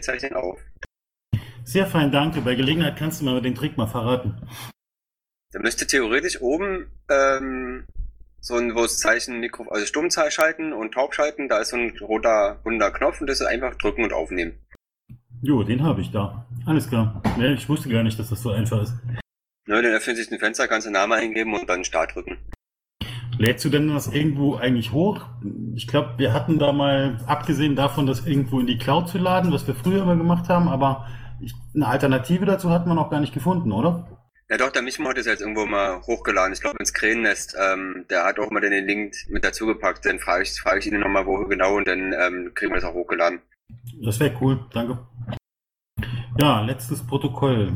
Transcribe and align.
2, 0.00 0.12
1. 0.12 0.22
Wir 0.22 0.28
zeichnen 0.28 0.34
auf. 0.34 0.60
Sehr 1.64 1.86
fein, 1.86 2.10
danke. 2.10 2.40
Bei 2.40 2.54
Gelegenheit 2.54 2.96
kannst 2.96 3.20
du 3.20 3.24
mir 3.24 3.40
den 3.40 3.54
Trick 3.54 3.76
mal 3.76 3.86
verraten. 3.86 4.40
Da 5.52 5.58
müsste 5.60 5.86
theoretisch 5.86 6.40
oben 6.40 6.90
ähm, 7.08 7.84
so 8.40 8.56
ein, 8.56 8.74
wo 8.74 8.84
es 8.84 8.98
Zeichen 8.98 9.40
Mikro, 9.40 9.68
also 9.68 9.84
Stummzahl 9.84 10.30
schalten 10.30 10.72
und 10.72 10.94
taub 10.94 11.14
schalten, 11.14 11.48
da 11.48 11.58
ist 11.58 11.70
so 11.70 11.76
ein 11.76 11.96
roter, 12.00 12.60
runder 12.64 12.90
Knopf 12.90 13.20
und 13.20 13.26
das 13.26 13.40
ist 13.40 13.46
einfach 13.46 13.74
drücken 13.76 14.04
und 14.04 14.12
aufnehmen. 14.12 14.58
Jo, 15.42 15.62
den 15.62 15.82
habe 15.82 16.00
ich 16.00 16.10
da. 16.10 16.46
Alles 16.66 16.88
klar. 16.88 17.22
Nee, 17.38 17.54
ich 17.54 17.68
wusste 17.68 17.88
gar 17.88 18.02
nicht, 18.02 18.18
dass 18.18 18.30
das 18.30 18.42
so 18.42 18.50
einfach 18.50 18.82
ist. 18.82 18.94
Ne, 19.66 19.82
dann 19.82 19.92
öffnet 19.92 20.16
sich 20.16 20.30
ein 20.30 20.38
Fenster, 20.38 20.68
kannst 20.68 20.86
du 20.86 20.90
Namen 20.90 21.12
eingeben 21.12 21.54
und 21.54 21.68
dann 21.68 21.84
Start 21.84 22.14
drücken. 22.14 22.38
Lädst 23.40 23.64
du 23.64 23.70
denn 23.70 23.88
das 23.88 24.06
irgendwo 24.06 24.56
eigentlich 24.56 24.92
hoch? 24.92 25.24
Ich 25.74 25.88
glaube, 25.88 26.18
wir 26.18 26.34
hatten 26.34 26.58
da 26.58 26.72
mal, 26.72 27.16
abgesehen 27.26 27.74
davon, 27.74 28.04
das 28.04 28.26
irgendwo 28.26 28.60
in 28.60 28.66
die 28.66 28.76
Cloud 28.76 29.08
zu 29.08 29.16
laden, 29.16 29.50
was 29.50 29.66
wir 29.66 29.74
früher 29.74 30.02
immer 30.02 30.14
gemacht 30.14 30.50
haben, 30.50 30.68
aber 30.68 31.08
ich, 31.40 31.54
eine 31.74 31.86
Alternative 31.86 32.44
dazu 32.44 32.68
hat 32.68 32.86
man 32.86 32.96
noch 32.96 33.08
gar 33.08 33.18
nicht 33.18 33.32
gefunden, 33.32 33.72
oder? 33.72 34.06
Ja 34.50 34.58
doch, 34.58 34.70
der 34.70 34.82
Michmo 34.82 35.08
hat 35.08 35.16
es 35.16 35.24
jetzt 35.24 35.40
irgendwo 35.40 35.64
mal 35.64 36.02
hochgeladen. 36.02 36.52
Ich 36.52 36.60
glaube 36.60 36.76
ins 36.80 36.92
Krähennest. 36.92 37.56
Ähm, 37.58 38.04
der 38.10 38.24
hat 38.24 38.38
auch 38.38 38.50
mal 38.50 38.60
den 38.60 38.84
Link 38.84 39.14
mit 39.30 39.42
dazu 39.42 39.64
gepackt. 39.64 40.04
Dann 40.04 40.18
frage 40.18 40.42
ich, 40.42 40.60
frage 40.60 40.80
ich 40.80 40.86
ihn 40.86 41.00
nochmal, 41.00 41.24
wo 41.24 41.42
genau 41.46 41.78
und 41.78 41.88
dann 41.88 42.12
ähm, 42.12 42.50
kriegen 42.54 42.72
wir 42.72 42.80
das 42.80 42.84
auch 42.84 42.92
hochgeladen. 42.92 43.40
Das 44.04 44.20
wäre 44.20 44.36
cool, 44.42 44.66
danke. 44.74 44.98
Ja, 46.38 46.60
letztes 46.60 47.06
Protokoll. 47.06 47.72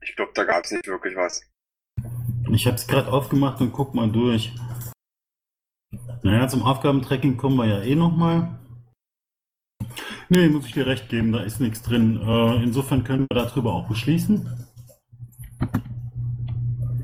Ich 0.00 0.16
glaube, 0.16 0.32
da 0.34 0.44
gab 0.44 0.64
es 0.64 0.70
nicht 0.70 0.86
wirklich 0.86 1.14
was. 1.16 1.42
Ich 2.52 2.66
habe 2.66 2.76
es 2.76 2.86
gerade 2.86 3.12
aufgemacht 3.12 3.60
und 3.60 3.72
guck 3.72 3.94
mal 3.94 4.10
durch. 4.10 4.52
Naja, 6.22 6.48
zum 6.48 6.62
Aufgabentracking 6.62 7.36
kommen 7.36 7.56
wir 7.56 7.66
ja 7.66 7.82
eh 7.82 7.94
nochmal. 7.94 8.58
Nee, 10.28 10.48
muss 10.48 10.66
ich 10.66 10.72
dir 10.72 10.86
recht 10.86 11.08
geben, 11.08 11.32
da 11.32 11.40
ist 11.40 11.60
nichts 11.60 11.82
drin. 11.82 12.20
Äh, 12.20 12.62
insofern 12.62 13.02
können 13.04 13.26
wir 13.30 13.42
darüber 13.42 13.74
auch 13.74 13.88
beschließen. 13.88 14.46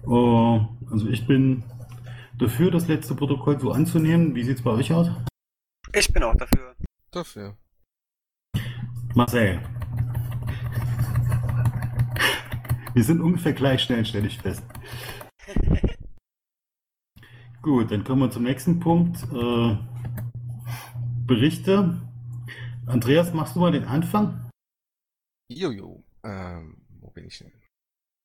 Äh, 0.07 0.61
also 0.91 1.09
ich 1.09 1.27
bin 1.27 1.65
dafür, 2.39 2.71
das 2.71 2.87
letzte 2.87 3.15
Protokoll 3.15 3.59
so 3.59 3.73
anzunehmen. 3.73 4.35
Wie 4.35 4.45
sieht 4.45 4.59
es 4.59 4.63
bei 4.63 4.71
euch 4.71 4.93
aus? 4.93 5.11
Ich 5.93 6.13
bin 6.13 6.23
auch 6.23 6.37
dafür. 6.37 6.75
Dafür. 7.11 7.57
Marcel. 9.15 9.61
Wir 12.95 13.05
sind 13.05 13.21
ungefähr 13.21 13.53
gleich 13.53 13.83
schnell, 13.83 14.05
stelle 14.05 14.27
ich 14.27 14.39
fest. 14.39 14.63
Gut, 17.63 17.91
dann 17.91 18.05
kommen 18.05 18.23
wir 18.23 18.31
zum 18.31 18.45
nächsten 18.45 18.81
Punkt. 18.81 19.23
Äh, 19.33 19.77
Berichte. 21.27 22.01
Andreas, 22.87 23.33
machst 23.33 23.57
du 23.57 23.61
mal 23.61 23.73
den 23.73 23.85
Anfang? 23.85 24.51
Jojo. 25.49 26.05
Ähm, 26.23 26.85
wo 27.01 27.11
bin 27.11 27.27
ich 27.27 27.39
denn? 27.39 27.53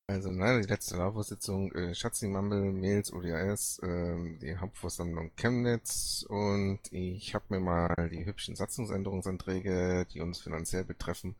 Also, 0.07 0.29
nein, 0.29 0.61
die 0.61 0.67
letzte 0.67 0.97
LAVO-Sitzung, 0.97 1.71
äh, 1.71 1.95
Schatzi 1.95 2.27
Mumble, 2.27 2.73
Mails, 2.73 3.13
ODAS, 3.13 3.79
ähm, 3.81 4.39
die 4.41 4.57
Hauptversammlung 4.57 5.31
Chemnitz 5.37 6.25
und 6.27 6.79
ich 6.91 7.33
habe 7.33 7.45
mir 7.49 7.61
mal 7.61 8.09
die 8.11 8.25
hübschen 8.25 8.57
Satzungsänderungsanträge, 8.57 10.05
die 10.13 10.19
uns 10.19 10.41
finanziell 10.41 10.83
betreffen, 10.83 11.37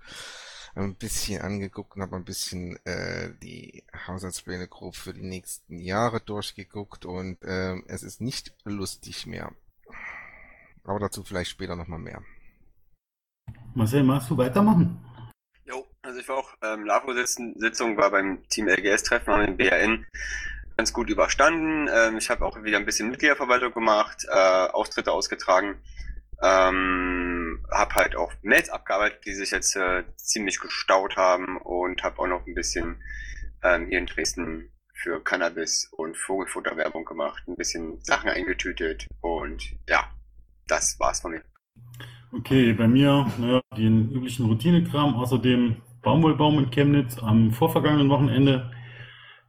ein 0.76 0.96
bisschen 0.96 1.42
angeguckt 1.42 1.96
und 1.96 2.02
habe 2.02 2.16
ein 2.16 2.24
bisschen 2.24 2.78
äh, 2.86 3.32
die 3.42 3.84
Haushaltspläne 4.08 4.68
grob 4.68 4.96
für 4.96 5.14
die 5.14 5.24
nächsten 5.24 5.80
Jahre 5.80 6.22
durchgeguckt 6.22 7.06
und 7.06 7.38
ähm, 7.44 7.84
es 7.88 8.04
ist 8.04 8.22
nicht 8.22 8.54
lustig 8.64 9.28
mehr. 9.28 9.52
Aber 10.84 11.00
dazu 11.00 11.24
vielleicht 11.24 11.52
später 11.52 11.76
nochmal 11.76 12.00
mehr. 12.00 12.22
Marcel, 13.74 14.04
magst 14.04 14.30
du 14.30 14.38
weitermachen? 14.38 15.00
Jo, 15.66 15.86
also 16.02 16.20
ich 16.20 16.28
war 16.28 16.38
auch, 16.38 16.54
ähm, 16.64 16.86
LAVO-Sitzung 16.86 17.98
war 17.98 18.12
beim 18.12 18.48
Team 18.50 18.68
LGS-Treffen 18.68 19.34
am 19.34 19.58
BRN 19.58 20.06
ganz 20.78 20.94
gut 20.94 21.10
überstanden. 21.10 21.90
Ähm, 21.94 22.18
ich 22.18 22.30
habe 22.30 22.46
auch 22.46 22.62
wieder 22.64 22.78
ein 22.78 22.86
bisschen 22.86 23.10
Mitgliederverwaltung 23.10 23.74
gemacht, 23.74 24.26
äh, 24.30 24.68
Austritte 24.70 25.12
ausgetragen. 25.12 25.76
Ähm, 26.42 27.66
habe 27.72 27.96
halt 27.96 28.16
auch 28.16 28.32
Mails 28.42 28.70
abgearbeitet, 28.70 29.26
die 29.26 29.34
sich 29.34 29.52
jetzt 29.52 29.76
äh, 29.76 30.04
ziemlich 30.16 30.60
gestaut 30.60 31.16
haben 31.16 31.58
und 31.58 32.04
habe 32.04 32.20
auch 32.20 32.28
noch 32.28 32.46
ein 32.48 32.56
bisschen 32.56 33.02
ähm, 33.64 33.88
hier 33.88 34.00
in 34.00 34.08
Dresden 34.08 34.72
für 34.94 35.24
Cannabis 35.24 35.90
und 35.92 36.18
Vogelfutterwerbung 36.18 37.06
gemacht, 37.06 37.44
ein 37.48 37.56
bisschen 37.56 38.02
Sachen 38.04 38.30
eingetütet 38.30 39.08
und 39.22 39.64
ja, 39.88 40.12
das 40.68 41.00
war's 41.00 41.22
von 41.22 41.32
mir. 41.32 41.44
Okay, 42.34 42.74
bei 42.74 42.88
mir 42.88 43.28
naja, 43.38 43.62
den 43.76 44.12
üblichen 44.12 44.46
Routinekram, 44.46 45.16
außerdem 45.16 45.78
Baumwollbaum 46.02 46.60
in 46.60 46.72
Chemnitz 46.72 47.18
am 47.20 47.52
vorvergangenen 47.52 48.10
Wochenende. 48.10 48.72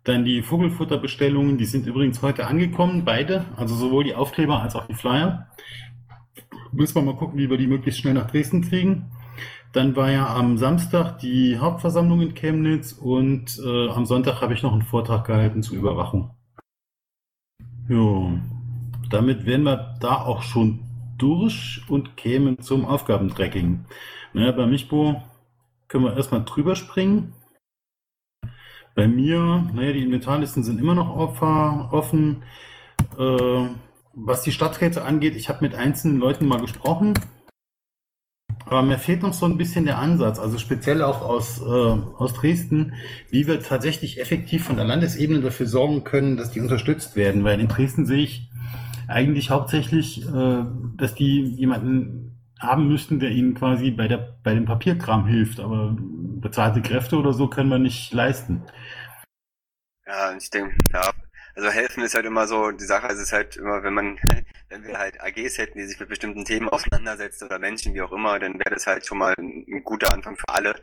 Dann 0.04 0.24
die 0.24 0.42
Vogelfutterbestellungen, 0.42 1.58
die 1.58 1.64
sind 1.64 1.86
übrigens 1.86 2.22
heute 2.22 2.46
angekommen, 2.46 3.04
beide, 3.04 3.44
also 3.56 3.76
sowohl 3.76 4.02
die 4.02 4.16
Aufkleber 4.16 4.60
als 4.60 4.74
auch 4.74 4.86
die 4.86 4.94
Flyer. 4.94 5.48
Müssen 6.72 6.94
wir 6.94 7.02
mal 7.02 7.16
gucken, 7.16 7.38
wie 7.38 7.50
wir 7.50 7.58
die 7.58 7.66
möglichst 7.66 8.00
schnell 8.00 8.14
nach 8.14 8.30
Dresden 8.30 8.62
kriegen. 8.62 9.10
Dann 9.72 9.94
war 9.94 10.10
ja 10.10 10.34
am 10.34 10.58
Samstag 10.58 11.18
die 11.18 11.58
Hauptversammlung 11.58 12.20
in 12.22 12.34
Chemnitz 12.34 12.92
und 12.92 13.60
äh, 13.64 13.88
am 13.88 14.06
Sonntag 14.06 14.40
habe 14.40 14.54
ich 14.54 14.62
noch 14.62 14.72
einen 14.72 14.82
Vortrag 14.82 15.26
gehalten 15.26 15.62
zur 15.62 15.76
Überwachung. 15.76 16.30
Jo, 17.88 18.32
damit 19.10 19.44
wären 19.44 19.64
wir 19.64 19.96
da 20.00 20.22
auch 20.22 20.42
schon 20.42 20.80
durch 21.18 21.82
und 21.88 22.16
kämen 22.16 22.60
zum 22.60 22.84
Aufgabentracking. 22.84 23.84
Naja, 24.32 24.52
bei 24.52 24.66
Michbo 24.66 25.22
können 25.88 26.04
wir 26.04 26.16
erstmal 26.16 26.44
drüber 26.44 26.74
springen. 26.74 27.34
Bei 28.94 29.08
mir, 29.08 29.70
naja, 29.74 29.92
die 29.92 30.02
Inventarlisten 30.02 30.62
sind 30.62 30.80
immer 30.80 30.94
noch 30.94 31.16
offen. 31.16 32.42
Äh, 33.18 33.66
was 34.14 34.42
die 34.42 34.52
Stadträte 34.52 35.02
angeht, 35.02 35.36
ich 35.36 35.48
habe 35.48 35.64
mit 35.64 35.74
einzelnen 35.74 36.18
Leuten 36.18 36.46
mal 36.46 36.60
gesprochen. 36.60 37.14
Aber 38.66 38.82
mir 38.82 38.98
fehlt 38.98 39.22
noch 39.22 39.32
so 39.32 39.46
ein 39.46 39.58
bisschen 39.58 39.84
der 39.84 39.98
Ansatz, 39.98 40.38
also 40.38 40.56
speziell 40.56 41.02
auch 41.02 41.20
aus, 41.20 41.60
äh, 41.60 41.64
aus 41.64 42.32
Dresden, 42.32 42.94
wie 43.28 43.46
wir 43.46 43.60
tatsächlich 43.60 44.20
effektiv 44.20 44.64
von 44.64 44.76
der 44.76 44.84
Landesebene 44.84 45.40
dafür 45.40 45.66
sorgen 45.66 46.04
können, 46.04 46.36
dass 46.36 46.52
die 46.52 46.60
unterstützt 46.60 47.16
werden. 47.16 47.44
Weil 47.44 47.60
in 47.60 47.68
Dresden 47.68 48.06
sehe 48.06 48.22
ich 48.22 48.50
eigentlich 49.08 49.50
hauptsächlich, 49.50 50.26
äh, 50.26 50.64
dass 50.96 51.14
die 51.14 51.42
jemanden 51.42 52.40
haben 52.58 52.88
müssten, 52.88 53.18
der 53.18 53.30
ihnen 53.30 53.54
quasi 53.54 53.90
bei, 53.90 54.08
der, 54.08 54.38
bei 54.42 54.54
dem 54.54 54.64
Papierkram 54.64 55.26
hilft. 55.26 55.60
Aber 55.60 55.96
bezahlte 55.98 56.80
Kräfte 56.82 57.16
oder 57.16 57.32
so 57.32 57.48
können 57.48 57.68
wir 57.68 57.78
nicht 57.78 58.12
leisten. 58.14 58.62
Ja, 60.06 60.34
ich 60.36 60.48
denke, 60.50 60.76
ja, 60.92 61.10
also 61.54 61.68
helfen 61.70 62.02
ist 62.02 62.14
halt 62.14 62.26
immer 62.26 62.46
so, 62.46 62.70
die 62.70 62.84
Sache 62.84 63.08
ist 63.08 63.18
es 63.18 63.32
halt 63.32 63.56
immer, 63.56 63.82
wenn 63.82 63.94
man, 63.94 64.18
wenn 64.68 64.84
wir 64.84 64.98
halt 64.98 65.20
AGs 65.20 65.58
hätten, 65.58 65.78
die 65.78 65.86
sich 65.86 66.00
mit 66.00 66.08
bestimmten 66.08 66.44
Themen 66.44 66.68
auseinandersetzen 66.68 67.44
oder 67.44 67.58
Menschen, 67.58 67.94
wie 67.94 68.02
auch 68.02 68.12
immer, 68.12 68.38
dann 68.38 68.58
wäre 68.58 68.70
das 68.70 68.86
halt 68.86 69.06
schon 69.06 69.18
mal 69.18 69.34
ein, 69.38 69.82
guter 69.84 70.12
Anfang 70.12 70.36
für 70.36 70.48
alle. 70.48 70.80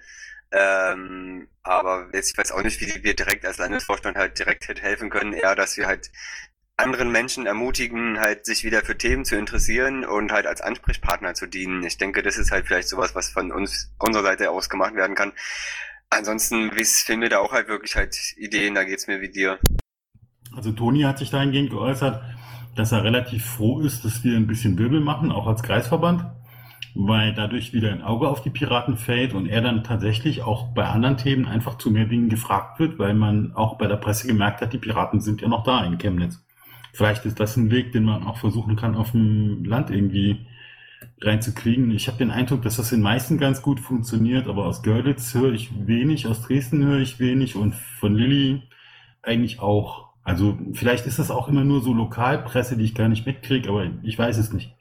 Ähm, 0.51 1.47
aber 1.63 2.09
jetzt, 2.13 2.31
ich 2.31 2.37
weiß 2.37 2.51
auch 2.51 2.63
nicht, 2.63 2.81
wie 2.81 3.03
wir 3.03 3.15
direkt 3.15 3.45
als 3.45 3.57
Landesvorstand 3.57 4.17
halt 4.17 4.39
direkt 4.39 4.67
hätte 4.67 4.81
helfen 4.81 5.09
können, 5.09 5.33
eher, 5.33 5.55
dass 5.55 5.77
wir 5.77 5.85
halt 5.85 6.11
anderen 6.79 7.11
Menschen 7.11 7.45
ermutigen, 7.45 8.19
halt 8.19 8.45
sich 8.45 8.63
wieder 8.63 8.81
für 8.81 8.97
Themen 8.97 9.25
zu 9.25 9.35
interessieren 9.35 10.05
und 10.05 10.31
halt 10.31 10.47
als 10.47 10.61
Ansprechpartner 10.61 11.33
zu 11.33 11.45
dienen. 11.45 11.83
Ich 11.83 11.97
denke, 11.97 12.23
das 12.23 12.37
ist 12.37 12.51
halt 12.51 12.67
vielleicht 12.67 12.87
sowas, 12.87 13.15
was 13.15 13.29
von 13.29 13.51
uns, 13.51 13.91
unserer 13.99 14.23
Seite 14.23 14.49
aus 14.49 14.69
gemacht 14.69 14.95
werden 14.95 15.15
kann. 15.15 15.33
Ansonsten 16.09 16.71
fehlen 16.71 17.19
mir 17.19 17.29
da 17.29 17.39
auch 17.39 17.51
halt 17.51 17.67
wirklich 17.67 17.95
halt 17.95 18.15
Ideen, 18.37 18.75
da 18.75 18.83
geht's 18.83 19.07
mir 19.07 19.21
wie 19.21 19.29
dir. 19.29 19.59
Also 20.55 20.71
Toni 20.71 21.01
hat 21.01 21.19
sich 21.19 21.29
dahingehend 21.29 21.69
geäußert, 21.69 22.21
dass 22.75 22.91
er 22.91 23.03
relativ 23.03 23.45
froh 23.45 23.79
ist, 23.79 24.05
dass 24.05 24.23
wir 24.23 24.35
ein 24.35 24.47
bisschen 24.47 24.77
Wirbel 24.77 25.01
machen, 25.01 25.31
auch 25.31 25.47
als 25.47 25.63
Kreisverband, 25.63 26.25
weil 26.95 27.33
dadurch 27.33 27.73
wieder 27.73 27.91
ein 27.91 28.01
Auge 28.01 28.27
auf 28.27 28.41
die 28.41 28.49
Piraten 28.49 28.97
fällt 28.97 29.33
und 29.33 29.47
er 29.47 29.61
dann 29.61 29.83
tatsächlich 29.83 30.43
auch 30.43 30.73
bei 30.73 30.85
anderen 30.85 31.17
Themen 31.17 31.45
einfach 31.45 31.77
zu 31.77 31.91
mehr 31.91 32.05
Dingen 32.05 32.29
gefragt 32.29 32.79
wird, 32.79 32.99
weil 32.99 33.13
man 33.13 33.53
auch 33.53 33.77
bei 33.77 33.87
der 33.87 33.97
Presse 33.97 34.27
gemerkt 34.27 34.61
hat, 34.61 34.73
die 34.73 34.77
Piraten 34.77 35.21
sind 35.21 35.41
ja 35.41 35.47
noch 35.47 35.63
da 35.63 35.83
in 35.83 35.97
Chemnitz. 35.97 36.43
Vielleicht 36.93 37.25
ist 37.25 37.39
das 37.39 37.55
ein 37.55 37.71
Weg, 37.71 37.91
den 37.91 38.03
man 38.03 38.23
auch 38.23 38.37
versuchen 38.37 38.75
kann, 38.75 38.95
auf 38.95 39.11
dem 39.11 39.63
Land 39.63 39.91
irgendwie 39.91 40.45
reinzukriegen. 41.21 41.91
Ich 41.91 42.07
habe 42.07 42.17
den 42.17 42.31
Eindruck, 42.31 42.61
dass 42.61 42.77
das 42.77 42.91
in 42.91 43.01
meisten 43.01 43.37
ganz 43.37 43.61
gut 43.61 43.79
funktioniert, 43.79 44.47
aber 44.47 44.65
aus 44.65 44.83
Görlitz 44.83 45.33
höre 45.33 45.53
ich 45.53 45.69
wenig, 45.87 46.27
aus 46.27 46.41
Dresden 46.41 46.83
höre 46.83 46.99
ich 46.99 47.19
wenig 47.19 47.55
und 47.55 47.75
von 47.75 48.15
Lilly 48.15 48.63
eigentlich 49.21 49.59
auch. 49.59 50.08
Also 50.23 50.57
vielleicht 50.73 51.05
ist 51.05 51.19
das 51.19 51.31
auch 51.31 51.47
immer 51.47 51.63
nur 51.63 51.81
so 51.81 51.93
Lokalpresse, 51.93 52.77
die 52.77 52.85
ich 52.85 52.95
gar 52.95 53.07
nicht 53.07 53.25
mitkriege, 53.25 53.69
aber 53.69 53.89
ich 54.03 54.17
weiß 54.17 54.37
es 54.37 54.51
nicht. 54.51 54.75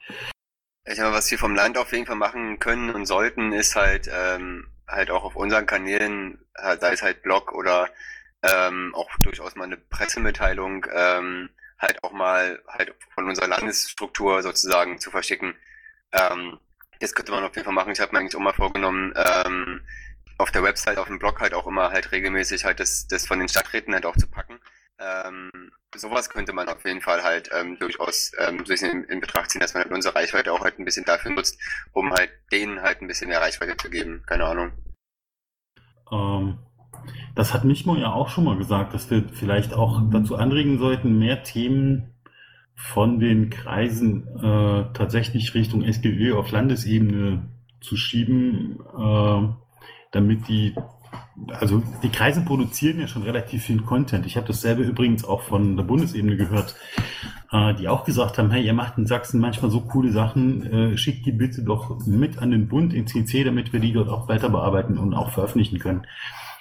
Ich 0.84 0.94
glaube, 0.94 1.14
was 1.14 1.30
wir 1.30 1.38
vom 1.38 1.54
Land 1.54 1.78
auf 1.78 1.92
jeden 1.92 2.06
Fall 2.06 2.16
machen 2.16 2.58
können 2.58 2.90
und 2.90 3.06
sollten, 3.06 3.52
ist 3.52 3.76
halt 3.76 4.08
ähm, 4.12 4.66
halt 4.86 5.10
auch 5.10 5.24
auf 5.24 5.36
unseren 5.36 5.66
Kanälen, 5.66 6.38
sei 6.54 6.92
es 6.92 7.02
halt 7.02 7.22
Blog 7.22 7.52
oder 7.52 7.88
ähm, 8.42 8.94
auch 8.94 9.10
durchaus 9.20 9.54
mal 9.54 9.64
eine 9.64 9.76
Pressemitteilung, 9.76 10.86
ähm, 10.92 11.50
halt 11.78 12.02
auch 12.02 12.12
mal 12.12 12.62
halt 12.66 12.94
von 13.14 13.28
unserer 13.28 13.48
Landesstruktur 13.48 14.42
sozusagen 14.42 14.98
zu 14.98 15.10
verschicken. 15.10 15.54
Ähm, 16.12 16.58
das 17.00 17.14
könnte 17.14 17.32
man 17.32 17.44
auf 17.44 17.54
jeden 17.54 17.64
Fall 17.64 17.74
machen. 17.74 17.92
Ich 17.92 18.00
habe 18.00 18.12
mir 18.12 18.18
eigentlich 18.20 18.36
auch 18.36 18.40
mal 18.40 18.52
vorgenommen, 18.52 19.12
ähm, 19.16 19.82
auf 20.38 20.50
der 20.52 20.62
Website, 20.62 20.98
auf 20.98 21.08
dem 21.08 21.18
Blog 21.18 21.40
halt 21.40 21.54
auch 21.54 21.66
immer 21.66 21.90
halt 21.90 22.12
regelmäßig 22.12 22.64
halt 22.64 22.80
das, 22.80 23.06
das 23.08 23.26
von 23.26 23.38
den 23.38 23.48
Stadträten 23.48 23.92
halt 23.94 24.06
auch 24.06 24.16
zu 24.16 24.28
packen. 24.28 24.58
Ähm, 25.00 25.50
sowas 25.94 26.28
könnte 26.28 26.52
man 26.52 26.68
auf 26.68 26.84
jeden 26.84 27.00
Fall 27.00 27.22
halt 27.22 27.50
ähm, 27.52 27.78
durchaus 27.78 28.32
ähm, 28.38 28.64
in, 28.68 29.04
in 29.04 29.20
Betracht 29.20 29.50
ziehen, 29.50 29.60
dass 29.60 29.74
man 29.74 29.84
halt 29.84 29.92
unsere 29.92 30.14
Reichweite 30.14 30.52
auch 30.52 30.60
halt 30.60 30.78
ein 30.78 30.84
bisschen 30.84 31.04
dafür 31.04 31.32
nutzt, 31.32 31.58
um 31.92 32.12
halt 32.12 32.30
denen 32.52 32.82
halt 32.82 33.00
ein 33.00 33.06
bisschen 33.06 33.28
mehr 33.28 33.40
Reichweite 33.40 33.76
zu 33.76 33.90
geben. 33.90 34.22
Keine 34.26 34.44
Ahnung. 34.44 34.72
Ähm, 36.10 36.58
das 37.34 37.54
hat 37.54 37.64
Michmo 37.64 37.96
ja 37.96 38.12
auch 38.12 38.28
schon 38.28 38.44
mal 38.44 38.56
gesagt, 38.56 38.94
dass 38.94 39.10
wir 39.10 39.28
vielleicht 39.32 39.72
auch 39.72 40.02
dazu 40.10 40.36
anregen 40.36 40.78
sollten, 40.78 41.18
mehr 41.18 41.42
Themen 41.42 42.14
von 42.74 43.18
den 43.18 43.50
Kreisen 43.50 44.26
äh, 44.38 44.92
tatsächlich 44.94 45.54
Richtung 45.54 45.82
SGÖ 45.82 46.36
auf 46.36 46.50
Landesebene 46.50 47.48
zu 47.80 47.96
schieben, 47.96 48.80
äh, 48.80 49.48
damit 50.12 50.48
die 50.48 50.74
also 51.52 51.82
die 52.02 52.10
Kreise 52.10 52.42
produzieren 52.42 53.00
ja 53.00 53.06
schon 53.06 53.22
relativ 53.22 53.64
viel 53.64 53.80
Content. 53.82 54.26
Ich 54.26 54.36
habe 54.36 54.46
dasselbe 54.46 54.82
übrigens 54.82 55.24
auch 55.24 55.42
von 55.42 55.76
der 55.76 55.84
Bundesebene 55.84 56.36
gehört, 56.36 56.74
äh, 57.52 57.74
die 57.74 57.88
auch 57.88 58.04
gesagt 58.04 58.38
haben, 58.38 58.50
hey, 58.50 58.64
ihr 58.64 58.74
macht 58.74 58.98
in 58.98 59.06
Sachsen 59.06 59.40
manchmal 59.40 59.70
so 59.70 59.80
coole 59.82 60.12
Sachen, 60.12 60.66
äh, 60.66 60.96
schickt 60.96 61.26
die 61.26 61.32
bitte 61.32 61.62
doch 61.62 62.04
mit 62.06 62.38
an 62.38 62.50
den 62.50 62.68
Bund 62.68 62.92
in 62.92 63.06
CC, 63.06 63.44
damit 63.44 63.72
wir 63.72 63.80
die 63.80 63.92
dort 63.92 64.08
auch 64.08 64.28
weiter 64.28 64.50
bearbeiten 64.50 64.98
und 64.98 65.14
auch 65.14 65.30
veröffentlichen 65.30 65.78
können. 65.78 66.06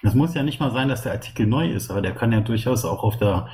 Das 0.04 0.14
muss 0.14 0.36
ja 0.36 0.44
nicht 0.44 0.60
mal 0.60 0.72
sein, 0.72 0.90
dass 0.90 1.04
der 1.04 1.14
Artikel 1.14 1.48
neu 1.48 1.72
ist, 1.72 1.90
aber 1.90 2.02
der 2.02 2.14
kann 2.14 2.32
ja 2.32 2.42
durchaus 2.42 2.86
auch 2.86 3.04
auf 3.04 3.18
der 3.18 3.48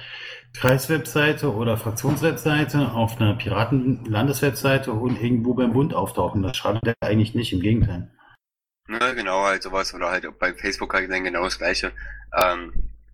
Kreiswebseite 0.54 1.54
oder 1.54 1.78
Fraktionswebseite, 1.78 2.94
auf 2.94 3.20
einer 3.20 3.34
Piratenlandeswebseite 3.34 4.92
und 4.92 5.22
irgendwo 5.22 5.54
beim 5.54 5.74
Bund 5.74 5.94
auftauchen. 5.94 6.44
Das 6.44 6.58
schadet 6.58 6.86
ja 6.86 6.94
eigentlich 7.02 7.34
nicht, 7.34 7.54
im 7.54 7.62
Gegenteil. 7.62 8.10
Ne, 8.88 9.16
genau, 9.16 9.44
halt 9.44 9.64
sowas. 9.64 9.94
Oder 9.94 10.10
halt 10.12 10.28
bei 10.40 10.54
Facebook 10.54 10.94
halt 10.94 11.10
dann 11.12 11.24
genau 11.24 11.44
das 11.44 11.58
Gleiche. 11.58 11.92
Ähm, 12.38 12.74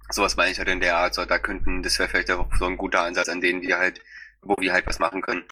sowas 0.09 0.35
meine 0.35 0.51
ich 0.51 0.57
halt 0.57 0.69
in 0.69 0.79
der 0.79 0.97
Art. 0.97 1.13
So, 1.13 1.25
da 1.25 1.39
könnten, 1.39 1.83
das 1.83 1.99
wäre 1.99 2.09
vielleicht 2.09 2.31
auch 2.31 2.47
so 2.55 2.65
ein 2.65 2.77
guter 2.77 3.03
Ansatz, 3.03 3.29
an 3.29 3.41
denen 3.41 3.61
wir 3.61 3.77
halt, 3.77 4.01
wo 4.41 4.55
wir 4.59 4.73
halt 4.73 4.87
was 4.87 4.99
machen 4.99 5.21
können. 5.21 5.43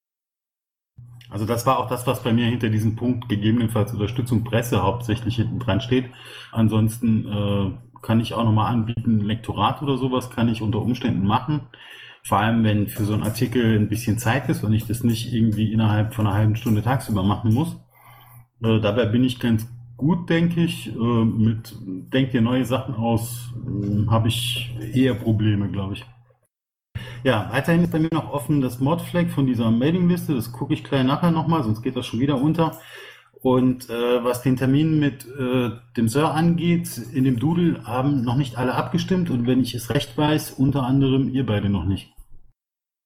Also 1.30 1.46
das 1.46 1.66
war 1.66 1.78
auch 1.78 1.90
das, 1.90 2.08
was 2.08 2.24
bei 2.24 2.32
mir 2.32 2.46
hinter 2.46 2.70
diesem 2.70 2.96
Punkt 2.96 3.28
gegebenenfalls 3.28 3.92
Unterstützung 3.92 4.44
Presse 4.44 4.82
hauptsächlich 4.82 5.36
hinten 5.36 5.60
dran 5.60 5.82
steht. 5.82 6.10
Ansonsten 6.52 7.28
äh, 7.28 8.00
kann 8.02 8.22
ich 8.22 8.34
auch 8.34 8.46
nochmal 8.46 8.72
anbieten, 8.72 9.20
Lektorat 9.20 9.82
oder 9.82 9.98
sowas 9.98 10.30
kann 10.30 10.48
ich 10.48 10.62
unter 10.62 10.80
Umständen 10.80 11.28
machen. 11.28 11.68
Vor 12.24 12.40
allem, 12.40 12.64
wenn 12.64 12.88
für 12.88 13.04
so 13.04 13.14
einen 13.14 13.24
Artikel 13.24 13.78
ein 13.78 13.90
bisschen 13.90 14.18
Zeit 14.18 14.50
ist 14.50 14.64
und 14.64 14.74
ich 14.74 14.86
das 14.86 15.04
nicht 15.04 15.34
irgendwie 15.34 15.72
innerhalb 15.72 16.14
von 16.14 16.28
einer 16.28 16.36
halben 16.36 16.56
Stunde 16.56 16.82
tagsüber 16.82 17.24
machen 17.24 17.54
muss. 17.54 17.76
Äh, 18.64 18.80
dabei 18.80 19.06
bin 19.06 19.24
ich 19.24 19.40
ganz 19.40 19.68
gut, 19.98 20.30
denke 20.30 20.64
ich. 20.64 20.88
Äh, 20.88 21.26
mit 21.26 21.76
Denk 21.82 22.32
dir 22.32 22.42
neue 22.42 22.66
Sachen 22.66 22.96
aus, 22.96 23.52
äh, 23.56 24.08
habe 24.10 24.30
ich 24.30 24.72
eher 24.94 25.16
Probleme, 25.16 25.70
glaube 25.70 25.96
ich. 25.96 26.06
Ja, 27.24 27.50
weiterhin 27.52 27.84
ist 27.84 27.92
bei 27.92 28.00
mir 28.00 28.10
noch 28.14 28.32
offen 28.32 28.62
das 28.62 28.80
Modflag 28.80 29.30
von 29.30 29.48
dieser 29.48 29.72
Mailingliste. 29.72 30.36
Das 30.36 30.52
gucke 30.52 30.74
ich 30.74 30.84
gleich 30.84 31.04
nachher 31.04 31.32
nochmal, 31.32 31.64
sonst 31.64 31.82
geht 31.82 31.96
das 31.96 32.06
schon 32.06 32.20
wieder 32.20 32.40
unter. 32.40 32.80
Und 33.42 33.90
äh, 33.90 34.24
was 34.24 34.42
den 34.42 34.56
Termin 34.56 35.00
mit 35.00 35.26
äh, 35.26 35.72
dem 35.96 36.08
Sir 36.08 36.34
angeht, 36.34 36.98
in 37.14 37.24
dem 37.24 37.40
Doodle 37.40 37.86
haben 37.86 38.24
noch 38.24 38.36
nicht 38.36 38.58
alle 38.58 38.74
abgestimmt 38.74 39.30
und 39.30 39.46
wenn 39.46 39.62
ich 39.62 39.76
es 39.76 39.90
recht 39.90 40.18
weiß, 40.18 40.52
unter 40.52 40.84
anderem 40.84 41.30
ihr 41.30 41.46
beide 41.46 41.70
noch 41.70 41.86
nicht. 41.86 42.14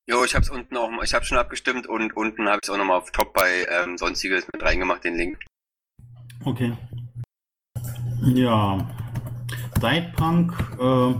Jo, 0.10 0.24
ich 0.24 0.34
habe 0.34 0.44
es 0.44 0.50
unten 0.50 0.76
auch, 0.78 0.90
ich 1.04 1.14
habe 1.14 1.26
schon 1.26 1.38
abgestimmt 1.38 1.88
und 1.88 2.16
unten 2.16 2.48
habe 2.48 2.60
ich 2.62 2.68
es 2.68 2.70
auch 2.70 2.78
nochmal 2.78 2.98
auf 2.98 3.12
Top 3.12 3.34
bei 3.34 3.66
ähm, 3.70 3.98
Sonstiges 3.98 4.48
mit 4.52 4.64
reingemacht, 4.64 5.04
den 5.04 5.16
Link. 5.16 5.40
Okay. 6.44 6.74
Ja. 8.24 8.90
Sidepunk, 9.80 10.54
äh, 10.80 11.14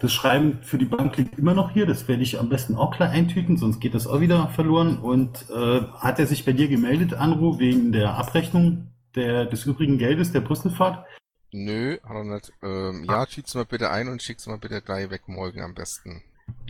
das 0.00 0.12
Schreiben 0.12 0.58
für 0.62 0.78
die 0.78 0.84
Bank 0.84 1.16
liegt 1.16 1.38
immer 1.38 1.54
noch 1.54 1.70
hier. 1.70 1.86
Das 1.86 2.06
werde 2.08 2.22
ich 2.22 2.38
am 2.38 2.48
besten 2.48 2.76
auch 2.76 2.94
klar 2.94 3.10
eintüten, 3.10 3.56
sonst 3.56 3.80
geht 3.80 3.94
das 3.94 4.06
auch 4.06 4.20
wieder 4.20 4.48
verloren. 4.48 4.98
Und 4.98 5.46
äh, 5.50 5.82
hat 5.98 6.18
er 6.18 6.26
sich 6.26 6.44
bei 6.44 6.52
dir 6.52 6.68
gemeldet, 6.68 7.14
Anru, 7.14 7.58
wegen 7.58 7.92
der 7.92 8.14
Abrechnung 8.14 8.88
der, 9.14 9.46
des 9.46 9.64
übrigen 9.64 9.98
Geldes 9.98 10.32
der 10.32 10.40
Brüsselfahrt? 10.40 11.06
Nö, 11.52 11.98
hat 12.02 12.16
er 12.16 12.24
nicht. 12.24 12.52
Ähm, 12.62 13.04
ja, 13.08 13.26
schick's 13.26 13.54
mal 13.54 13.64
bitte 13.64 13.90
ein 13.90 14.08
und 14.08 14.22
schick's 14.22 14.46
mal 14.46 14.58
bitte 14.58 14.82
gleich 14.82 15.10
weg 15.10 15.22
morgen 15.26 15.62
am 15.62 15.74
besten. 15.74 16.22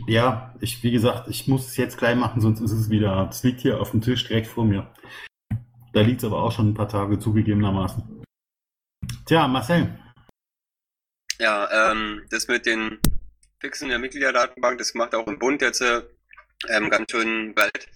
Ja, 0.07 0.55
ich, 0.59 0.81
wie 0.83 0.91
gesagt, 0.91 1.27
ich 1.27 1.47
muss 1.47 1.67
es 1.67 1.77
jetzt 1.77 1.97
gleich 1.97 2.15
machen, 2.15 2.41
sonst 2.41 2.61
ist 2.61 2.71
es 2.71 2.89
wieder, 2.89 3.27
es 3.29 3.43
liegt 3.43 3.59
hier 3.59 3.81
auf 3.81 3.91
dem 3.91 4.01
Tisch 4.01 4.27
direkt 4.27 4.47
vor 4.47 4.65
mir. 4.65 4.87
Da 5.97 6.03
liegt 6.03 6.21
es 6.21 6.25
aber 6.25 6.43
auch 6.43 6.51
schon 6.51 6.69
ein 6.69 6.73
paar 6.75 6.87
Tage 6.87 7.17
zugegebenermaßen. 7.17 8.23
Tja, 9.25 9.47
Marcel. 9.47 9.97
Ja, 11.39 11.91
ähm, 11.91 12.23
das 12.29 12.47
mit 12.47 12.67
den 12.67 12.99
Fixen 13.59 13.89
der 13.89 13.97
Mitgliederdatenbank, 13.97 14.77
das 14.77 14.93
macht 14.93 15.15
auch 15.15 15.25
im 15.25 15.39
Bund 15.39 15.59
jetzt 15.63 15.81
ähm, 15.81 16.91
ganz 16.91 17.09
schön 17.09 17.55
bald. 17.55 17.89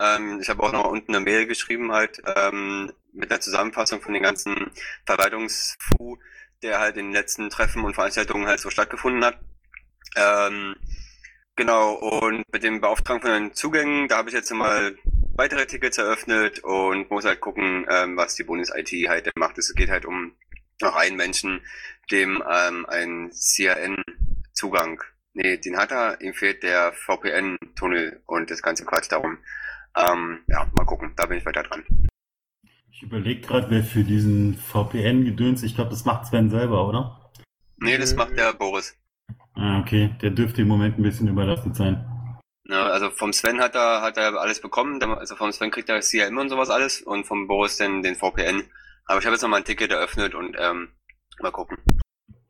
Ähm, 0.00 0.40
ich 0.40 0.48
habe 0.48 0.64
auch 0.64 0.72
noch 0.72 0.90
unten 0.90 1.14
eine 1.14 1.24
Mail 1.24 1.46
geschrieben, 1.46 1.92
halt 1.92 2.20
ähm, 2.34 2.92
mit 3.12 3.30
der 3.30 3.40
Zusammenfassung 3.40 4.00
von 4.00 4.14
den 4.14 4.24
ganzen 4.24 4.72
Verwaltungsfu, 5.06 6.18
der 6.64 6.80
halt 6.80 6.96
in 6.96 7.06
den 7.06 7.12
letzten 7.12 7.50
Treffen 7.50 7.84
und 7.84 7.94
Veranstaltungen 7.94 8.48
halt 8.48 8.58
so 8.58 8.70
stattgefunden 8.70 9.24
hat. 9.24 9.38
Ähm, 10.16 10.74
genau, 11.54 11.92
und 11.92 12.42
mit 12.52 12.64
dem 12.64 12.80
Beauftragen 12.80 13.22
von 13.22 13.30
den 13.30 13.54
Zugängen, 13.54 14.08
da 14.08 14.16
habe 14.16 14.28
ich 14.28 14.34
jetzt 14.34 14.50
mal 14.50 14.96
weitere 15.38 15.66
Tickets 15.66 15.98
eröffnet 15.98 16.58
und 16.64 17.10
muss 17.10 17.24
halt 17.24 17.40
gucken, 17.40 17.86
ähm, 17.88 18.16
was 18.16 18.34
die 18.34 18.42
Bundes-IT 18.42 18.90
halt 19.08 19.30
macht. 19.36 19.56
Es 19.56 19.72
geht 19.74 19.88
halt 19.88 20.04
um 20.04 20.32
noch 20.82 20.96
einen 20.96 21.16
Menschen, 21.16 21.60
dem 22.10 22.42
ähm, 22.50 22.86
ein 22.86 23.30
CRN-Zugang, 23.30 25.00
nee, 25.34 25.56
den 25.56 25.76
hat 25.76 25.92
er, 25.92 26.20
ihm 26.20 26.34
fehlt 26.34 26.62
der 26.62 26.92
VPN-Tunnel 26.92 28.20
und 28.26 28.50
das 28.50 28.62
ganze 28.62 28.84
Quatsch 28.84 29.10
darum. 29.10 29.38
Ähm, 29.96 30.40
ja, 30.48 30.68
mal 30.76 30.84
gucken, 30.84 31.12
da 31.16 31.26
bin 31.26 31.38
ich 31.38 31.46
weiter 31.46 31.62
dran. 31.62 31.84
Ich 32.90 33.02
überlege 33.02 33.40
gerade, 33.40 33.70
wer 33.70 33.84
für 33.84 34.02
diesen 34.02 34.56
VPN-Gedöns, 34.56 35.62
ich 35.62 35.76
glaube, 35.76 35.90
das 35.90 36.04
macht 36.04 36.26
Sven 36.26 36.50
selber, 36.50 36.86
oder? 36.88 37.30
Nee, 37.76 37.96
das 37.96 38.14
macht 38.14 38.36
der 38.36 38.52
Boris. 38.54 38.96
Ah, 39.54 39.80
okay, 39.80 40.16
der 40.20 40.30
dürfte 40.30 40.62
im 40.62 40.68
Moment 40.68 40.98
ein 40.98 41.02
bisschen 41.02 41.28
überlastet 41.28 41.76
sein. 41.76 42.04
Ja, 42.70 42.86
also 42.86 43.10
vom 43.10 43.32
Sven 43.32 43.60
hat 43.60 43.74
er, 43.74 44.02
hat 44.02 44.18
er 44.18 44.38
alles 44.38 44.60
bekommen. 44.60 45.02
Also 45.02 45.36
vom 45.36 45.52
Sven 45.52 45.70
kriegt 45.70 45.88
er 45.88 46.00
CRM 46.00 46.36
und 46.36 46.50
sowas 46.50 46.68
alles 46.68 47.00
und 47.00 47.24
vom 47.24 47.48
Boris 47.48 47.78
dann 47.78 48.02
den 48.02 48.14
VPN. 48.14 48.64
Aber 49.06 49.20
ich 49.20 49.24
habe 49.24 49.34
jetzt 49.34 49.42
noch 49.42 49.48
mal 49.48 49.56
ein 49.56 49.64
Ticket 49.64 49.90
eröffnet 49.90 50.34
und 50.34 50.54
ähm, 50.58 50.88
mal 51.40 51.50
gucken. 51.50 51.78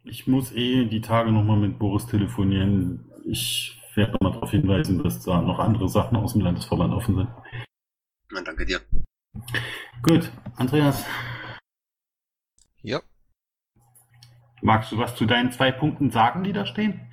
Ich 0.02 0.26
muss 0.26 0.52
eh 0.52 0.87
die 0.87 1.00
Tage 1.00 1.30
noch 1.30 1.44
mal 1.44 1.56
mit 1.56 1.78
Boris 1.78 2.06
telefonieren. 2.06 3.12
Ich 3.26 3.80
werde 3.94 4.16
mal 4.20 4.32
darauf 4.32 4.50
hinweisen, 4.50 5.02
dass 5.02 5.22
da 5.25 5.40
noch 5.40 5.60
andere 5.60 5.88
Sachen 5.88 6.16
aus 6.16 6.32
dem 6.32 6.42
Landesverband 6.42 6.94
offen 6.94 7.14
sind. 7.14 7.28
Na, 8.32 8.40
danke 8.40 8.64
dir. 8.64 8.80
Gut, 10.02 10.32
Andreas. 10.56 11.04
Ja. 12.82 13.00
Magst 14.62 14.90
du 14.90 14.98
was 14.98 15.14
zu 15.14 15.26
deinen 15.26 15.52
zwei 15.52 15.70
Punkten 15.70 16.10
sagen, 16.10 16.42
die 16.42 16.52
da 16.52 16.66
stehen? 16.66 17.07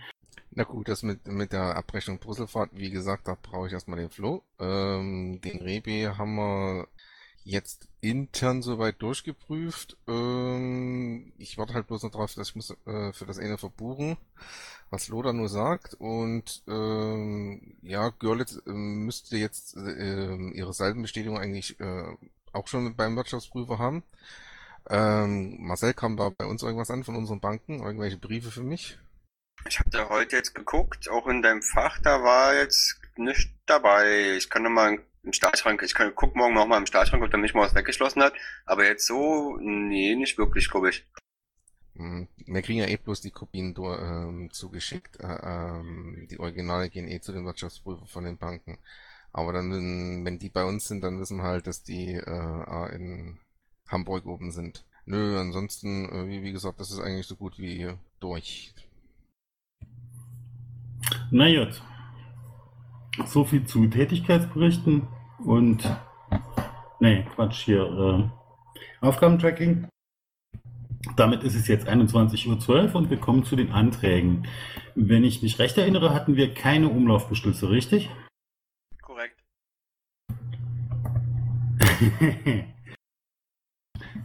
Na 0.58 0.64
gut, 0.64 0.88
das 0.88 1.04
mit, 1.04 1.28
mit 1.28 1.52
der 1.52 1.76
Abrechnung 1.76 2.18
Brüsselfahrt, 2.20 2.72
wie 2.74 2.90
gesagt, 2.90 3.28
da 3.28 3.36
brauche 3.42 3.68
ich 3.68 3.74
erstmal 3.74 4.00
den 4.00 4.10
Flo. 4.10 4.42
Ähm, 4.58 5.42
den 5.42 5.62
Rebi 5.62 6.04
haben 6.18 6.36
wir 6.36 6.88
jetzt 7.44 7.90
intern 8.00 8.62
soweit 8.62 9.02
durchgeprüft. 9.02 9.98
Ähm, 10.08 11.34
ich 11.38 11.58
warte 11.58 11.74
halt 11.74 11.88
bloß 11.88 12.04
noch 12.04 12.12
drauf, 12.12 12.34
dass 12.36 12.50
ich 12.50 12.56
muss 12.56 12.72
äh, 12.86 13.12
für 13.12 13.26
das 13.26 13.38
eine 13.38 13.58
verbuchen, 13.58 14.16
was 14.90 15.10
Loda 15.10 15.34
nur 15.34 15.50
sagt. 15.50 15.96
Und 15.96 16.64
ähm, 16.70 17.76
ja, 17.82 18.10
Görlitz 18.10 18.62
äh, 18.66 18.72
müsste 18.72 19.36
jetzt 19.38 19.76
äh, 19.76 20.36
ihre 20.54 20.74
Seitenbestätigung 20.74 21.38
eigentlich 21.38 21.78
äh, 21.82 22.16
auch 22.54 22.68
schon 22.68 22.96
beim 22.96 23.18
Wirtschaftsprüfer 23.18 23.78
haben. 23.78 24.04
Ähm, 24.90 25.58
Marcel 25.60 25.94
kam 25.94 26.16
da 26.16 26.30
bei 26.30 26.46
uns 26.46 26.64
irgendwas 26.64 26.92
an 26.92 27.04
von 27.04 27.16
unseren 27.18 27.42
Banken, 27.42 27.82
irgendwelche 27.84 28.18
Briefe 28.18 28.52
für 28.52 28.64
mich. 28.64 29.00
Ich 29.68 29.80
habe 29.80 29.90
da 29.90 30.10
heute 30.10 30.36
jetzt 30.36 30.54
geguckt, 30.54 31.10
auch 31.10 31.28
in 31.28 31.42
deinem 31.42 31.62
Fach, 31.62 32.00
da 32.00 32.24
war 32.24 32.56
jetzt 32.56 33.00
nicht 33.18 33.52
dabei. 33.66 34.36
Ich 34.36 34.50
kann 34.50 34.64
noch 34.64 34.70
mal 34.70 35.00
im 35.24 35.34
Stahlschrank, 35.34 35.82
ich 35.82 35.94
kann 35.94 36.14
gucken 36.14 36.40
morgen 36.40 36.54
noch 36.54 36.68
mal 36.68 36.78
im 36.78 36.86
Stahlschrank, 36.86 37.24
ob 37.24 37.32
der 37.32 37.40
mich 37.40 37.54
mal 37.54 37.66
was 37.66 37.76
weggeschlossen 37.76 38.22
hat. 38.22 38.34
Aber 38.66 38.86
jetzt 38.86 39.08
so, 39.08 39.58
nee, 39.60 40.16
nicht 40.16 40.38
wirklich, 40.38 40.70
glaube 40.70 40.90
ich. 40.90 41.06
Hm, 41.96 42.28
wir 42.46 42.62
kriegen 42.62 42.80
ja 42.80 42.88
eh 42.88 42.98
bloß 42.98 43.22
die 43.22 43.32
Kopien 43.32 43.74
ähm, 43.78 44.50
zugeschickt. 44.52 45.20
Äh, 45.20 45.40
ähm, 45.44 46.28
die 46.30 46.40
Originale 46.40 46.90
gehen 46.90 47.08
eh 47.08 47.22
zu 47.22 47.32
den 47.32 47.46
Wirtschaftsprüfern 47.46 48.08
von 48.08 48.24
den 48.24 48.38
Banken. 48.38 48.78
Aber 49.32 49.52
dann, 49.54 50.24
wenn 50.24 50.40
die 50.40 50.50
bei 50.50 50.64
uns 50.64 50.88
sind, 50.88 51.02
dann 51.04 51.20
wissen 51.20 51.38
wir 51.38 51.44
halt, 51.44 51.68
dass 51.68 51.84
die 51.84 52.14
äh, 52.14 52.96
in 52.96 53.40
Hamburg 53.88 54.26
oben 54.26 54.52
sind. 54.52 54.86
Nö, 55.06 55.40
ansonsten, 55.40 56.10
äh, 56.10 56.28
wie, 56.28 56.44
wie 56.44 56.52
gesagt, 56.52 56.80
das 56.80 56.92
ist 56.92 57.00
eigentlich 57.00 57.28
so 57.28 57.36
gut 57.36 57.58
wie 57.58 57.94
durch. 58.20 58.74
Na 61.32 61.48
gut. 61.54 61.82
so 63.26 63.44
viel 63.44 63.66
zu 63.66 63.88
Tätigkeitsberichten 63.88 65.08
und 65.44 65.90
nee, 67.00 67.26
Quatsch 67.36 67.66
hier, 67.66 67.84
äh, 67.84 69.06
Aufgabentracking. 69.06 69.88
Damit 71.16 71.44
ist 71.44 71.56
es 71.56 71.68
jetzt 71.68 71.88
21.12 71.88 72.68
Uhr 72.68 72.96
und 72.96 73.10
wir 73.10 73.18
kommen 73.18 73.46
zu 73.46 73.56
den 73.56 73.72
Anträgen. 73.72 74.48
Wenn 74.96 75.24
ich 75.24 75.42
mich 75.42 75.60
recht 75.60 75.78
erinnere, 75.78 76.14
hatten 76.14 76.36
wir 76.36 76.54
keine 76.54 76.90
Umlaufbeschlüsse, 76.90 77.70
richtig? 77.70 78.10
Korrekt. 79.02 79.44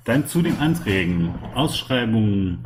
Dann 0.05 0.27
zu 0.27 0.43
den 0.43 0.57
Anträgen. 0.59 1.35
Ausschreibungen 1.55 2.65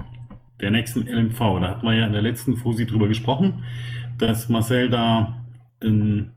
der 0.60 0.70
nächsten 0.70 1.06
LMV. 1.06 1.38
Da 1.38 1.68
hatten 1.68 1.86
wir 1.86 1.94
ja 1.94 2.06
in 2.06 2.12
der 2.12 2.22
letzten 2.22 2.56
Fosi 2.56 2.86
drüber 2.86 3.08
gesprochen, 3.08 3.64
dass 4.18 4.48
Marcel 4.48 4.90
da 4.90 5.44
einen 5.80 6.34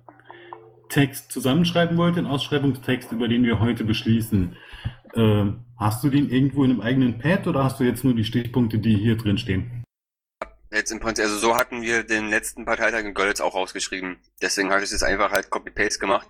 Text 0.89 1.31
zusammenschreiben 1.31 1.97
wollte, 1.97 2.19
einen 2.19 2.27
Ausschreibungstext, 2.27 3.11
über 3.11 3.27
den 3.27 3.43
wir 3.43 3.59
heute 3.59 3.83
beschließen. 3.83 4.55
Äh, 5.13 5.45
hast 5.77 6.03
du 6.03 6.09
den 6.09 6.29
irgendwo 6.29 6.63
in 6.63 6.71
einem 6.71 6.81
eigenen 6.81 7.19
Pad 7.19 7.47
oder 7.47 7.63
hast 7.63 7.79
du 7.79 7.83
jetzt 7.83 8.03
nur 8.03 8.15
die 8.15 8.23
Stichpunkte, 8.23 8.79
die 8.79 8.95
hier 8.95 9.17
drin 9.17 9.37
stehen? 9.37 9.83
Jetzt 10.71 10.91
im 10.91 10.99
Prinzip, 10.99 11.25
also 11.25 11.37
so 11.37 11.55
hatten 11.55 11.81
wir 11.81 12.03
den 12.03 12.29
letzten 12.29 12.65
Parteitag 12.65 12.99
in 12.99 13.13
Görlitz 13.13 13.39
auch 13.39 13.55
rausgeschrieben. 13.55 14.17
Deswegen 14.41 14.71
habe 14.71 14.83
ich 14.83 14.91
es 14.91 15.03
einfach 15.03 15.31
halt 15.31 15.49
Copy-Paste 15.49 15.99
gemacht. 15.99 16.27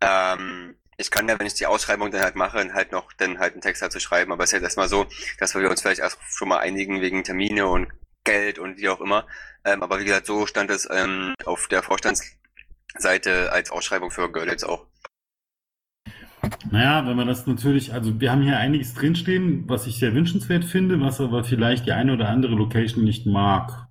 Ähm, 0.00 0.76
ich 0.98 1.10
kann 1.10 1.28
ja, 1.28 1.38
wenn 1.38 1.46
ich 1.46 1.54
die 1.54 1.66
Ausschreibung 1.66 2.10
dann 2.10 2.20
halt 2.20 2.36
mache, 2.36 2.72
halt 2.74 2.92
noch 2.92 3.12
dann 3.14 3.38
halt 3.38 3.54
einen 3.54 3.62
Text 3.62 3.80
dazu 3.80 3.98
schreiben. 3.98 4.32
Aber 4.32 4.44
es 4.44 4.50
ist 4.50 4.54
jetzt 4.54 4.64
erstmal 4.64 4.88
so, 4.88 5.06
dass 5.38 5.54
wir 5.54 5.70
uns 5.70 5.80
vielleicht 5.80 6.00
erst 6.00 6.18
schon 6.28 6.48
mal 6.48 6.58
einigen 6.58 7.00
wegen 7.00 7.24
Termine 7.24 7.66
und 7.66 7.88
Geld 8.24 8.58
und 8.58 8.78
wie 8.78 8.88
auch 8.88 9.00
immer. 9.00 9.26
Ähm, 9.64 9.82
aber 9.82 10.00
wie 10.00 10.04
gesagt, 10.04 10.26
so 10.26 10.46
stand 10.46 10.70
es 10.70 10.88
ähm, 10.90 11.34
auf 11.44 11.68
der 11.68 11.82
Vorstandsseite 11.82 13.52
als 13.52 13.70
Ausschreibung 13.70 14.10
für 14.10 14.30
Görlitz 14.30 14.64
auch. 14.64 14.86
Naja, 16.70 17.06
wenn 17.06 17.16
man 17.16 17.26
das 17.26 17.46
natürlich, 17.46 17.92
also 17.92 18.20
wir 18.20 18.32
haben 18.32 18.42
hier 18.42 18.58
einiges 18.58 18.94
drinstehen, 18.94 19.64
was 19.68 19.86
ich 19.86 19.98
sehr 19.98 20.14
wünschenswert 20.14 20.64
finde, 20.64 21.00
was 21.00 21.20
aber 21.20 21.44
vielleicht 21.44 21.86
die 21.86 21.92
eine 21.92 22.14
oder 22.14 22.28
andere 22.28 22.54
Location 22.54 23.04
nicht 23.04 23.26
mag. 23.26 23.88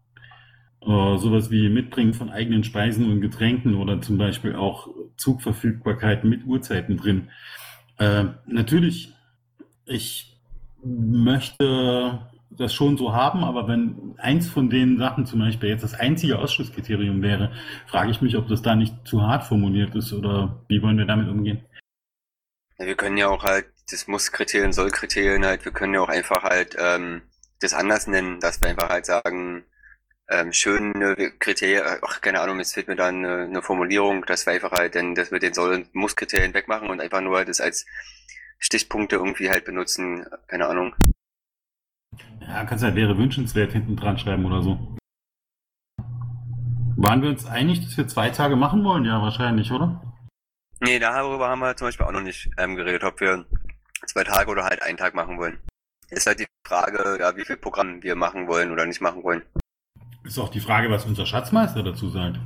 Äh, 0.82 1.18
sowas 1.18 1.52
wie 1.52 1.70
Mitbringen 1.70 2.14
von 2.14 2.30
eigenen 2.30 2.64
Speisen 2.64 3.12
und 3.12 3.22
Getränken 3.22 3.76
oder 3.76 4.02
zum 4.02 4.18
Beispiel 4.18 4.56
auch 4.56 4.88
Zugverfügbarkeiten 5.18 6.30
mit 6.30 6.46
Uhrzeiten 6.46 6.98
drin. 6.98 7.30
Äh, 7.98 8.26
natürlich, 8.48 9.14
ich 9.86 10.38
möchte 10.84 12.22
das 12.60 12.74
schon 12.74 12.98
so 12.98 13.14
haben, 13.14 13.44
aber 13.44 13.68
wenn 13.68 14.16
eins 14.18 14.48
von 14.50 14.70
den 14.70 14.98
Sachen 14.98 15.26
zum 15.26 15.40
Beispiel 15.40 15.70
jetzt 15.70 15.84
das 15.84 15.94
einzige 15.94 16.40
Ausschlusskriterium 16.40 17.22
wäre, 17.22 17.52
frage 17.88 18.12
ich 18.12 18.22
mich, 18.22 18.36
ob 18.36 18.48
das 18.48 18.62
da 18.62 18.76
nicht 18.76 18.94
zu 19.06 19.22
hart 19.22 19.46
formuliert 19.46 19.96
ist 19.96 20.12
oder 20.14 20.64
wie 20.68 20.82
wollen 20.82 20.98
wir 20.98 21.06
damit 21.06 21.30
umgehen? 21.30 21.66
Ja, 22.78 22.86
wir 22.86 22.96
können 22.96 23.18
ja 23.18 23.30
auch 23.30 23.44
halt 23.44 23.66
das 23.90 24.08
Muss-Kriterien, 24.08 24.74
Soll-Kriterien 24.74 25.46
halt, 25.46 25.66
wir 25.66 25.72
können 25.72 25.94
ja 25.94 26.02
auch 26.02 26.10
einfach 26.10 26.44
halt 26.44 26.76
ähm, 26.80 27.22
das 27.60 27.74
anders 27.74 28.08
nennen, 28.08 28.40
dass 28.40 28.62
wir 28.62 28.70
einfach 28.70 28.90
halt 28.90 29.06
sagen, 29.06 29.66
ähm, 30.30 30.54
schöne 30.54 31.16
Kriterien, 31.40 31.84
ach, 32.02 32.22
keine 32.22 32.42
Ahnung, 32.42 32.60
jetzt 32.60 32.74
fehlt 32.74 32.88
mir 32.88 32.96
da 32.96 33.08
eine, 33.08 33.44
eine 33.44 33.62
Formulierung, 33.62 34.26
dass 34.26 34.46
wir 34.46 34.54
einfach 34.54 34.72
halt 34.72 34.96
denn, 34.96 35.16
dass 35.16 35.32
wir 35.32 35.40
den 35.40 35.54
Soll- 35.54 35.74
und 35.74 35.96
Muss-Kriterien 35.96 36.54
wegmachen 36.54 36.90
und 36.90 37.02
einfach 37.02 37.22
nur 37.22 37.44
das 37.46 37.62
als 37.62 37.86
Stichpunkte 38.60 39.16
irgendwie 39.16 39.50
halt 39.50 39.66
benutzen, 39.66 40.26
keine 40.48 40.68
Ahnung. 40.68 40.94
Ja, 42.42 42.66
kannst 42.66 42.84
ja 42.84 42.96
wäre 42.96 43.18
wünschenswert 43.18 43.72
hinten 43.72 43.96
dran 43.96 44.18
schreiben 44.18 44.46
oder 44.46 44.62
so. 44.62 44.78
Waren 46.98 47.22
wir 47.22 47.30
uns 47.30 47.46
einig, 47.46 47.84
dass 47.86 47.96
wir 47.96 48.08
zwei 48.08 48.30
Tage 48.30 48.56
machen 48.56 48.84
wollen? 48.84 49.06
Ja, 49.06 49.22
wahrscheinlich, 49.22 49.72
oder? 49.72 50.02
Nee, 50.82 51.00
darüber 51.00 51.50
haben 51.50 51.60
wir 51.60 51.76
zum 51.76 51.88
Beispiel 51.88 52.06
auch 52.06 52.12
noch 52.12 52.22
nicht 52.22 52.50
ähm, 52.58 52.76
geredet, 52.76 53.04
ob 53.04 53.20
wir 53.20 53.46
zwei 54.06 54.24
Tage 54.24 54.50
oder 54.50 54.66
halt 54.66 54.82
einen 54.82 54.98
Tag 54.98 55.14
machen 55.14 55.38
wollen. 55.38 55.60
Ist 56.10 56.26
halt 56.26 56.40
die 56.40 56.48
Frage, 56.66 57.18
ja, 57.20 57.36
wie 57.36 57.46
viel 57.46 57.58
Programm 57.58 58.02
wir 58.02 58.16
machen 58.16 58.48
wollen 58.48 58.72
oder 58.72 58.86
nicht 58.86 59.02
machen 59.02 59.24
wollen. 59.24 59.44
Ist 60.24 60.40
auch 60.40 60.50
die 60.50 60.60
Frage, 60.60 60.90
was 60.90 61.06
unser 61.06 61.26
Schatzmeister 61.26 61.84
dazu 61.84 62.10
sagt. 62.10 62.40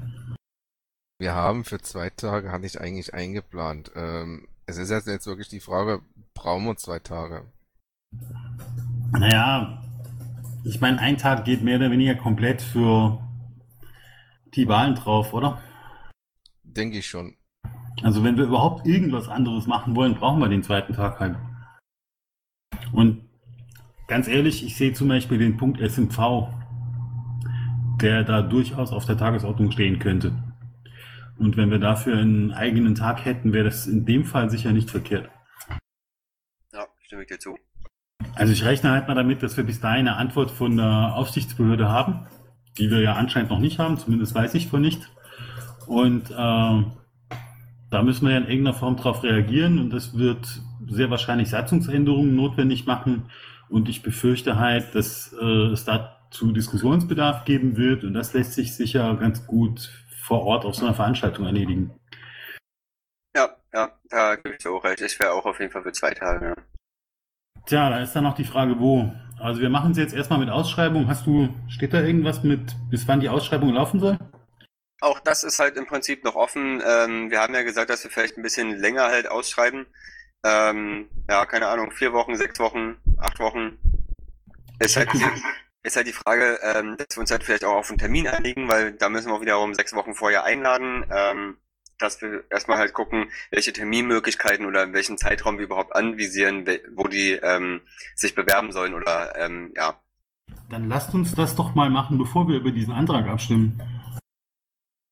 Wir 1.19 1.33
haben 1.33 1.63
für 1.63 1.79
zwei 1.79 2.09
Tage, 2.09 2.51
hatte 2.51 2.65
ich 2.65 2.81
eigentlich 2.81 3.13
eingeplant. 3.13 3.91
Ähm, 3.95 4.47
es 4.65 4.77
ist 4.77 4.89
jetzt, 4.89 5.07
jetzt 5.07 5.27
wirklich 5.27 5.49
die 5.49 5.59
Frage, 5.59 6.01
brauchen 6.33 6.65
wir 6.65 6.75
zwei 6.75 6.99
Tage? 6.99 7.45
Naja, 9.19 9.81
ich 10.63 10.81
meine, 10.81 10.99
ein 10.99 11.17
Tag 11.17 11.45
geht 11.45 11.63
mehr 11.63 11.77
oder 11.77 11.91
weniger 11.91 12.15
komplett 12.15 12.61
für 12.61 13.19
die 14.55 14.67
Wahlen 14.67 14.95
drauf, 14.95 15.33
oder? 15.33 15.61
Denke 16.63 16.97
ich 16.97 17.07
schon. 17.07 17.35
Also 18.01 18.23
wenn 18.23 18.37
wir 18.37 18.45
überhaupt 18.45 18.87
irgendwas 18.87 19.29
anderes 19.29 19.67
machen 19.67 19.95
wollen, 19.95 20.15
brauchen 20.15 20.39
wir 20.39 20.49
den 20.49 20.63
zweiten 20.63 20.93
Tag 20.93 21.19
halt. 21.19 21.37
Und 22.91 23.29
ganz 24.07 24.27
ehrlich, 24.27 24.65
ich 24.65 24.75
sehe 24.75 24.93
zum 24.93 25.07
Beispiel 25.07 25.37
den 25.37 25.57
Punkt 25.57 25.79
SMV, 25.79 26.47
der 28.01 28.23
da 28.23 28.41
durchaus 28.41 28.91
auf 28.91 29.05
der 29.05 29.17
Tagesordnung 29.17 29.71
stehen 29.71 29.99
könnte. 29.99 30.33
Und 31.37 31.55
wenn 31.55 31.71
wir 31.71 31.79
dafür 31.79 32.17
einen 32.17 32.51
eigenen 32.51 32.95
Tag 32.95 33.25
hätten, 33.25 33.53
wäre 33.53 33.65
das 33.65 33.87
in 33.87 34.05
dem 34.05 34.25
Fall 34.25 34.49
sicher 34.49 34.71
nicht 34.71 34.89
verkehrt. 34.89 35.29
Ja, 36.71 36.87
stimme 36.99 37.21
ich 37.23 37.27
dir 37.27 37.39
zu. 37.39 37.57
Also 38.35 38.53
ich 38.53 38.65
rechne 38.65 38.91
halt 38.91 39.07
mal 39.07 39.15
damit, 39.15 39.43
dass 39.43 39.57
wir 39.57 39.63
bis 39.63 39.79
dahin 39.79 40.07
eine 40.07 40.17
Antwort 40.17 40.51
von 40.51 40.77
der 40.77 41.15
Aufsichtsbehörde 41.15 41.89
haben, 41.89 42.27
die 42.77 42.89
wir 42.89 43.01
ja 43.01 43.13
anscheinend 43.13 43.51
noch 43.51 43.59
nicht 43.59 43.79
haben, 43.79 43.97
zumindest 43.97 44.33
weiß 44.33 44.53
ich 44.55 44.67
von 44.67 44.81
nicht. 44.81 45.09
Und 45.87 46.31
äh, 46.31 46.83
da 47.93 48.01
müssen 48.01 48.25
wir 48.25 48.31
ja 48.31 48.39
in 48.39 48.47
irgendeiner 48.47 48.75
Form 48.75 48.97
darauf 48.97 49.23
reagieren 49.23 49.79
und 49.79 49.91
das 49.91 50.17
wird 50.17 50.61
sehr 50.87 51.09
wahrscheinlich 51.09 51.49
Satzungsänderungen 51.49 52.35
notwendig 52.35 52.85
machen. 52.85 53.29
Und 53.69 53.89
ich 53.89 54.01
befürchte 54.01 54.59
halt, 54.59 54.95
dass 54.95 55.33
äh, 55.39 55.71
es 55.71 55.85
dazu 55.85 56.51
Diskussionsbedarf 56.51 57.45
geben 57.45 57.77
wird 57.77 58.03
und 58.03 58.13
das 58.13 58.33
lässt 58.33 58.53
sich 58.53 58.75
sicher 58.75 59.15
ganz 59.15 59.45
gut 59.45 59.91
vor 60.23 60.43
Ort 60.43 60.65
auf 60.65 60.75
so 60.75 60.85
einer 60.85 60.95
Veranstaltung 60.95 61.45
erledigen. 61.45 61.91
Ja, 63.35 63.49
ja, 63.73 63.91
da 64.09 64.35
gebe 64.35 64.55
ich 64.59 64.67
auch 64.67 64.83
recht. 64.83 65.01
Ich 65.01 65.19
wäre 65.19 65.33
auch 65.33 65.45
auf 65.45 65.59
jeden 65.59 65.71
Fall 65.71 65.83
für 65.83 65.91
zwei 65.91 66.11
Tage. 66.11 66.47
Ja. 66.47 66.72
Tja, 67.65 67.89
da 67.89 68.01
ist 68.01 68.13
dann 68.13 68.23
noch 68.23 68.35
die 68.35 68.43
Frage, 68.43 68.79
wo. 68.79 69.11
Also 69.39 69.61
wir 69.61 69.69
machen 69.69 69.91
es 69.91 69.97
jetzt 69.97 70.13
erstmal 70.13 70.39
mit 70.39 70.49
Ausschreibung. 70.49 71.07
Hast 71.07 71.25
du, 71.25 71.49
steht 71.67 71.93
da 71.93 72.01
irgendwas 72.01 72.43
mit, 72.43 72.75
bis 72.89 73.07
wann 73.07 73.19
die 73.19 73.29
Ausschreibung 73.29 73.73
laufen 73.73 73.99
soll? 73.99 74.17
Auch 75.01 75.19
das 75.19 75.43
ist 75.43 75.59
halt 75.59 75.75
im 75.75 75.85
Prinzip 75.85 76.23
noch 76.23 76.35
offen. 76.35 76.81
Ähm, 76.85 77.29
wir 77.29 77.41
haben 77.41 77.53
ja 77.53 77.63
gesagt, 77.63 77.89
dass 77.89 78.03
wir 78.03 78.11
vielleicht 78.11 78.37
ein 78.37 78.43
bisschen 78.43 78.77
länger 78.77 79.03
halt 79.03 79.29
ausschreiben. 79.29 79.85
Ähm, 80.45 81.09
ja, 81.29 81.45
keine 81.45 81.67
Ahnung, 81.67 81.91
vier 81.91 82.13
Wochen, 82.13 82.35
sechs 82.35 82.59
Wochen, 82.59 82.97
acht 83.17 83.39
Wochen. 83.39 83.77
Ist 84.79 84.95
halt, 84.97 85.09
ist 85.83 85.95
halt 85.95 86.07
die 86.07 86.13
Frage, 86.13 86.59
ähm, 86.61 86.95
dass 86.97 87.17
wir 87.17 87.21
uns 87.21 87.31
halt 87.31 87.43
vielleicht 87.43 87.65
auch 87.65 87.75
auf 87.75 87.89
einen 87.89 87.97
Termin 87.97 88.27
einigen, 88.27 88.67
weil 88.69 88.93
da 88.93 89.09
müssen 89.09 89.31
wir 89.31 89.41
wiederum 89.41 89.73
sechs 89.73 89.93
Wochen 89.93 90.15
vorher 90.15 90.43
einladen. 90.43 91.05
Ähm, 91.09 91.57
dass 92.03 92.21
wir 92.21 92.43
erstmal 92.49 92.77
halt 92.77 92.93
gucken, 92.93 93.31
welche 93.49 93.73
Terminmöglichkeiten 93.73 94.65
oder 94.65 94.83
in 94.83 94.93
welchen 94.93 95.17
Zeitraum 95.17 95.57
wir 95.57 95.65
überhaupt 95.65 95.95
anvisieren, 95.95 96.67
wo 96.95 97.07
die 97.07 97.31
ähm, 97.31 97.81
sich 98.15 98.35
bewerben 98.35 98.71
sollen 98.71 98.93
oder 98.93 99.35
ähm, 99.37 99.73
ja. 99.75 99.99
Dann 100.69 100.89
lasst 100.89 101.13
uns 101.13 101.33
das 101.33 101.55
doch 101.55 101.73
mal 101.75 101.89
machen, 101.89 102.17
bevor 102.17 102.47
wir 102.47 102.57
über 102.57 102.71
diesen 102.71 102.93
Antrag 102.93 103.27
abstimmen. 103.27 103.81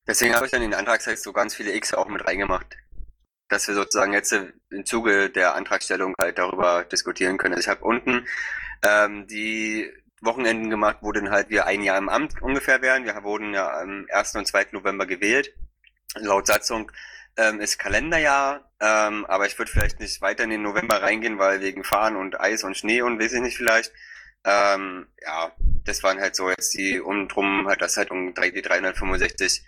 Deswegen 0.07 0.36
habe 0.36 0.45
ich 0.45 0.51
dann 0.51 0.62
in 0.62 0.71
den 0.71 0.79
Antragstext 0.79 1.24
so 1.24 1.31
ganz 1.31 1.55
viele 1.55 1.74
X 1.74 1.93
auch 1.93 2.07
mit 2.07 2.25
reingemacht. 2.27 2.77
Dass 3.48 3.67
wir 3.67 3.75
sozusagen 3.75 4.13
jetzt 4.13 4.33
im 4.33 4.86
Zuge 4.86 5.29
der 5.29 5.55
Antragstellung 5.55 6.15
halt 6.19 6.38
darüber 6.38 6.83
diskutieren 6.83 7.38
können. 7.38 7.53
Also 7.53 7.62
ich 7.62 7.69
habe 7.69 7.83
unten 7.83 8.25
ähm, 8.83 9.27
die 9.27 9.91
Wochenenden 10.21 10.69
gemacht, 10.69 10.98
wo 11.01 11.12
dann 11.12 11.31
halt 11.31 11.50
wir 11.50 11.65
ein 11.65 11.83
Jahr 11.83 11.98
im 11.98 12.10
Amt 12.10 12.41
ungefähr 12.41 12.81
wären. 12.81 13.05
Wir 13.05 13.24
wurden 13.24 13.53
ja 13.53 13.79
am 13.79 14.05
1. 14.12 14.36
und 14.36 14.48
2. 14.48 14.67
November 14.71 15.05
gewählt 15.05 15.53
laut 16.15 16.48
Satzung 16.48 16.91
ähm, 17.38 17.60
ist 17.60 17.80
Kalenderjahr, 17.80 18.70
ähm, 18.80 19.25
aber 19.25 19.46
ich 19.46 19.58
würde 19.58 19.72
vielleicht 19.72 20.00
nicht 20.00 20.22
weiter 20.22 20.44
in 20.44 20.50
den 20.50 20.63
November 20.63 21.01
reingehen, 21.01 21.39
weil 21.39 21.62
wegen 21.62 21.84
Fahren 21.84 22.15
und 22.15 22.39
Eis 22.39 22.63
und 22.63 22.77
Schnee 22.77 23.01
und 23.01 23.20
weiß 23.20 23.34
ich 23.34 23.41
nicht 23.41 23.58
vielleicht. 23.58 23.91
Ähm, 24.44 25.08
ja, 25.24 25.51
das 25.86 26.03
waren 26.03 26.20
halt 26.20 26.36
so 26.36 26.50
jetzt 26.50 26.74
die 26.74 27.00
um 27.00 27.27
drum 27.27 27.68
halt 27.68 27.82
das 27.82 27.96
halt 27.96 28.10
um 28.10 28.34
die 28.34 28.62
365 28.62 29.63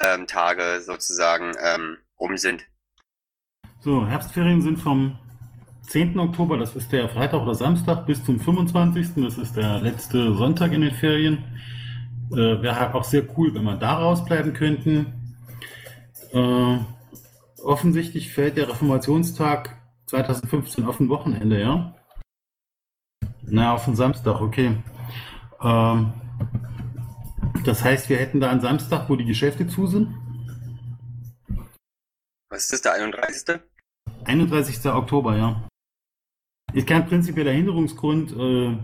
ähm, 0.00 0.26
Tage 0.26 0.80
sozusagen 0.80 1.52
ähm, 1.60 1.96
um 2.16 2.36
sind. 2.36 2.66
So, 3.80 4.06
Herbstferien 4.06 4.60
sind 4.60 4.78
vom 4.78 5.18
10. 5.82 6.18
Oktober, 6.18 6.58
das 6.58 6.76
ist 6.76 6.92
der 6.92 7.08
Freitag 7.08 7.40
oder 7.40 7.54
Samstag, 7.54 8.06
bis 8.06 8.22
zum 8.22 8.38
25. 8.38 9.14
Das 9.16 9.38
ist 9.38 9.56
der 9.56 9.80
letzte 9.80 10.34
Sonntag 10.34 10.72
in 10.72 10.82
den 10.82 10.94
Ferien. 10.94 11.44
Äh, 12.30 12.60
Wäre 12.60 12.78
halt 12.78 12.94
auch 12.94 13.04
sehr 13.04 13.24
cool, 13.38 13.54
wenn 13.54 13.62
wir 13.62 13.76
da 13.76 13.94
rausbleiben 13.94 14.52
könnten. 14.52 15.17
Äh, 16.32 16.78
offensichtlich 17.62 18.32
fällt 18.32 18.56
der 18.56 18.68
Reformationstag 18.68 19.80
2015 20.06 20.84
auf 20.84 21.00
ein 21.00 21.08
Wochenende, 21.08 21.60
ja? 21.60 21.94
Na, 23.42 23.74
auf 23.74 23.84
den 23.84 23.96
Samstag, 23.96 24.40
okay. 24.40 24.76
Ähm, 25.62 26.12
das 27.64 27.82
heißt, 27.82 28.08
wir 28.08 28.18
hätten 28.18 28.40
da 28.40 28.50
einen 28.50 28.60
Samstag, 28.60 29.08
wo 29.08 29.16
die 29.16 29.24
Geschäfte 29.24 29.66
zu 29.66 29.86
sind? 29.86 30.14
Was 32.50 32.64
ist 32.64 32.72
das, 32.72 32.82
der 32.82 32.94
31.? 32.94 33.60
31. 34.24 34.86
Oktober, 34.86 35.36
ja. 35.36 35.68
Ist 36.72 36.86
kein 36.86 37.06
prinzipieller 37.06 37.52
Hinderungsgrund, 37.52 38.32
äh, 38.36 38.76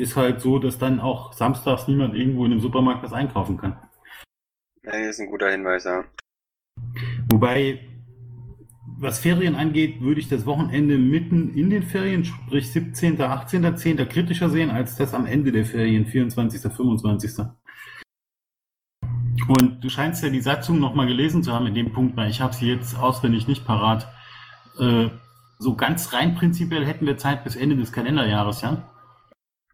ist 0.00 0.16
halt 0.16 0.40
so, 0.40 0.58
dass 0.58 0.78
dann 0.78 1.00
auch 1.00 1.32
samstags 1.32 1.86
niemand 1.86 2.14
irgendwo 2.14 2.44
in 2.44 2.52
einem 2.52 2.60
Supermarkt 2.60 3.02
was 3.02 3.12
einkaufen 3.12 3.56
kann. 3.56 3.78
Ja, 4.82 4.92
das 4.92 5.10
ist 5.10 5.20
ein 5.20 5.30
guter 5.30 5.50
Hinweis, 5.50 5.84
ja. 5.84 6.04
Wobei, 7.30 7.80
was 8.98 9.18
Ferien 9.18 9.54
angeht, 9.54 10.00
würde 10.00 10.20
ich 10.20 10.28
das 10.28 10.46
Wochenende 10.46 10.98
mitten 10.98 11.54
in 11.54 11.70
den 11.70 11.82
Ferien, 11.82 12.24
sprich 12.24 12.70
17., 12.72 13.20
18., 13.20 13.76
10. 13.76 14.08
kritischer 14.08 14.50
sehen, 14.50 14.70
als 14.70 14.96
das 14.96 15.14
am 15.14 15.26
Ende 15.26 15.52
der 15.52 15.64
Ferien, 15.64 16.06
24., 16.06 16.72
25. 16.72 17.46
Und 19.48 19.82
du 19.82 19.88
scheinst 19.88 20.22
ja 20.22 20.28
die 20.28 20.40
Satzung 20.40 20.78
nochmal 20.78 21.06
gelesen 21.06 21.42
zu 21.42 21.52
haben 21.52 21.66
in 21.66 21.74
dem 21.74 21.92
Punkt, 21.92 22.16
weil 22.16 22.30
ich 22.30 22.40
habe 22.40 22.54
sie 22.54 22.68
jetzt 22.68 22.96
auswendig 22.96 23.48
nicht 23.48 23.66
parat. 23.66 24.06
Äh, 24.78 25.08
so 25.58 25.76
ganz 25.76 26.12
rein 26.12 26.34
prinzipiell 26.34 26.84
hätten 26.84 27.06
wir 27.06 27.16
Zeit 27.16 27.44
bis 27.44 27.56
Ende 27.56 27.76
des 27.76 27.92
Kalenderjahres, 27.92 28.62
ja? 28.62 28.88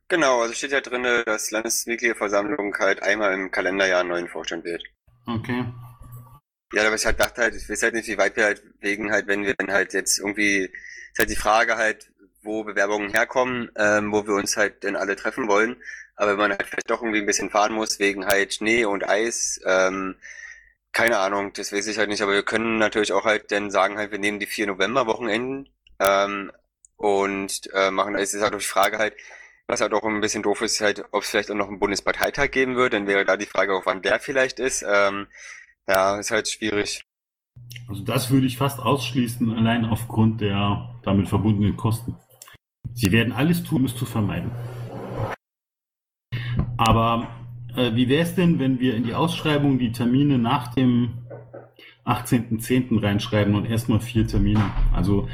Genau, 0.08 0.40
also 0.40 0.54
steht 0.54 0.72
ja 0.72 0.80
drin, 0.80 1.06
dass 1.26 1.50
Landesmitgliederversammlung 1.50 2.74
halt 2.78 3.02
einmal 3.02 3.34
im 3.34 3.50
Kalenderjahr 3.50 4.00
einen 4.00 4.08
neuen 4.08 4.28
Vorstand 4.28 4.64
wählt. 4.64 4.84
Okay. 5.26 5.64
Ja, 6.72 6.86
aber 6.86 6.96
ich 6.96 7.06
halt 7.06 7.18
dachte 7.20 7.42
halt, 7.42 7.54
ich 7.54 7.68
weiß 7.68 7.82
halt 7.82 7.94
nicht, 7.94 8.08
wie 8.08 8.18
weit 8.18 8.36
wir 8.36 8.44
halt 8.44 8.62
wegen 8.80 9.10
halt, 9.10 9.26
wenn 9.26 9.44
wir 9.44 9.54
dann 9.54 9.72
halt 9.72 9.94
jetzt 9.94 10.18
irgendwie, 10.18 10.64
ist 10.64 11.18
halt 11.18 11.30
die 11.30 11.36
Frage 11.36 11.76
halt, 11.76 12.10
wo 12.42 12.62
Bewerbungen 12.64 13.10
herkommen, 13.10 13.70
ähm, 13.76 14.12
wo 14.12 14.26
wir 14.26 14.34
uns 14.34 14.56
halt 14.56 14.84
dann 14.84 14.96
alle 14.96 15.16
treffen 15.16 15.48
wollen. 15.48 15.76
Aber 16.16 16.32
wenn 16.32 16.38
man 16.38 16.50
halt 16.52 16.66
vielleicht 16.66 16.90
doch 16.90 17.02
irgendwie 17.02 17.20
ein 17.20 17.26
bisschen 17.26 17.50
fahren 17.50 17.72
muss, 17.72 17.98
wegen 17.98 18.26
halt 18.26 18.54
Schnee 18.54 18.84
und 18.84 19.08
Eis, 19.08 19.60
ähm, 19.64 20.16
keine 20.92 21.18
Ahnung, 21.18 21.52
das 21.54 21.72
weiß 21.72 21.86
ich 21.86 21.98
halt 21.98 22.08
nicht, 22.10 22.22
aber 22.22 22.32
wir 22.32 22.42
können 22.44 22.78
natürlich 22.78 23.12
auch 23.12 23.24
halt 23.24 23.52
dann 23.52 23.70
sagen 23.70 23.98
halt, 23.98 24.10
wir 24.10 24.18
nehmen 24.18 24.40
die 24.40 24.46
vier 24.46 24.66
November-Wochenenden 24.66 25.68
ähm, 26.00 26.52
und 26.96 27.70
äh, 27.74 27.90
machen, 27.90 28.16
es 28.16 28.34
ist 28.34 28.42
halt 28.42 28.54
auch 28.54 28.58
die 28.58 28.64
Frage 28.64 28.98
halt, 28.98 29.14
was 29.68 29.80
halt 29.80 29.92
auch 29.94 30.04
ein 30.04 30.20
bisschen 30.20 30.42
doof 30.42 30.62
ist, 30.62 30.80
halt, 30.80 31.04
ob 31.12 31.22
es 31.22 31.30
vielleicht 31.30 31.50
auch 31.50 31.54
noch 31.54 31.68
einen 31.68 31.78
Bundesparteitag 31.78 32.50
geben 32.50 32.76
wird, 32.76 32.94
dann 32.94 33.06
wäre 33.06 33.24
da 33.24 33.36
die 33.36 33.46
Frage 33.46 33.74
auch, 33.74 33.86
wann 33.86 34.02
der 34.02 34.18
vielleicht 34.20 34.58
ist. 34.60 34.84
Ähm, 34.88 35.28
ja, 35.88 36.18
ist 36.18 36.30
halt 36.30 36.48
schwierig. 36.48 37.04
Also 37.88 38.04
das 38.04 38.30
würde 38.30 38.46
ich 38.46 38.56
fast 38.56 38.78
ausschließen, 38.78 39.50
allein 39.50 39.84
aufgrund 39.84 40.40
der 40.40 41.00
damit 41.02 41.28
verbundenen 41.28 41.76
Kosten. 41.76 42.16
Sie 42.94 43.12
werden 43.12 43.32
alles 43.32 43.62
tun, 43.62 43.80
um 43.80 43.84
es 43.86 43.96
zu 43.96 44.04
vermeiden. 44.04 44.50
Aber 46.76 47.28
äh, 47.76 47.94
wie 47.94 48.08
wäre 48.08 48.22
es 48.22 48.34
denn, 48.34 48.58
wenn 48.58 48.80
wir 48.80 48.94
in 48.94 49.04
die 49.04 49.14
Ausschreibung 49.14 49.78
die 49.78 49.92
Termine 49.92 50.38
nach 50.38 50.74
dem 50.74 51.28
18.10. 52.08 53.02
reinschreiben 53.02 53.54
und 53.54 53.66
erstmal 53.66 54.00
vier 54.00 54.26
Termine. 54.26 54.70
Also 54.94 55.28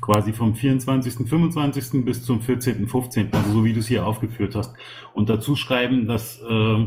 quasi 0.00 0.32
vom 0.32 0.54
24., 0.54 1.28
25. 1.28 2.04
bis 2.04 2.24
zum 2.24 2.40
14., 2.40 2.88
15., 2.88 3.32
also 3.32 3.52
so 3.52 3.64
wie 3.64 3.74
du 3.74 3.80
es 3.80 3.88
hier 3.88 4.06
aufgeführt 4.06 4.54
hast. 4.54 4.74
Und 5.12 5.28
dazu 5.28 5.54
schreiben, 5.54 6.06
dass 6.06 6.40
äh, 6.40 6.86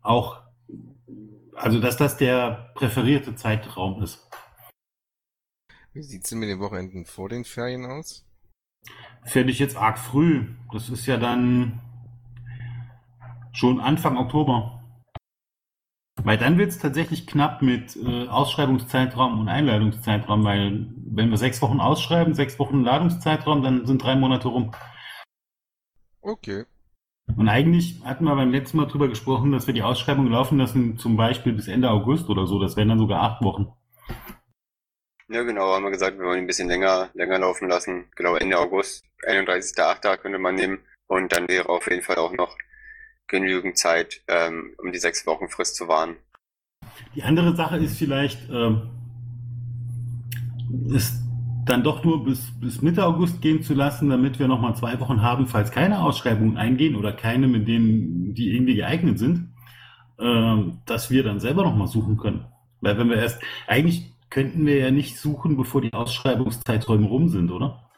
auch, 0.00 0.40
also 1.54 1.80
dass 1.80 1.96
das 1.96 2.16
der 2.16 2.72
präferierte 2.74 3.34
Zeitraum 3.34 4.02
ist. 4.02 4.28
Wie 5.92 6.02
sieht 6.02 6.24
es 6.24 6.30
denn 6.30 6.40
mit 6.40 6.48
den 6.48 6.60
Wochenenden 6.60 7.06
vor 7.06 7.28
den 7.28 7.44
Ferien 7.44 7.86
aus? 7.86 8.26
Fände 9.24 9.52
ich 9.52 9.58
jetzt 9.58 9.76
arg 9.76 9.98
früh. 9.98 10.48
Das 10.72 10.88
ist 10.88 11.06
ja 11.06 11.16
dann 11.16 11.80
schon 13.52 13.80
Anfang 13.80 14.18
Oktober. 14.18 14.82
Weil 16.22 16.38
dann 16.38 16.58
wird 16.58 16.70
es 16.70 16.78
tatsächlich 16.78 17.26
knapp 17.26 17.60
mit 17.62 17.96
äh, 17.96 18.28
Ausschreibungszeitraum 18.28 19.40
und 19.40 19.48
Einladungszeitraum, 19.48 20.44
weil 20.44 20.88
wenn 20.96 21.30
wir 21.30 21.36
sechs 21.36 21.60
Wochen 21.60 21.80
ausschreiben, 21.80 22.34
sechs 22.34 22.58
Wochen 22.58 22.82
Ladungszeitraum, 22.82 23.62
dann 23.62 23.86
sind 23.86 24.02
drei 24.02 24.16
Monate 24.16 24.48
rum. 24.48 24.72
Okay. 26.22 26.64
Und 27.36 27.48
eigentlich 27.48 28.00
hatten 28.04 28.24
wir 28.24 28.34
beim 28.36 28.50
letzten 28.50 28.76
Mal 28.76 28.86
drüber 28.86 29.08
gesprochen, 29.08 29.52
dass 29.52 29.66
wir 29.66 29.74
die 29.74 29.82
Ausschreibung 29.82 30.28
laufen 30.28 30.58
lassen, 30.58 30.98
zum 30.98 31.16
Beispiel 31.16 31.52
bis 31.52 31.68
Ende 31.68 31.90
August 31.90 32.28
oder 32.28 32.46
so. 32.46 32.60
Das 32.60 32.76
wären 32.76 32.88
dann 32.88 32.98
sogar 32.98 33.22
acht 33.22 33.42
Wochen. 33.42 33.72
Ja, 35.28 35.42
genau, 35.42 35.72
haben 35.72 35.84
wir 35.84 35.90
gesagt, 35.90 36.18
wir 36.18 36.26
wollen 36.26 36.40
ein 36.40 36.46
bisschen 36.46 36.68
länger, 36.68 37.08
länger 37.14 37.38
laufen 37.38 37.68
lassen. 37.68 38.06
Genau, 38.14 38.36
Ende 38.36 38.58
August, 38.58 39.04
31.8. 39.26 40.18
könnte 40.18 40.38
man 40.38 40.54
nehmen. 40.54 40.80
Und 41.06 41.32
dann 41.32 41.48
wäre 41.48 41.68
auf 41.68 41.88
jeden 41.90 42.02
Fall 42.02 42.16
auch 42.16 42.32
noch 42.32 42.56
genügend 43.26 43.78
Zeit, 43.78 44.22
ähm, 44.28 44.74
um 44.78 44.92
die 44.92 44.98
sechs 44.98 45.26
Wochen 45.26 45.48
Frist 45.48 45.76
zu 45.76 45.88
wahren. 45.88 46.16
Die 47.14 47.22
andere 47.22 47.56
Sache 47.56 47.78
ist 47.78 47.96
vielleicht, 47.96 48.48
ähm, 48.50 48.90
es 50.94 51.20
dann 51.64 51.82
doch 51.82 52.04
nur 52.04 52.24
bis, 52.24 52.52
bis 52.60 52.82
Mitte 52.82 53.04
August 53.04 53.40
gehen 53.40 53.62
zu 53.62 53.74
lassen, 53.74 54.10
damit 54.10 54.38
wir 54.38 54.48
nochmal 54.48 54.76
zwei 54.76 54.98
Wochen 55.00 55.22
haben, 55.22 55.46
falls 55.46 55.70
keine 55.70 56.02
Ausschreibungen 56.02 56.56
eingehen 56.56 56.96
oder 56.96 57.12
keine, 57.12 57.48
mit 57.48 57.66
denen 57.68 58.34
die 58.34 58.54
irgendwie 58.54 58.76
geeignet 58.76 59.18
sind, 59.18 59.54
äh, 60.18 60.56
dass 60.86 61.10
wir 61.10 61.22
dann 61.22 61.40
selber 61.40 61.62
nochmal 61.62 61.88
suchen 61.88 62.16
können. 62.16 62.46
Weil 62.80 62.98
wenn 62.98 63.08
wir 63.08 63.16
erst, 63.16 63.40
eigentlich 63.66 64.12
könnten 64.30 64.66
wir 64.66 64.78
ja 64.78 64.90
nicht 64.90 65.18
suchen, 65.18 65.56
bevor 65.56 65.80
die 65.80 65.92
Ausschreibungszeiträume 65.92 67.06
rum 67.06 67.28
sind, 67.28 67.50
oder? 67.50 67.88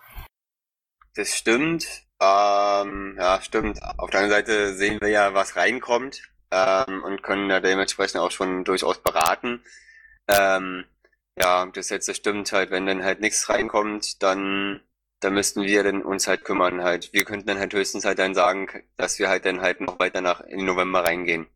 Das 1.15 1.35
stimmt. 1.35 1.87
Ähm, 2.21 3.17
ja, 3.19 3.41
stimmt. 3.43 3.81
Auf 3.99 4.11
der 4.11 4.21
anderen 4.21 4.45
Seite 4.45 4.75
sehen 4.75 5.01
wir 5.01 5.09
ja, 5.09 5.35
was 5.35 5.57
reinkommt 5.57 6.23
ähm, 6.51 7.03
und 7.05 7.23
können 7.23 7.49
da 7.49 7.61
dementsprechend 7.61 8.21
auch 8.21 8.31
schon 8.31 8.65
durchaus 8.65 9.03
beraten. 9.03 9.63
Ähm, 10.29 10.85
ja, 11.39 11.67
das 11.67 11.91
jetzt 11.91 12.09
das 12.09 12.17
stimmt 12.17 12.51
halt, 12.53 12.71
wenn 12.71 12.87
dann 12.87 13.05
halt 13.05 13.21
nichts 13.21 13.49
reinkommt, 13.49 14.23
dann 14.23 14.81
dann 15.21 15.35
müssten 15.35 15.63
wir 15.63 15.83
dann 15.83 16.03
uns 16.03 16.29
halt 16.29 16.45
kümmern 16.45 16.83
halt. 16.83 17.13
Wir 17.13 17.25
könnten 17.25 17.47
dann 17.47 17.59
halt 17.59 17.73
höchstens 17.73 18.05
halt 18.05 18.19
dann 18.19 18.35
sagen, 18.35 18.69
dass 18.97 19.19
wir 19.19 19.29
halt 19.29 19.45
dann 19.47 19.61
halt 19.61 19.81
noch 19.81 19.99
weiter 19.99 20.21
nach 20.21 20.41
in 20.41 20.59
den 20.59 20.67
November 20.67 21.05
reingehen. 21.05 21.47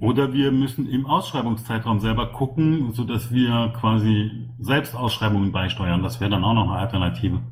Oder 0.00 0.32
wir 0.32 0.52
müssen 0.52 0.88
im 0.88 1.06
Ausschreibungszeitraum 1.06 2.00
selber 2.00 2.32
gucken, 2.32 2.92
so 2.92 3.04
dass 3.04 3.32
wir 3.32 3.72
quasi 3.78 4.48
selbst 4.58 4.94
Ausschreibungen 4.94 5.52
beisteuern. 5.52 6.02
Das 6.02 6.20
wäre 6.20 6.30
dann 6.30 6.44
auch 6.44 6.54
noch 6.54 6.70
eine 6.70 6.80
Alternative. 6.80 7.42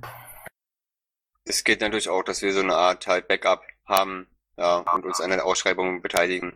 Es 1.45 1.65
geht 1.65 1.81
natürlich 1.81 2.09
auch, 2.09 2.23
dass 2.23 2.43
wir 2.43 2.53
so 2.53 2.61
eine 2.61 2.75
Art 2.75 3.07
halt 3.07 3.29
Backup 3.29 3.63
haben 3.85 4.27
ja, 4.57 4.79
und 4.95 5.05
uns 5.05 5.21
an 5.21 5.31
den 5.31 5.41
Ausschreibungen 5.41 6.01
beteiligen. 6.03 6.55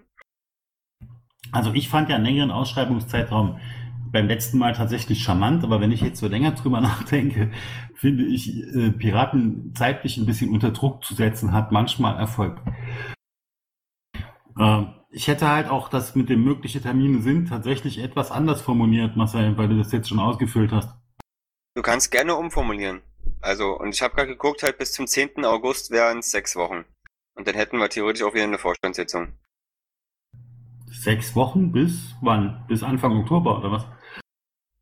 Also 1.53 1.73
ich 1.73 1.89
fand 1.89 2.09
ja 2.09 2.17
einen 2.17 2.25
längeren 2.25 2.51
Ausschreibungszeitraum 2.51 3.61
beim 4.15 4.29
letzten 4.29 4.59
Mal 4.59 4.73
tatsächlich 4.73 5.23
charmant, 5.23 5.65
aber 5.65 5.81
wenn 5.81 5.93
ich 5.93 6.01
jetzt 6.01 6.21
so 6.21 6.29
länger 6.29 6.53
drüber 6.53 6.81
nachdenke, 6.81 7.51
finde 7.95 8.25
ich, 8.25 8.63
äh, 8.75 8.93
Piraten 8.93 9.75
zeitlich 9.75 10.17
ein 10.17 10.25
bisschen 10.25 10.51
unter 10.51 10.71
Druck 10.71 11.05
zu 11.05 11.15
setzen, 11.15 11.53
hat 11.53 11.73
manchmal 11.73 12.17
Erfolg. 12.17 12.61
Äh, 14.59 14.85
ich 15.11 15.29
hätte 15.29 15.49
halt 15.49 15.69
auch 15.69 15.89
das 15.89 16.15
mit 16.15 16.29
dem 16.29 16.45
mögliche 16.45 16.81
Termine 16.81 17.23
sind 17.23 17.49
tatsächlich 17.49 17.99
etwas 17.99 18.31
anders 18.31 18.63
formuliert, 18.63 19.17
Marcel, 19.17 19.59
weil 19.59 19.69
du 19.69 19.77
das 19.77 19.93
jetzt 19.93 20.09
schon 20.09 20.21
ausgefüllt 20.21 20.73
hast. 20.73 20.91
Du 21.75 21.83
kannst 21.83 22.11
gerne 22.11 22.37
umformulieren. 22.37 23.03
Also, 23.41 23.77
und 23.79 23.95
ich 23.95 24.01
habe 24.01 24.15
gerade 24.15 24.29
geguckt, 24.29 24.63
halt 24.63 24.79
bis 24.79 24.93
zum 24.93 25.07
10. 25.07 25.45
August 25.45 25.91
wären 25.91 26.21
es 26.21 26.31
sechs 26.31 26.57
Wochen. 26.57 26.85
Und 27.35 27.49
dann 27.49 27.57
hätten 27.57 27.79
wir 27.79 27.89
theoretisch 27.89 28.23
auch 28.23 28.33
wieder 28.33 28.45
eine 28.45 28.59
Vorstandssitzung. 28.59 29.33
Sechs 30.87 31.35
Wochen 31.35 31.73
bis 31.73 32.15
wann? 32.23 32.65
Bis 32.69 32.85
Anfang 32.85 33.13
Oktober 33.17 33.59
oder 33.59 33.73
was? 33.73 33.87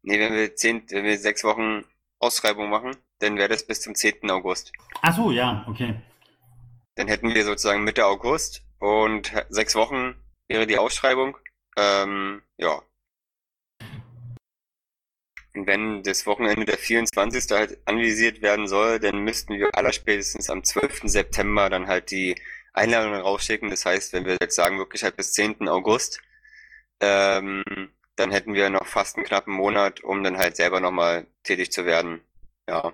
Nee, 0.03 0.19
wenn 0.19 0.35
wir, 0.35 0.55
zehn, 0.57 0.85
wenn 0.91 1.05
wir 1.05 1.19
sechs 1.19 1.45
Wochen 1.45 1.85
Ausschreibung 2.19 2.71
machen, 2.71 2.97
dann 3.19 3.37
wäre 3.37 3.49
das 3.49 3.67
bis 3.67 3.81
zum 3.81 3.95
10. 3.95 4.31
August. 4.31 4.73
Ach 5.01 5.15
so, 5.15 5.31
ja, 5.31 5.65
okay. 5.69 5.95
Dann 6.97 7.09
hätten 7.09 7.35
wir 7.35 7.45
sozusagen 7.45 7.85
Mitte 7.85 8.07
August 8.07 8.63
und 8.79 9.33
sechs 9.49 9.75
Wochen 9.75 10.15
wäre 10.49 10.67
die 10.67 10.79
Ausschreibung. 10.79 11.37
Ähm, 11.77 12.43
ja, 12.59 12.83
und 15.55 15.67
wenn 15.67 16.03
das 16.03 16.27
Wochenende 16.27 16.65
der 16.65 16.79
24. 16.79 17.51
halt 17.51 17.79
anvisiert 17.85 18.41
werden 18.41 18.67
soll, 18.67 18.99
dann 18.99 19.19
müssten 19.19 19.55
wir 19.59 19.75
allerspätestens 19.75 20.49
am 20.49 20.65
12. 20.65 21.03
September 21.05 21.69
dann 21.69 21.89
halt 21.89 22.11
die 22.11 22.37
Einladung 22.73 23.15
rausschicken. 23.15 23.69
Das 23.69 23.85
heißt, 23.85 24.15
wenn 24.15 24.25
wir 24.25 24.39
jetzt 24.41 24.55
sagen, 24.55 24.79
wirklich 24.79 25.05
halt 25.05 25.17
bis 25.17 25.33
10. 25.33 25.69
August, 25.69 26.21
ähm, 27.01 27.63
dann 28.17 28.31
hätten 28.31 28.55
wir 28.55 28.71
noch 28.71 28.87
fast 28.87 29.17
einen 29.17 29.27
knappen 29.27 29.55
Monat, 29.55 30.03
um 30.05 30.23
dann 30.23 30.39
halt 30.39 30.57
selber 30.57 30.81
nochmal 30.81 31.27
tätig 31.43 31.73
zu 31.73 31.85
werden. 31.85 32.21
Ja. 32.69 32.93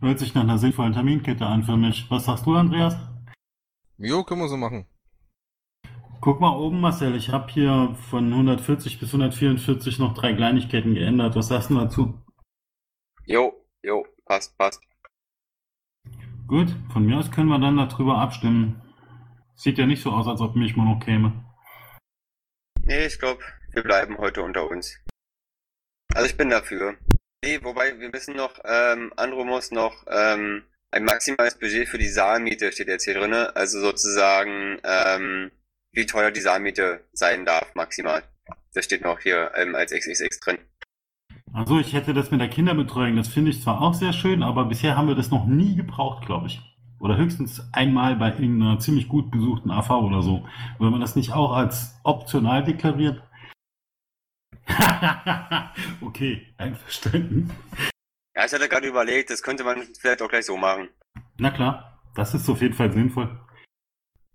Hört 0.00 0.18
sich 0.18 0.34
nach 0.34 0.42
einer 0.42 0.58
sinnvollen 0.58 0.92
Terminkette 0.92 1.46
an 1.46 1.64
für 1.64 1.76
mich. 1.76 2.06
Was 2.10 2.26
sagst 2.26 2.46
du, 2.46 2.54
Andreas? 2.54 2.96
Jo, 3.98 4.24
können 4.24 4.40
wir 4.40 4.48
so 4.48 4.56
machen. 4.56 4.86
Guck 6.20 6.40
mal 6.40 6.56
oben, 6.56 6.80
Marcel, 6.80 7.16
ich 7.16 7.30
habe 7.30 7.50
hier 7.50 7.96
von 8.10 8.32
140 8.32 9.00
bis 9.00 9.08
144 9.08 9.98
noch 9.98 10.14
drei 10.14 10.32
Kleinigkeiten 10.34 10.94
geändert. 10.94 11.34
Was 11.34 11.48
sagst 11.48 11.70
du 11.70 11.74
dazu? 11.74 12.14
Jo, 13.26 13.52
jo, 13.82 14.06
passt, 14.24 14.56
passt. 14.56 14.80
Gut, 16.46 16.68
von 16.92 17.06
mir 17.06 17.18
aus 17.18 17.30
können 17.30 17.48
wir 17.48 17.58
dann 17.58 17.76
darüber 17.76 18.18
abstimmen. 18.18 18.80
Sieht 19.56 19.78
ja 19.78 19.86
nicht 19.86 20.02
so 20.02 20.12
aus, 20.12 20.28
als 20.28 20.40
ob 20.40 20.54
mich 20.54 20.76
mal 20.76 20.84
noch 20.84 21.04
käme. 21.04 21.32
Nee, 22.84 23.06
ich 23.06 23.18
glaube, 23.18 23.42
wir 23.72 23.82
bleiben 23.82 24.18
heute 24.18 24.42
unter 24.42 24.68
uns. 24.70 24.98
Also 26.14 26.26
ich 26.26 26.36
bin 26.36 26.50
dafür. 26.50 26.96
Nee, 27.44 27.58
wobei 27.62 27.98
wir 27.98 28.10
müssen 28.10 28.36
noch, 28.36 28.58
ähm, 28.64 29.12
Andro 29.16 29.44
muss 29.44 29.70
noch 29.70 30.04
ähm, 30.08 30.64
ein 30.90 31.04
maximales 31.04 31.58
Budget 31.58 31.88
für 31.88 31.98
die 31.98 32.08
Saalmiete 32.08 32.70
steht 32.70 32.88
jetzt 32.88 33.04
hier 33.04 33.14
drinne. 33.14 33.56
Also 33.56 33.80
sozusagen, 33.80 34.78
ähm, 34.84 35.50
wie 35.92 36.06
teuer 36.06 36.30
die 36.30 36.40
Saalmiete 36.40 37.04
sein 37.12 37.44
darf, 37.44 37.74
maximal. 37.74 38.22
Das 38.74 38.84
steht 38.84 39.02
noch 39.02 39.20
hier 39.20 39.52
ähm, 39.56 39.74
als 39.74 39.92
XXX 39.92 40.40
drin. 40.40 40.58
Also 41.52 41.78
ich 41.78 41.92
hätte 41.92 42.14
das 42.14 42.30
mit 42.30 42.40
der 42.40 42.48
Kinderbetreuung, 42.48 43.16
das 43.16 43.28
finde 43.28 43.50
ich 43.50 43.62
zwar 43.62 43.82
auch 43.82 43.92
sehr 43.92 44.14
schön, 44.14 44.42
aber 44.42 44.64
bisher 44.64 44.96
haben 44.96 45.08
wir 45.08 45.14
das 45.14 45.30
noch 45.30 45.46
nie 45.46 45.76
gebraucht, 45.76 46.24
glaube 46.24 46.46
ich. 46.46 46.60
Oder 46.98 47.16
höchstens 47.16 47.68
einmal 47.72 48.16
bei 48.16 48.28
irgendeiner 48.28 48.78
ziemlich 48.78 49.08
gut 49.08 49.30
besuchten 49.30 49.70
AV 49.70 49.90
oder 49.90 50.22
so. 50.22 50.46
Wenn 50.78 50.92
man 50.92 51.00
das 51.00 51.16
nicht 51.16 51.32
auch 51.32 51.52
als 51.52 51.98
optional 52.04 52.62
deklariert. 52.62 53.22
okay, 56.00 56.46
einverstanden. 56.56 57.50
Ja, 58.34 58.46
ich 58.46 58.52
hatte 58.52 58.68
gerade 58.68 58.88
überlegt, 58.88 59.30
das 59.30 59.42
könnte 59.42 59.64
man 59.64 59.82
vielleicht 59.98 60.22
auch 60.22 60.28
gleich 60.28 60.46
so 60.46 60.56
machen. 60.56 60.88
Na 61.38 61.50
klar, 61.50 62.00
das 62.14 62.34
ist 62.34 62.48
auf 62.48 62.60
jeden 62.60 62.74
Fall 62.74 62.92
sinnvoll. 62.92 63.38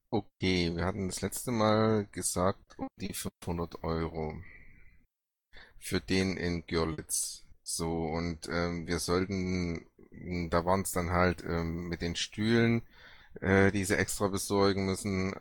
Okay, 0.09 0.73
wir 0.75 0.85
hatten 0.85 1.07
das 1.07 1.21
letzte 1.21 1.51
Mal 1.51 2.07
gesagt, 2.11 2.77
um 2.77 2.87
die 2.99 3.13
500 3.13 3.83
Euro 3.83 4.41
für 5.79 5.99
den 5.99 6.37
in 6.37 6.65
Görlitz. 6.65 7.43
So, 7.63 8.05
und 8.05 8.47
ähm, 8.49 8.87
wir 8.87 8.99
sollten, 8.99 9.85
da 10.49 10.63
waren 10.65 10.81
es 10.81 10.91
dann 10.91 11.11
halt 11.11 11.43
ähm, 11.43 11.89
mit 11.89 12.01
den 12.01 12.15
Stühlen, 12.15 12.83
äh, 13.41 13.71
die 13.71 13.83
sie 13.83 13.97
extra 13.97 14.27
besorgen 14.29 14.85
müssen. 14.85 15.35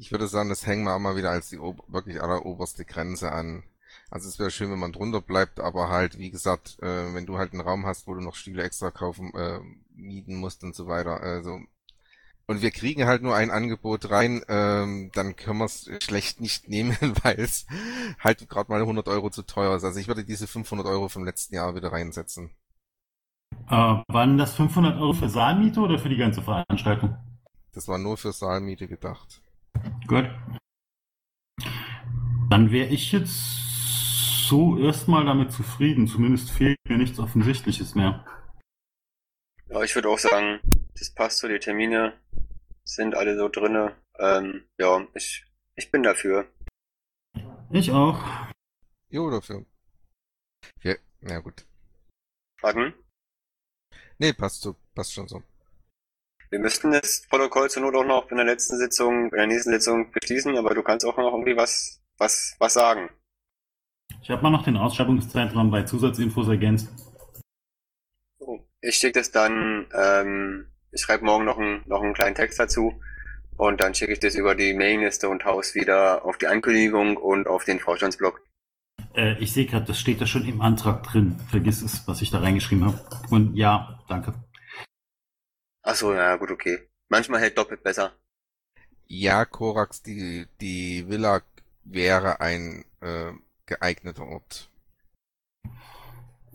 Ich 0.00 0.10
würde 0.10 0.28
sagen, 0.28 0.48
das 0.48 0.66
hängen 0.66 0.84
wir 0.84 0.94
auch 0.94 0.98
mal 0.98 1.16
wieder 1.16 1.30
als 1.30 1.50
die 1.50 1.58
wirklich 1.58 2.22
alleroberste 2.22 2.86
Grenze 2.86 3.32
an. 3.32 3.64
Also 4.10 4.30
es 4.30 4.38
wäre 4.38 4.50
schön, 4.50 4.70
wenn 4.72 4.78
man 4.78 4.94
drunter 4.94 5.20
bleibt, 5.20 5.60
aber 5.60 5.90
halt, 5.90 6.18
wie 6.18 6.30
gesagt, 6.30 6.78
äh, 6.80 7.12
wenn 7.12 7.26
du 7.26 7.36
halt 7.36 7.52
einen 7.52 7.60
Raum 7.60 7.84
hast, 7.84 8.06
wo 8.06 8.14
du 8.14 8.22
noch 8.22 8.34
Stühle 8.34 8.62
extra 8.62 8.90
kaufen, 8.90 9.30
äh, 9.34 9.60
mieten 9.94 10.36
musst 10.36 10.64
und 10.64 10.74
so 10.74 10.86
weiter, 10.86 11.20
also 11.20 11.60
und 12.46 12.62
wir 12.62 12.70
kriegen 12.70 13.04
halt 13.04 13.22
nur 13.22 13.36
ein 13.36 13.50
Angebot 13.50 14.10
rein, 14.10 14.42
ähm, 14.48 15.10
dann 15.12 15.36
können 15.36 15.58
wir 15.58 15.66
es 15.66 15.88
schlecht 16.02 16.40
nicht 16.40 16.66
nehmen, 16.66 16.96
weil 17.22 17.38
es 17.38 17.66
halt 18.18 18.48
gerade 18.48 18.72
mal 18.72 18.80
100 18.80 19.06
Euro 19.06 19.28
zu 19.28 19.42
teuer 19.42 19.76
ist. 19.76 19.84
Also 19.84 20.00
ich 20.00 20.08
würde 20.08 20.24
diese 20.24 20.46
500 20.46 20.86
Euro 20.86 21.10
vom 21.10 21.24
letzten 21.24 21.56
Jahr 21.56 21.74
wieder 21.74 21.92
reinsetzen. 21.92 22.50
Äh, 23.68 24.02
waren 24.08 24.38
das 24.38 24.54
500 24.54 24.98
Euro 24.98 25.12
für 25.12 25.28
Saalmiete 25.28 25.78
oder 25.78 25.98
für 25.98 26.08
die 26.08 26.16
ganze 26.16 26.40
Veranstaltung? 26.40 27.18
Das 27.74 27.86
war 27.86 27.98
nur 27.98 28.16
für 28.16 28.32
Saalmiete 28.32 28.88
gedacht. 28.88 29.42
Gut. 30.10 30.28
Dann 32.50 32.72
wäre 32.72 32.88
ich 32.88 33.12
jetzt 33.12 34.48
so 34.48 34.76
erstmal 34.76 35.24
damit 35.24 35.52
zufrieden. 35.52 36.08
Zumindest 36.08 36.50
fehlt 36.50 36.76
mir 36.88 36.98
nichts 36.98 37.20
Offensichtliches 37.20 37.94
mehr. 37.94 38.24
Ja, 39.68 39.84
ich 39.84 39.94
würde 39.94 40.08
auch 40.08 40.18
sagen, 40.18 40.58
das 40.98 41.14
passt 41.14 41.38
so, 41.38 41.46
die 41.46 41.60
Termine 41.60 42.18
sind 42.82 43.14
alle 43.14 43.38
so 43.38 43.48
drinne. 43.48 43.94
Ähm, 44.18 44.64
ja, 44.80 45.06
ich, 45.14 45.46
ich 45.76 45.92
bin 45.92 46.02
dafür. 46.02 46.50
Ich 47.70 47.92
auch. 47.92 48.20
Jo, 49.10 49.30
dafür. 49.30 49.64
Ja, 50.82 50.96
na 51.20 51.38
gut. 51.38 51.64
Warten. 52.62 52.94
Nee, 54.18 54.32
passt 54.32 54.62
so, 54.62 54.74
passt 54.92 55.12
schon 55.12 55.28
so. 55.28 55.40
Wir 56.50 56.58
müssten 56.58 56.90
das 56.90 57.22
Protokoll 57.30 57.70
zur 57.70 57.82
Not 57.82 57.94
auch 57.94 58.04
noch 58.04 58.30
in 58.32 58.36
der 58.36 58.44
letzten 58.44 58.76
Sitzung, 58.76 59.26
in 59.26 59.36
der 59.36 59.46
nächsten 59.46 59.70
Sitzung 59.70 60.10
beschließen, 60.10 60.56
aber 60.56 60.74
du 60.74 60.82
kannst 60.82 61.06
auch 61.06 61.16
noch 61.16 61.32
irgendwie 61.32 61.56
was, 61.56 62.02
was, 62.18 62.56
was 62.58 62.74
sagen. 62.74 63.08
Ich 64.20 64.30
habe 64.30 64.42
mal 64.42 64.50
noch 64.50 64.64
den 64.64 64.76
Ausschreibungszeitraum 64.76 65.70
bei 65.70 65.84
Zusatzinfos 65.84 66.48
ergänzt. 66.48 66.88
Ich 68.80 68.96
schicke 68.96 69.20
das 69.20 69.30
dann, 69.30 69.86
ähm, 69.94 70.66
ich 70.90 71.00
schreibe 71.02 71.24
morgen 71.24 71.44
noch, 71.44 71.58
ein, 71.58 71.82
noch 71.86 72.02
einen 72.02 72.14
kleinen 72.14 72.34
Text 72.34 72.58
dazu 72.58 73.00
und 73.56 73.80
dann 73.80 73.94
schicke 73.94 74.12
ich 74.12 74.18
das 74.18 74.34
über 74.34 74.56
die 74.56 74.74
Mailingliste 74.74 75.28
und 75.28 75.44
haus 75.44 75.76
wieder 75.76 76.24
auf 76.24 76.36
die 76.38 76.48
Ankündigung 76.48 77.16
und 77.16 77.46
auf 77.46 77.64
den 77.64 77.78
Vorstandsblog. 77.78 78.42
Äh, 79.14 79.38
ich 79.38 79.52
sehe 79.52 79.66
gerade, 79.66 79.86
das 79.86 80.00
steht 80.00 80.20
da 80.20 80.26
schon 80.26 80.46
im 80.48 80.62
Antrag 80.62 81.04
drin. 81.04 81.36
Vergiss 81.48 81.80
es, 81.82 82.08
was 82.08 82.22
ich 82.22 82.30
da 82.30 82.40
reingeschrieben 82.40 82.86
habe. 82.86 83.00
Und 83.30 83.54
ja, 83.54 84.00
danke. 84.08 84.34
Ach 85.90 85.96
so, 85.96 86.14
ja, 86.14 86.36
gut, 86.36 86.52
okay. 86.52 86.78
Manchmal 87.08 87.40
hält 87.40 87.58
doppelt 87.58 87.82
besser. 87.82 88.12
Ja, 89.08 89.44
Korax, 89.44 90.04
die, 90.04 90.46
die 90.60 91.08
Villa 91.08 91.42
wäre 91.82 92.40
ein 92.40 92.84
äh, 93.00 93.32
geeigneter 93.66 94.24
Ort. 94.24 94.70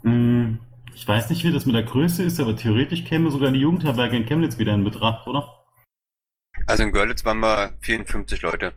Hm, 0.04 0.60
ich 0.94 1.06
weiß 1.06 1.30
nicht, 1.30 1.44
wie 1.44 1.52
das 1.52 1.66
mit 1.66 1.76
der 1.76 1.84
Größe 1.84 2.24
ist, 2.24 2.40
aber 2.40 2.56
theoretisch 2.56 3.04
käme 3.04 3.30
sogar 3.30 3.52
die 3.52 3.60
Jugendherberge 3.60 4.16
in 4.16 4.26
Chemnitz 4.26 4.58
wieder 4.58 4.74
in 4.74 4.86
Betracht, 4.86 5.28
oder? 5.28 5.66
Also 6.66 6.84
in 6.84 6.94
Görlitz 6.94 7.26
waren 7.26 7.42
wir 7.42 7.74
54 7.82 8.42
Leute. 8.42 8.74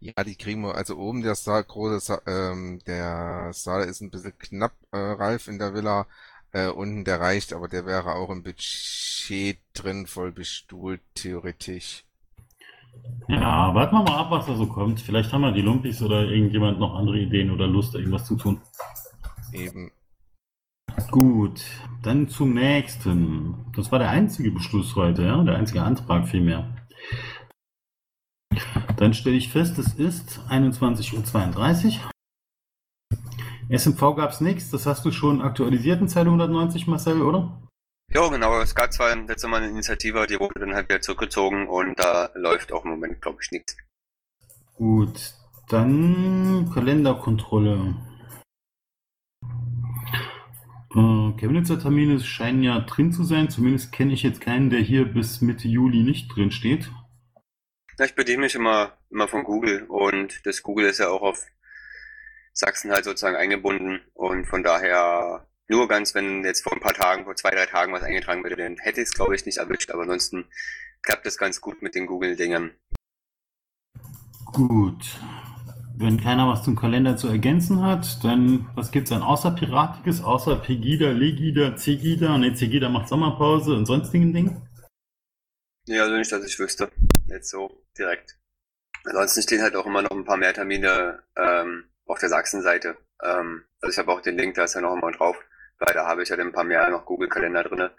Ja, 0.00 0.24
die 0.24 0.34
kriegen 0.34 0.62
wir, 0.62 0.74
also 0.74 0.96
oben 0.96 1.22
der 1.22 1.36
Saal, 1.36 1.62
große 1.62 2.00
Saal, 2.00 2.22
ähm, 2.26 2.80
der 2.88 3.52
Saal 3.52 3.84
ist 3.84 4.00
ein 4.00 4.10
bisschen 4.10 4.36
knapp, 4.36 4.74
äh, 4.90 4.98
Ralf, 4.98 5.46
in 5.46 5.60
der 5.60 5.72
Villa. 5.72 6.08
Äh, 6.52 6.68
unten 6.68 7.04
der 7.04 7.18
reicht, 7.18 7.54
aber 7.54 7.66
der 7.66 7.86
wäre 7.86 8.14
auch 8.14 8.28
im 8.30 8.42
Budget 8.42 9.58
drin, 9.72 10.06
voll 10.06 10.32
bestuhlt, 10.32 11.00
theoretisch. 11.14 12.04
Ja, 13.28 13.74
warten 13.74 13.96
wir 13.96 14.02
mal 14.02 14.18
ab, 14.18 14.30
was 14.30 14.46
da 14.46 14.54
so 14.54 14.66
kommt. 14.66 15.00
Vielleicht 15.00 15.32
haben 15.32 15.40
wir 15.40 15.52
die 15.52 15.62
Lumpis 15.62 16.02
oder 16.02 16.24
irgendjemand 16.24 16.78
noch 16.78 16.94
andere 16.94 17.18
Ideen 17.18 17.50
oder 17.50 17.66
Lust, 17.66 17.94
irgendwas 17.94 18.26
zu 18.26 18.36
tun. 18.36 18.60
Eben. 19.52 19.90
Gut, 21.10 21.62
dann 22.02 22.28
zum 22.28 22.52
nächsten. 22.52 23.72
Das 23.74 23.90
war 23.90 23.98
der 23.98 24.10
einzige 24.10 24.50
Beschluss 24.50 24.94
heute, 24.94 25.22
ja? 25.22 25.42
Der 25.42 25.56
einzige 25.56 25.82
Antrag 25.82 26.28
vielmehr. 26.28 26.76
Dann 28.96 29.14
stelle 29.14 29.36
ich 29.36 29.48
fest, 29.48 29.78
es 29.78 29.94
ist 29.94 30.40
21.32 30.50 31.86
Uhr. 31.86 32.10
SMV 33.76 34.16
gab 34.16 34.30
es 34.30 34.40
nichts, 34.40 34.70
das 34.70 34.84
hast 34.84 35.04
du 35.04 35.10
schon 35.10 35.40
aktualisiert 35.40 36.00
in 36.00 36.08
Zeile 36.08 36.26
190, 36.26 36.86
Marcel, 36.86 37.22
oder? 37.22 37.62
Ja, 38.10 38.28
genau. 38.28 38.60
Es 38.60 38.74
gab 38.74 38.92
zwar 38.92 39.16
letzte 39.16 39.48
Mal 39.48 39.62
eine 39.62 39.70
Initiative, 39.70 40.26
die 40.26 40.38
wurde 40.38 40.60
dann 40.60 40.74
halt 40.74 40.90
wieder 40.90 41.00
zurückgezogen 41.00 41.66
und 41.66 41.98
da 41.98 42.28
läuft 42.34 42.72
auch 42.72 42.84
im 42.84 42.90
Moment, 42.90 43.22
glaube 43.22 43.38
ich, 43.40 43.50
nichts. 43.50 43.76
Gut, 44.74 45.34
dann 45.68 46.70
Kalenderkontrolle. 46.74 47.96
Äh, 50.94 51.32
Chemnitzer 51.38 51.78
Termine 51.78 52.20
scheinen 52.20 52.62
ja 52.62 52.80
drin 52.80 53.12
zu 53.12 53.24
sein. 53.24 53.48
Zumindest 53.48 53.92
kenne 53.92 54.12
ich 54.12 54.22
jetzt 54.22 54.42
keinen, 54.42 54.68
der 54.68 54.80
hier 54.80 55.06
bis 55.06 55.40
Mitte 55.40 55.68
Juli 55.68 56.02
nicht 56.02 56.28
drin 56.36 56.50
steht. 56.50 56.90
Ja, 57.98 58.04
ich 58.04 58.14
bediene 58.14 58.42
mich 58.42 58.54
immer, 58.54 58.98
immer 59.08 59.28
von 59.28 59.44
Google 59.44 59.84
und 59.88 60.44
das 60.44 60.62
Google 60.62 60.86
ist 60.86 60.98
ja 60.98 61.08
auch 61.08 61.22
auf 61.22 61.46
Sachsen 62.52 62.90
halt 62.90 63.04
sozusagen 63.04 63.36
eingebunden 63.36 64.00
und 64.14 64.46
von 64.46 64.62
daher 64.62 65.46
nur 65.68 65.88
ganz, 65.88 66.14
wenn 66.14 66.44
jetzt 66.44 66.62
vor 66.62 66.72
ein 66.72 66.80
paar 66.80 66.94
Tagen, 66.94 67.24
vor 67.24 67.36
zwei, 67.36 67.50
drei 67.50 67.66
Tagen 67.66 67.92
was 67.92 68.02
eingetragen 68.02 68.42
würde, 68.42 68.56
dann 68.56 68.76
hätte 68.78 69.00
ich 69.00 69.08
es 69.08 69.14
glaube 69.14 69.34
ich 69.34 69.46
nicht 69.46 69.58
erwischt, 69.58 69.90
aber 69.90 70.02
ansonsten 70.02 70.46
klappt 71.02 71.26
es 71.26 71.38
ganz 71.38 71.60
gut 71.60 71.82
mit 71.82 71.94
den 71.94 72.06
Google-Dingern. 72.06 72.70
Gut. 74.52 75.18
Wenn 75.96 76.20
keiner 76.20 76.48
was 76.48 76.64
zum 76.64 76.76
Kalender 76.76 77.16
zu 77.16 77.28
ergänzen 77.28 77.82
hat, 77.82 78.22
dann 78.24 78.68
was 78.74 78.90
gibt's 78.90 79.10
dann 79.10 79.22
außer 79.22 79.52
Piratiges, 79.52 80.22
außer 80.22 80.56
Pegida, 80.56 81.10
Legida, 81.10 81.76
Cegida? 81.76 82.36
Ne, 82.38 82.54
Cegida 82.54 82.88
macht 82.88 83.08
Sommerpause 83.08 83.74
und 83.74 83.86
sonstigen 83.86 84.32
Dingen? 84.32 84.68
Ja, 85.86 86.04
also 86.04 86.16
nicht, 86.16 86.30
dass 86.30 86.44
ich 86.44 86.58
wüsste. 86.58 86.90
Jetzt 87.28 87.50
so 87.50 87.84
direkt. 87.96 88.38
Ansonsten 89.04 89.42
stehen 89.42 89.62
halt 89.62 89.76
auch 89.76 89.86
immer 89.86 90.02
noch 90.02 90.10
ein 90.10 90.24
paar 90.24 90.36
mehr 90.36 90.54
Termine 90.54 91.22
ähm, 91.36 91.84
auf 92.12 92.18
der 92.18 92.28
Sachsen-Seite. 92.28 92.96
Ähm, 93.22 93.64
also 93.80 93.92
ich 93.92 93.98
habe 93.98 94.12
auch 94.12 94.20
den 94.20 94.36
Link, 94.36 94.54
da 94.54 94.64
ist 94.64 94.74
ja 94.74 94.82
noch 94.82 94.94
immer 94.94 95.10
drauf, 95.12 95.36
weil 95.78 95.94
da 95.94 96.06
habe 96.06 96.22
ich 96.22 96.28
ja 96.28 96.36
halt 96.36 96.46
ein 96.46 96.52
paar 96.52 96.64
mehr 96.64 96.88
noch 96.90 97.06
Google-Kalender 97.06 97.64
drinne, 97.64 97.90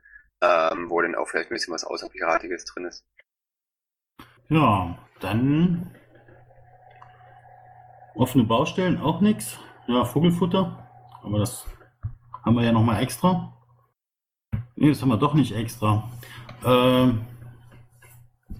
ähm, 0.41 0.89
wo 0.89 1.01
dann 1.01 1.15
auch 1.15 1.27
vielleicht 1.27 1.49
ein 1.49 1.55
bisschen 1.55 1.73
was 1.73 1.83
Außerpiratiges 1.83 2.65
drin 2.65 2.85
ist. 2.85 3.05
Ja, 4.49 4.97
dann 5.19 5.91
offene 8.15 8.43
Baustellen 8.43 9.01
auch 9.01 9.19
nichts. 9.19 9.57
Ja, 9.87 10.05
Vogelfutter, 10.05 10.87
aber 11.23 11.39
das 11.39 11.65
haben 12.45 12.55
wir 12.55 12.63
ja 12.63 12.71
nochmal 12.71 13.01
extra. 13.01 13.51
Nee, 14.75 14.89
das 14.89 15.01
haben 15.01 15.09
wir 15.09 15.17
doch 15.17 15.33
nicht 15.33 15.55
extra. 15.55 16.09
Ähm, 16.63 17.25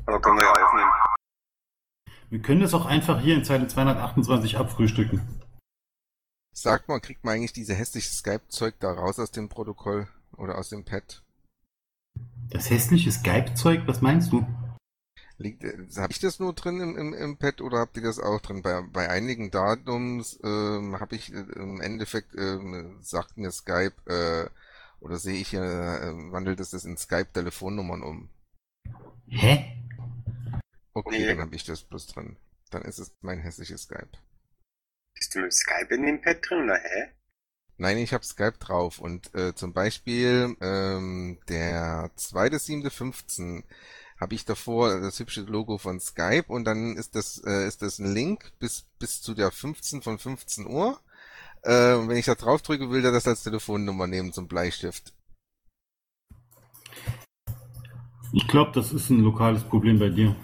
aber 0.06 0.20
können 0.20 0.38
wir 0.38 0.46
ja 0.46 0.52
aufnehmen. 0.52 0.92
Wir 2.30 2.42
können 2.42 2.62
das 2.62 2.74
auch 2.74 2.88
einfach 2.88 3.22
hier 3.22 3.36
in 3.36 3.44
Zeile 3.44 3.68
228 3.68 4.58
abfrühstücken. 4.58 5.43
Sagt 6.54 6.88
mal, 6.88 7.00
kriegt 7.00 7.24
man 7.24 7.36
eigentlich 7.36 7.54
diese 7.54 7.74
hässliche 7.74 8.10
Skype-Zeug 8.14 8.76
da 8.80 8.92
raus 8.92 9.20
aus 9.20 9.32
dem 9.32 9.50
Protokoll 9.50 10.08
oder 10.38 10.58
aus 10.58 10.70
dem 10.70 10.86
Pad? 10.86 11.24
Das 12.50 12.70
hässliche 12.70 13.12
Skype-Zeug, 13.12 13.82
was 13.88 14.02
meinst 14.02 14.32
du? 14.32 14.46
Liegt, 15.38 15.64
äh, 15.64 15.78
habe 15.98 16.14
ich 16.14 16.20
das 16.20 16.40
nur 16.40 16.54
drin 16.54 16.80
im, 16.80 16.96
im, 16.96 17.14
im 17.14 17.38
Pad 17.38 17.60
oder 17.62 17.80
habt 17.80 17.98
ihr 17.98 18.04
das 18.04 18.20
auch 18.20 18.40
drin? 18.40 18.62
Bei, 18.62 18.82
bei 18.82 19.10
einigen 19.10 19.50
Datums 19.50 20.40
ähm, 20.44 21.00
habe 21.00 21.16
ich 21.16 21.34
äh, 21.34 21.40
im 21.56 21.82
Endeffekt, 21.82 22.36
ähm, 22.36 23.00
sagt 23.02 23.36
mir 23.38 23.52
Skype, 23.52 23.96
äh, 24.06 24.50
oder 25.04 25.18
sehe 25.18 25.36
ich 25.42 25.50
hier, 25.50 25.64
äh, 25.64 26.32
wandelt 26.32 26.60
es 26.60 26.70
das 26.70 26.86
in 26.86 26.98
Skype-Telefonnummern 26.98 28.04
um. 28.04 28.30
Hä? 29.28 29.82
Okay, 30.94 31.20
Nee. 31.20 31.26
dann 31.28 31.42
habe 31.42 31.56
ich 31.56 31.64
das 31.64 31.82
bloß 31.82 32.06
drin. 32.08 32.38
Dann 32.70 32.84
ist 32.84 33.00
es 33.00 33.12
mein 33.22 33.40
hässliches 33.40 33.84
Skype. 33.84 34.12
Bist 35.16 35.36
du 35.36 35.40
mit 35.40 35.54
Skype 35.54 35.94
in 35.94 36.06
dem 36.06 36.22
Pad 36.22 36.38
drin, 36.42 36.64
oder 36.64 36.78
hä? 36.78 37.14
Nein, 37.78 37.98
ich 37.98 38.14
habe 38.14 38.24
Skype 38.24 38.58
drauf 38.60 39.00
und 39.00 39.34
äh, 39.34 39.56
zum 39.56 39.74
Beispiel 39.74 40.56
ähm, 40.62 41.40
der 41.50 42.12
zweite 42.16 42.60
siebte 42.60 42.92
15 42.92 43.64
habe 44.20 44.36
ich 44.36 44.46
davor 44.46 45.02
das 45.02 45.20
hübsche 45.20 45.42
Logo 45.42 45.78
von 45.78 46.00
Skype 46.00 46.46
und 46.48 46.66
dann 46.66 46.96
ist 46.96 47.16
das 47.16 47.44
äh, 47.46 47.68
ist 47.68 47.82
das 47.82 48.00
ein 48.00 48.14
Link 48.14 48.54
bis 48.60 48.86
bis 49.00 49.22
zu 49.22 49.34
der 49.34 49.52
15 49.52 50.02
von 50.02 50.20
15 50.20 50.68
Uhr. 50.68 51.00
Äh, 51.64 51.96
und 51.96 52.10
wenn 52.10 52.18
ich 52.18 52.26
da 52.26 52.36
drauf 52.36 52.62
drücke, 52.62 52.90
will 52.92 53.02
der 53.02 53.12
das 53.12 53.28
als 53.28 53.44
Telefonnummer 53.44 54.08
nehmen 54.08 54.34
zum 54.34 54.48
Bleistift. 54.48 55.14
Ich 58.34 58.48
glaube, 58.48 58.72
das 58.74 58.92
ist 58.94 59.10
ein 59.10 59.20
lokales 59.20 59.64
Problem 59.64 60.00
bei 60.00 60.10
dir. 60.10 60.36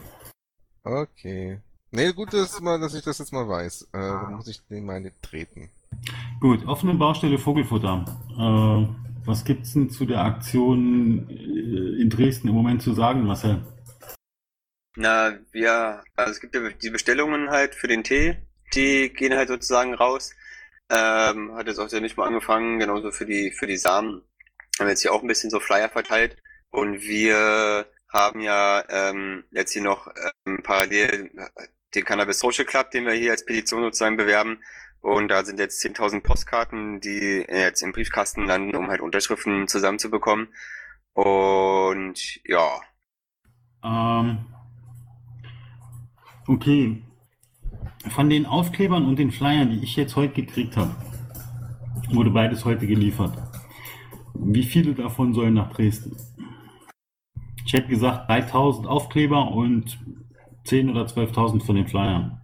Okay. 0.84 1.62
Nee, 1.92 2.14
gut, 2.14 2.34
dass, 2.34 2.60
mal, 2.60 2.80
dass 2.80 2.94
ich 2.94 3.04
das 3.04 3.18
jetzt 3.18 3.34
mal 3.34 3.48
weiß. 3.48 3.90
Äh, 3.94 3.98
dann 3.98 4.36
muss 4.36 4.48
ich 4.48 4.62
den 4.68 4.86
mal 4.86 5.00
nicht 5.00 5.22
treten. 5.24 5.70
Gut, 6.40 6.66
offene 6.68 6.94
Baustelle 6.94 7.40
Vogelfutter. 7.40 8.06
Äh, 8.38 9.26
was 9.26 9.44
gibt's 9.44 9.74
denn 9.74 9.90
zu 9.90 10.06
der 10.06 10.22
Aktion 10.22 11.30
äh, 11.30 12.02
in 12.02 12.10
Dresden 12.10 12.48
im 12.48 12.54
Moment 12.54 12.82
zu 12.82 12.94
sagen, 12.94 13.26
Marcel? 13.26 13.62
Na, 14.96 15.38
wir, 15.52 16.04
also 16.16 16.32
es 16.32 16.40
gibt 16.40 16.56
ja 16.56 16.70
die 16.70 16.90
Bestellungen 16.90 17.50
halt 17.50 17.74
für 17.74 17.88
den 17.88 18.04
Tee, 18.04 18.38
die 18.74 19.12
gehen 19.14 19.36
halt 19.36 19.50
sozusagen 19.50 19.94
raus. 19.94 20.34
Ähm, 20.92 21.56
hat 21.56 21.68
jetzt 21.68 21.80
auch 21.80 21.90
der 21.90 22.02
nicht 22.02 22.18
mal 22.18 22.28
angefangen, 22.28 22.80
genauso 22.80 23.12
für 23.12 23.26
die, 23.26 23.52
für 23.52 23.68
die 23.68 23.78
Samen. 23.78 24.22
Haben 24.80 24.90
jetzt 24.90 25.02
hier 25.02 25.14
auch 25.14 25.22
ein 25.22 25.28
bisschen 25.28 25.50
so 25.50 25.60
Flyer 25.60 25.90
verteilt. 25.90 26.38
Und 26.72 27.02
wir 27.02 27.86
haben 28.10 28.42
ja 28.42 28.84
ähm, 28.90 29.44
jetzt 29.52 29.74
hier 29.74 29.84
noch 29.84 30.12
ähm, 30.46 30.62
parallel 30.64 31.32
den 31.96 32.06
Cannabis 32.06 32.40
Social 32.40 32.66
Club, 32.66 32.92
den 32.92 33.06
wir 33.06 33.14
hier 33.14 33.32
als 33.32 33.46
Petition 33.46 33.84
sozusagen 33.84 34.18
bewerben. 34.18 34.60
Und 35.02 35.30
da 35.30 35.46
sind 35.46 35.60
jetzt 35.60 35.84
10.000 35.84 36.22
Postkarten, 36.22 37.00
die 37.00 37.46
jetzt 37.50 37.82
im 37.82 37.94
Briefkasten 37.94 38.46
landen, 38.46 38.76
um 38.76 38.90
halt 38.90 39.02
Unterschriften 39.02 39.68
zusammenzubekommen. 39.68 40.50
Und 41.14 42.40
ja, 42.46 42.82
Ähm, 43.84 44.46
okay. 46.48 47.02
Von 48.10 48.30
den 48.30 48.46
Aufklebern 48.46 49.06
und 49.06 49.18
den 49.18 49.32
Flyern, 49.32 49.72
die 49.72 49.84
ich 49.84 49.96
jetzt 49.96 50.16
heute 50.16 50.34
gekriegt 50.34 50.78
habe, 50.78 50.96
wurde 52.12 52.30
beides 52.32 52.66
heute 52.66 52.88
geliefert. 52.88 53.38
Wie 54.34 54.64
viele 54.64 54.94
davon 54.94 55.34
sollen 55.34 55.56
nach 55.56 55.72
Dresden? 55.74 56.16
Ich 57.66 57.74
hätte 57.74 57.90
gesagt 57.90 58.30
3000 58.30 58.88
Aufkleber 58.88 59.52
und 59.52 60.00
10.000 60.70 60.92
oder 60.92 61.06
12.000 61.06 61.66
von 61.66 61.76
den 61.76 61.88
Flyern. 61.88 62.42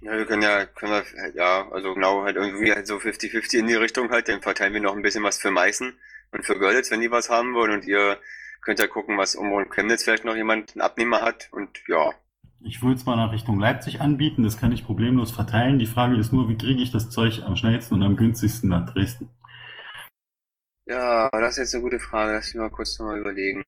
Ja, 0.00 0.12
wir 0.12 0.26
können 0.26 0.42
ja, 0.42 0.64
können 0.64 0.92
wir, 0.92 1.34
ja, 1.34 1.68
also 1.70 1.94
genau, 1.94 2.22
halt 2.22 2.36
irgendwie 2.36 2.72
halt 2.72 2.86
so 2.86 2.96
50-50 2.96 3.58
in 3.58 3.66
die 3.66 3.74
Richtung 3.74 4.10
halt, 4.10 4.28
dann 4.28 4.42
verteilen 4.42 4.72
wir 4.72 4.80
noch 4.80 4.94
ein 4.94 5.02
bisschen 5.02 5.24
was 5.24 5.38
für 5.38 5.50
Meißen 5.50 5.92
und 6.32 6.44
für 6.44 6.58
Görlitz, 6.58 6.90
wenn 6.90 7.00
die 7.00 7.10
was 7.10 7.30
haben 7.30 7.54
wollen 7.54 7.72
und 7.72 7.84
ihr 7.84 8.18
könnt 8.62 8.78
ja 8.78 8.86
gucken, 8.86 9.18
was 9.18 9.34
um 9.34 9.52
und 9.52 9.70
Chemnitz 9.70 10.04
vielleicht 10.04 10.24
noch 10.24 10.36
jemand 10.36 10.72
einen 10.72 10.82
Abnehmer 10.82 11.22
hat 11.22 11.48
und 11.52 11.82
ja. 11.88 12.12
Ich 12.60 12.82
würde 12.82 12.94
es 12.94 13.06
mal 13.06 13.16
nach 13.16 13.32
Richtung 13.32 13.58
Leipzig 13.58 14.00
anbieten, 14.00 14.44
das 14.44 14.58
kann 14.58 14.72
ich 14.72 14.84
problemlos 14.84 15.30
verteilen. 15.30 15.78
Die 15.78 15.86
Frage 15.86 16.16
ist 16.16 16.32
nur, 16.32 16.48
wie 16.48 16.58
kriege 16.58 16.82
ich 16.82 16.92
das 16.92 17.10
Zeug 17.10 17.42
am 17.44 17.56
schnellsten 17.56 17.94
und 17.94 18.02
am 18.02 18.16
günstigsten 18.16 18.70
nach 18.70 18.92
Dresden? 18.92 19.30
Ja, 20.86 21.28
das 21.30 21.52
ist 21.52 21.58
jetzt 21.58 21.74
eine 21.74 21.82
gute 21.82 22.00
Frage, 22.00 22.32
lass 22.32 22.54
mich 22.54 22.60
mal 22.60 22.70
kurz 22.70 22.98
nochmal 22.98 23.18
überlegen. 23.18 23.64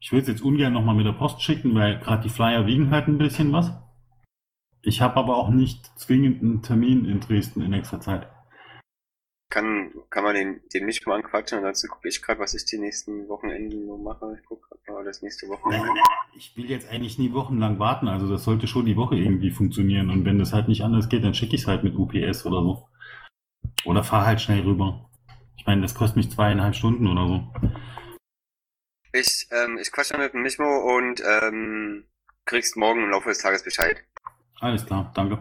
Ich 0.00 0.12
würde 0.12 0.22
es 0.22 0.28
jetzt 0.28 0.42
ungern 0.42 0.72
nochmal 0.72 0.94
mit 0.94 1.06
der 1.06 1.12
Post 1.12 1.42
schicken, 1.42 1.74
weil 1.74 1.98
gerade 1.98 2.22
die 2.22 2.30
Flyer 2.30 2.66
wiegen 2.66 2.90
halt 2.90 3.06
ein 3.06 3.18
bisschen 3.18 3.52
was. 3.52 3.70
Ich 4.82 5.02
habe 5.02 5.16
aber 5.16 5.36
auch 5.36 5.50
nicht 5.50 5.86
zwingend 5.98 6.42
einen 6.42 6.62
Termin 6.62 7.04
in 7.04 7.20
Dresden 7.20 7.60
in 7.60 7.70
nächster 7.70 8.00
Zeit. 8.00 8.26
Kann, 9.50 9.92
kann 10.10 10.24
man 10.24 10.34
den, 10.34 10.60
den 10.72 10.86
nicht 10.86 11.06
mal 11.06 11.16
anquatschen, 11.16 11.58
ansonsten 11.58 11.88
gucke 11.88 12.08
ich 12.08 12.22
gerade, 12.22 12.40
was 12.40 12.54
ich 12.54 12.64
die 12.64 12.78
nächsten 12.78 13.28
Wochenenden 13.28 13.84
so 13.84 13.98
mache. 13.98 14.36
Ich 14.38 14.46
gucke 14.46 14.68
gerade 14.68 14.98
mal 14.98 15.04
das 15.04 15.22
nächste 15.22 15.48
Wochenende. 15.48 15.88
Ich 16.36 16.56
will 16.56 16.70
jetzt 16.70 16.88
eigentlich 16.88 17.18
nie 17.18 17.32
wochenlang 17.32 17.78
warten, 17.78 18.08
also 18.08 18.30
das 18.30 18.44
sollte 18.44 18.68
schon 18.68 18.86
die 18.86 18.96
Woche 18.96 19.16
irgendwie 19.16 19.50
funktionieren. 19.50 20.08
Und 20.08 20.24
wenn 20.24 20.38
das 20.38 20.52
halt 20.52 20.68
nicht 20.68 20.82
anders 20.82 21.08
geht, 21.08 21.24
dann 21.24 21.34
schicke 21.34 21.56
ich 21.56 21.62
es 21.62 21.66
halt 21.66 21.82
mit 21.82 21.96
UPS 21.96 22.46
oder 22.46 22.62
so. 22.62 22.88
Oder 23.84 24.04
fahr 24.04 24.24
halt 24.24 24.40
schnell 24.40 24.60
rüber. 24.60 25.10
Ich 25.56 25.66
meine, 25.66 25.82
das 25.82 25.94
kostet 25.94 26.16
mich 26.16 26.30
zweieinhalb 26.30 26.74
Stunden 26.74 27.06
oder 27.06 27.26
so. 27.26 27.42
Ich, 29.12 29.46
ähm, 29.52 29.78
ich 29.78 29.92
quatsche 29.92 30.18
mit 30.18 30.32
dem 30.34 30.42
Michmo 30.42 30.96
und 30.96 31.22
ähm, 31.24 32.06
kriegst 32.44 32.76
morgen 32.76 33.04
im 33.04 33.10
Laufe 33.10 33.28
des 33.28 33.38
Tages 33.38 33.62
Bescheid. 33.62 34.02
Alles 34.60 34.84
klar, 34.86 35.10
danke. 35.14 35.38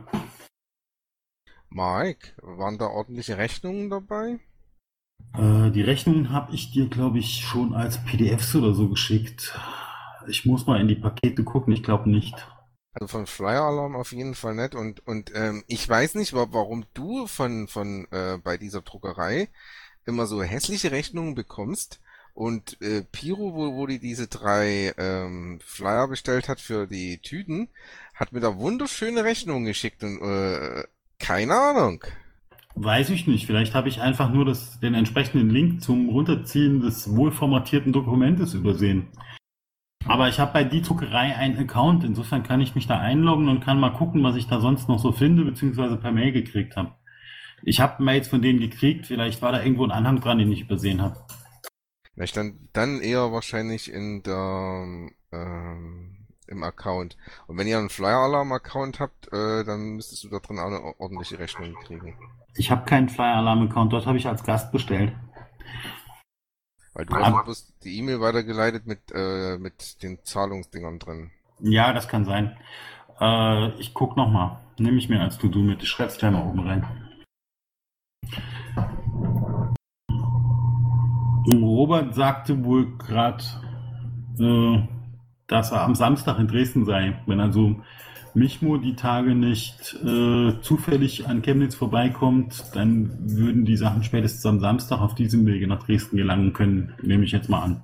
Mike, 1.71 2.33
waren 2.43 2.77
da 2.77 2.85
ordentliche 2.85 3.37
Rechnungen 3.39 3.89
dabei? 3.89 4.39
Äh, 5.33 5.71
die 5.71 5.81
Rechnungen 5.81 6.29
habe 6.29 6.53
ich 6.53 6.71
dir, 6.71 6.87
glaube 6.87 7.17
ich, 7.17 7.41
schon 7.41 7.73
als 7.73 8.03
PDFs 8.05 8.53
oder 8.55 8.75
so 8.75 8.89
geschickt. 8.89 9.57
Ich 10.27 10.45
muss 10.45 10.67
mal 10.67 10.79
in 10.79 10.87
die 10.87 10.95
Pakete 10.95 11.43
gucken, 11.43 11.73
ich 11.73 11.81
glaube 11.81 12.09
nicht. 12.11 12.47
Also 12.93 13.07
von 13.07 13.27
Flyer 13.27 13.63
Alarm 13.63 13.95
auf 13.95 14.11
jeden 14.11 14.35
Fall 14.35 14.55
nicht. 14.55 14.75
Und, 14.75 15.05
und 15.07 15.31
ähm, 15.35 15.63
ich 15.67 15.87
weiß 15.87 16.15
nicht, 16.15 16.33
wa- 16.33 16.47
warum 16.51 16.85
du 16.93 17.27
von, 17.27 17.67
von 17.67 18.07
äh, 18.11 18.37
bei 18.43 18.57
dieser 18.57 18.81
Druckerei 18.81 19.49
immer 20.05 20.25
so 20.27 20.41
hässliche 20.43 20.91
Rechnungen 20.91 21.35
bekommst. 21.35 22.01
Und 22.39 22.81
äh, 22.81 23.01
Piro, 23.01 23.53
wo, 23.53 23.75
wo 23.75 23.85
die 23.85 23.99
diese 23.99 24.27
drei 24.29 24.93
ähm, 24.97 25.59
Flyer 25.61 26.07
bestellt 26.07 26.47
hat 26.47 26.61
für 26.61 26.87
die 26.87 27.17
Tüten, 27.17 27.67
hat 28.15 28.31
mir 28.31 28.39
da 28.39 28.55
wunderschöne 28.55 29.25
Rechnungen 29.25 29.65
geschickt 29.65 30.01
und 30.05 30.21
äh, 30.21 30.85
keine 31.19 31.53
Ahnung. 31.53 32.01
Weiß 32.75 33.09
ich 33.09 33.27
nicht. 33.27 33.45
Vielleicht 33.45 33.75
habe 33.75 33.89
ich 33.89 33.99
einfach 33.99 34.31
nur 34.31 34.45
das, 34.45 34.79
den 34.79 34.93
entsprechenden 34.93 35.49
Link 35.49 35.83
zum 35.83 36.07
Runterziehen 36.07 36.79
des 36.79 37.13
wohlformatierten 37.13 37.91
Dokumentes 37.91 38.53
übersehen. 38.53 39.09
Aber 40.05 40.29
ich 40.29 40.39
habe 40.39 40.53
bei 40.53 40.63
die 40.63 40.81
Druckerei 40.81 41.35
einen 41.35 41.59
Account, 41.59 42.05
insofern 42.05 42.43
kann 42.43 42.61
ich 42.61 42.73
mich 42.73 42.87
da 42.87 42.99
einloggen 42.99 43.49
und 43.49 43.65
kann 43.65 43.81
mal 43.81 43.91
gucken, 43.91 44.23
was 44.23 44.37
ich 44.37 44.47
da 44.47 44.61
sonst 44.61 44.87
noch 44.87 44.99
so 44.99 45.11
finde, 45.11 45.43
beziehungsweise 45.43 45.97
per 45.97 46.13
Mail 46.13 46.31
gekriegt 46.31 46.77
habe. 46.77 46.93
Ich 47.63 47.81
habe 47.81 48.01
Mails 48.01 48.29
von 48.29 48.41
denen 48.41 48.61
gekriegt, 48.61 49.07
vielleicht 49.07 49.41
war 49.41 49.51
da 49.51 49.61
irgendwo 49.61 49.83
ein 49.83 49.91
Anhang 49.91 50.21
dran, 50.21 50.37
den 50.37 50.53
ich 50.53 50.61
übersehen 50.61 51.01
habe. 51.01 51.17
Vielleicht 52.19 52.35
dann, 52.35 52.67
dann 52.73 52.99
eher 52.99 53.31
wahrscheinlich 53.31 53.89
in 53.89 54.21
der, 54.23 54.85
ähm, 55.31 56.27
im 56.47 56.63
Account. 56.63 57.15
Und 57.47 57.57
wenn 57.57 57.65
ihr 57.65 57.77
einen 57.77 57.87
Flyer 57.87 58.17
Alarm 58.17 58.51
Account 58.51 58.99
habt, 58.99 59.31
äh, 59.31 59.63
dann 59.63 59.91
müsstest 59.91 60.25
du 60.25 60.27
da 60.27 60.39
drin 60.39 60.59
auch 60.59 60.65
eine 60.65 60.81
ordentliche 60.99 61.39
Rechnung 61.39 61.73
kriegen. 61.75 62.17
Ich 62.55 62.71
habe 62.71 62.83
keinen 62.83 63.07
Flyer-Alarm-Account, 63.07 63.93
dort 63.93 64.05
habe 64.05 64.17
ich 64.17 64.27
als 64.27 64.43
Gast 64.43 64.69
bestellt. 64.73 65.13
Weil 66.91 67.05
du 67.05 67.15
Aber- 67.15 67.45
hast 67.45 67.73
die 67.85 67.97
E-Mail 67.99 68.19
weitergeleitet 68.19 68.85
mit, 68.85 68.99
äh, 69.13 69.57
mit 69.57 70.03
den 70.03 70.19
Zahlungsdingern 70.25 70.99
drin. 70.99 71.31
Ja, 71.61 71.93
das 71.93 72.09
kann 72.09 72.25
sein. 72.25 72.57
Äh, 73.21 73.69
ich 73.79 73.93
guck 73.93 74.17
noch 74.17 74.29
mal. 74.29 74.59
Nehme 74.77 74.97
ich 74.97 75.07
mir 75.07 75.21
als 75.21 75.37
To-Do 75.37 75.59
mit. 75.59 75.81
Ich 75.83 75.89
schreib's 75.89 76.17
gleich 76.17 76.33
mal 76.33 76.45
oben 76.45 76.67
rein. 76.67 76.85
Robert 81.51 82.15
sagte 82.15 82.63
wohl 82.63 82.97
gerade, 82.97 83.43
äh, 84.39 84.87
dass 85.47 85.71
er 85.71 85.81
am 85.81 85.95
Samstag 85.95 86.39
in 86.39 86.47
Dresden 86.47 86.85
sei. 86.85 87.21
Wenn 87.25 87.39
also 87.39 87.81
Michmo 88.33 88.77
die 88.77 88.95
Tage 88.95 89.35
nicht 89.35 89.95
äh, 90.03 90.61
zufällig 90.61 91.27
an 91.27 91.41
Chemnitz 91.41 91.75
vorbeikommt, 91.75 92.75
dann 92.75 93.11
würden 93.35 93.65
die 93.65 93.77
Sachen 93.77 94.03
spätestens 94.03 94.45
am 94.45 94.59
Samstag 94.59 94.99
auf 94.99 95.15
diesem 95.15 95.45
Wege 95.45 95.67
nach 95.67 95.83
Dresden 95.83 96.17
gelangen 96.17 96.53
können, 96.53 96.95
nehme 97.01 97.25
ich 97.25 97.31
jetzt 97.31 97.49
mal 97.49 97.63
an. 97.63 97.83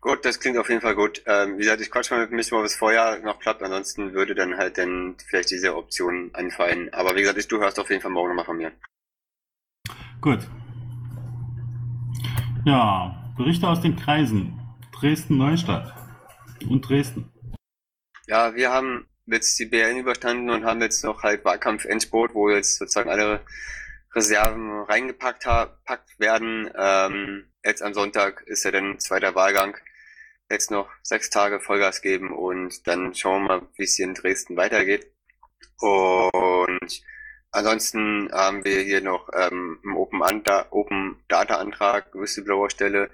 Gut, 0.00 0.24
das 0.24 0.40
klingt 0.40 0.56
auf 0.56 0.70
jeden 0.70 0.80
Fall 0.80 0.94
gut. 0.94 1.22
Ähm, 1.26 1.54
wie 1.56 1.62
gesagt, 1.62 1.82
ich 1.82 1.90
quatsch 1.90 2.10
mal 2.10 2.20
mit 2.20 2.32
Michmo, 2.32 2.60
ob 2.60 2.64
es 2.64 2.74
vorher 2.74 3.18
noch 3.22 3.38
klappt, 3.38 3.62
ansonsten 3.62 4.14
würde 4.14 4.34
dann 4.34 4.56
halt 4.56 4.78
dann 4.78 5.16
vielleicht 5.26 5.50
diese 5.50 5.76
Option 5.76 6.30
anfallen. 6.32 6.92
Aber 6.94 7.14
wie 7.16 7.20
gesagt, 7.20 7.38
ich, 7.38 7.48
du 7.48 7.58
hörst 7.58 7.78
auf 7.78 7.90
jeden 7.90 8.00
Fall 8.00 8.10
morgen 8.10 8.28
nochmal 8.28 8.46
von 8.46 8.56
mir. 8.56 8.72
Gut. 10.22 10.40
Ja, 12.66 13.32
Berichte 13.38 13.66
aus 13.66 13.80
den 13.80 13.96
Kreisen. 13.96 14.60
Dresden-Neustadt 14.92 15.94
und 16.68 16.86
Dresden. 16.86 17.32
Ja, 18.26 18.54
wir 18.54 18.70
haben 18.70 19.08
jetzt 19.24 19.58
die 19.58 19.64
BN 19.64 19.96
überstanden 19.96 20.50
und 20.50 20.66
haben 20.66 20.82
jetzt 20.82 21.02
noch 21.02 21.22
halt 21.22 21.42
Wahlkampf-Endspurt, 21.44 22.34
wo 22.34 22.50
jetzt 22.50 22.78
sozusagen 22.78 23.08
alle 23.08 23.40
Reserven 24.14 24.82
reingepackt 24.82 25.44
packt 25.84 26.20
werden. 26.20 26.70
Ähm, 26.76 27.46
jetzt 27.64 27.82
am 27.82 27.94
Sonntag 27.94 28.42
ist 28.42 28.64
ja 28.64 28.72
dann 28.72 28.98
zweiter 28.98 29.34
Wahlgang. 29.34 29.76
jetzt 30.50 30.70
noch 30.70 30.90
sechs 31.02 31.30
Tage 31.30 31.60
Vollgas 31.60 32.02
geben 32.02 32.30
und 32.30 32.86
dann 32.86 33.14
schauen 33.14 33.44
wir 33.44 33.60
mal, 33.60 33.68
wie 33.76 33.84
es 33.84 33.94
hier 33.94 34.04
in 34.04 34.14
Dresden 34.14 34.56
weitergeht. 34.56 35.06
Und 35.78 37.02
ansonsten 37.52 38.30
haben 38.32 38.64
wir 38.64 38.80
hier 38.80 39.00
noch 39.00 39.28
ähm, 39.34 39.78
einen 39.82 39.96
Open, 40.70 41.16
Data 41.28 41.56
Antrag, 41.56 42.14
Whistleblower 42.14 42.70
Stelle, 42.70 43.10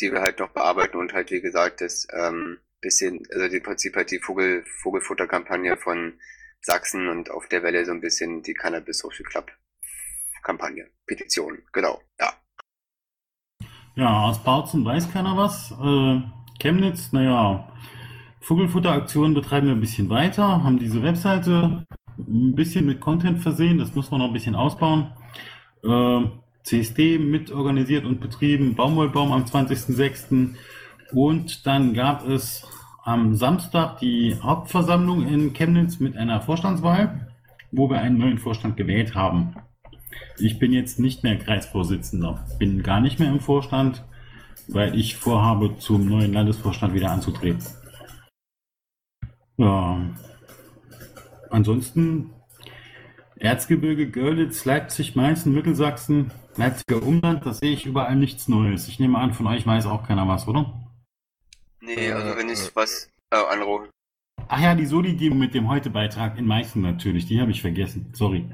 die 0.00 0.12
wir 0.12 0.20
halt 0.20 0.38
noch 0.38 0.50
bearbeiten 0.50 0.96
und 0.96 1.12
halt 1.12 1.30
wie 1.30 1.40
gesagt 1.40 1.80
das 1.80 2.06
ähm, 2.12 2.58
bisschen, 2.80 3.22
also 3.32 3.54
im 3.54 3.62
Prinzip 3.62 3.96
halt 3.96 4.10
die 4.10 4.18
Vogel, 4.18 4.64
Vogelfutterkampagne 4.82 5.76
von 5.76 6.14
Sachsen 6.62 7.08
und 7.08 7.30
auf 7.30 7.48
der 7.48 7.62
Welle 7.62 7.84
so 7.84 7.92
ein 7.92 8.00
bisschen 8.00 8.42
die 8.42 8.54
Cannabis 8.54 8.98
Social 8.98 9.24
Club 9.24 9.50
Kampagne, 10.42 10.88
Petition, 11.06 11.58
genau, 11.72 12.00
ja. 12.18 12.32
Ja, 13.94 14.22
aus 14.22 14.42
Bautzen 14.42 14.84
weiß 14.84 15.12
keiner 15.12 15.36
was. 15.36 15.72
Äh, 15.72 16.22
Chemnitz, 16.58 17.12
naja, 17.12 17.70
Vogelfutteraktionen 18.40 19.34
betreiben 19.34 19.66
wir 19.66 19.74
ein 19.74 19.80
bisschen 19.80 20.08
weiter, 20.08 20.64
haben 20.64 20.78
diese 20.78 21.02
Webseite 21.02 21.84
ein 22.28 22.54
bisschen 22.54 22.86
mit 22.86 23.00
Content 23.00 23.40
versehen, 23.40 23.78
das 23.78 23.94
muss 23.94 24.10
man 24.10 24.20
noch 24.20 24.28
ein 24.28 24.32
bisschen 24.32 24.54
ausbauen. 24.54 25.12
Äh, 25.84 26.22
CSD 26.62 27.18
mitorganisiert 27.18 28.04
und 28.04 28.20
betrieben, 28.20 28.74
Baumwollbaum 28.74 29.32
am 29.32 29.44
20.06. 29.44 30.54
Und 31.12 31.66
dann 31.66 31.94
gab 31.94 32.26
es 32.28 32.66
am 33.02 33.34
Samstag 33.34 33.98
die 33.98 34.36
Hauptversammlung 34.40 35.26
in 35.26 35.52
Chemnitz 35.52 36.00
mit 36.00 36.16
einer 36.16 36.40
Vorstandswahl, 36.40 37.28
wo 37.72 37.88
wir 37.88 38.00
einen 38.00 38.18
neuen 38.18 38.38
Vorstand 38.38 38.76
gewählt 38.76 39.14
haben. 39.14 39.56
Ich 40.38 40.58
bin 40.58 40.72
jetzt 40.72 40.98
nicht 40.98 41.22
mehr 41.22 41.38
Kreisvorsitzender, 41.38 42.44
bin 42.58 42.82
gar 42.82 43.00
nicht 43.00 43.18
mehr 43.18 43.30
im 43.30 43.40
Vorstand, 43.40 44.04
weil 44.68 44.98
ich 44.98 45.16
vorhabe, 45.16 45.76
zum 45.78 46.08
neuen 46.08 46.32
Landesvorstand 46.32 46.94
wieder 46.94 47.10
anzutreten. 47.10 47.64
Ja. 49.56 50.00
Ansonsten 51.50 52.30
Erzgebirge, 53.36 54.10
Görlitz, 54.10 54.64
Leipzig, 54.64 55.16
Meißen, 55.16 55.52
Mittelsachsen, 55.52 56.30
Leipziger 56.56 57.02
Umland, 57.02 57.46
da 57.46 57.52
sehe 57.52 57.72
ich 57.72 57.86
überall 57.86 58.16
nichts 58.16 58.48
Neues. 58.48 58.86
Ich 58.88 59.00
nehme 59.00 59.18
an, 59.18 59.32
von 59.32 59.46
euch 59.46 59.66
weiß 59.66 59.86
auch 59.86 60.06
keiner 60.06 60.28
was, 60.28 60.46
oder? 60.46 60.72
Nee, 61.80 62.12
also 62.12 62.36
wenn 62.36 62.48
ich 62.48 62.58
was 62.74 63.10
äh, 63.30 63.36
anrufe. 63.36 63.90
Ach 64.48 64.60
ja, 64.60 64.74
die 64.74 64.86
Soli-Demo 64.86 65.34
mit 65.34 65.54
dem 65.54 65.68
Heute-Beitrag 65.68 66.36
in 66.38 66.46
Meißen 66.46 66.82
natürlich, 66.82 67.26
die 67.26 67.40
habe 67.40 67.50
ich 67.50 67.60
vergessen. 67.60 68.10
Sorry. 68.12 68.44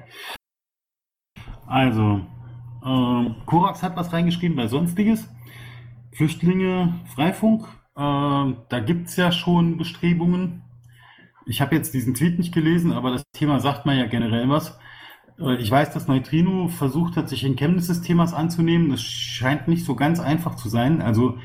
Also, 1.67 2.21
äh, 2.85 3.31
Korax 3.47 3.83
hat 3.83 3.97
was 3.97 4.13
reingeschrieben 4.13 4.57
bei 4.57 4.69
Sonstiges. 4.69 5.29
Flüchtlinge, 6.13 7.01
Freifunk. 7.15 7.65
Äh, 7.97 8.55
da 8.69 8.81
gibt 8.85 9.09
es 9.09 9.17
ja 9.17 9.33
schon 9.33 9.79
Bestrebungen. 9.79 10.63
Ich 11.47 11.61
habe 11.61 11.75
jetzt 11.77 11.95
diesen 11.95 12.15
Tweet 12.15 12.39
nicht 12.39 12.53
gelesen, 12.53 12.93
aber 12.93 13.13
das 13.13 13.25
Thema 13.33 13.61
sagt 13.61 13.87
man 13.87 13.97
ja 13.97 14.07
generell 14.07 14.49
was. 14.49 14.79
Äh, 15.39 15.57
ich 15.57 15.71
weiß, 15.71 15.93
dass 15.93 16.09
Neutrino 16.09 16.69
versucht 16.69 17.17
hat, 17.17 17.29
sich 17.29 17.45
in 17.45 17.57
Chemnitz 17.57 17.87
des 17.87 18.03
Themas 18.03 18.35
anzunehmen. 18.35 18.91
Das 18.91 19.01
scheint 19.01 19.69
nicht 19.69 19.85
so 19.85 19.95
ganz 19.95 20.21
einfach 20.21 20.57
zu 20.57 20.69
sein. 20.69 21.01
Also 21.01 21.39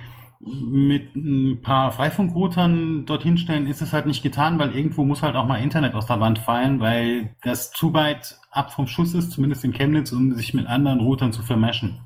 mit 0.43 1.15
ein 1.15 1.61
paar 1.61 1.91
Freifunkroutern 1.91 3.05
dorthin 3.05 3.37
stellen 3.37 3.67
ist 3.67 3.81
es 3.81 3.93
halt 3.93 4.07
nicht 4.07 4.23
getan, 4.23 4.57
weil 4.57 4.75
irgendwo 4.75 5.05
muss 5.05 5.21
halt 5.21 5.35
auch 5.35 5.45
mal 5.45 5.57
Internet 5.57 5.93
aus 5.93 6.07
der 6.07 6.19
Wand 6.19 6.39
fallen, 6.39 6.79
weil 6.79 7.35
das 7.43 7.71
zu 7.71 7.93
weit 7.93 8.39
ab 8.49 8.73
vom 8.73 8.87
Schuss 8.87 9.13
ist, 9.13 9.31
zumindest 9.31 9.63
in 9.63 9.71
Chemnitz, 9.71 10.11
um 10.11 10.33
sich 10.33 10.55
mit 10.55 10.65
anderen 10.65 10.99
Routern 10.99 11.31
zu 11.31 11.43
vermeschen. 11.43 11.99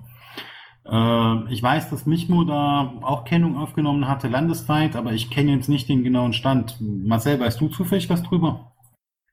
Äh, 0.86 1.54
ich 1.54 1.62
weiß, 1.62 1.90
dass 1.90 2.06
Michmo 2.06 2.44
da 2.44 2.94
auch 3.02 3.26
Kennung 3.26 3.58
aufgenommen 3.58 4.08
hatte, 4.08 4.28
landesweit, 4.28 4.96
aber 4.96 5.12
ich 5.14 5.32
kenne 5.32 5.56
jetzt 5.56 5.70
nicht 5.70 5.90
den 5.90 6.04
genauen 6.04 6.34
Stand. 6.34 6.78
Marcel, 6.80 7.40
weißt 7.40 7.60
du 7.60 7.70
zufällig 7.70 8.10
was 8.10 8.24
drüber? 8.24 8.76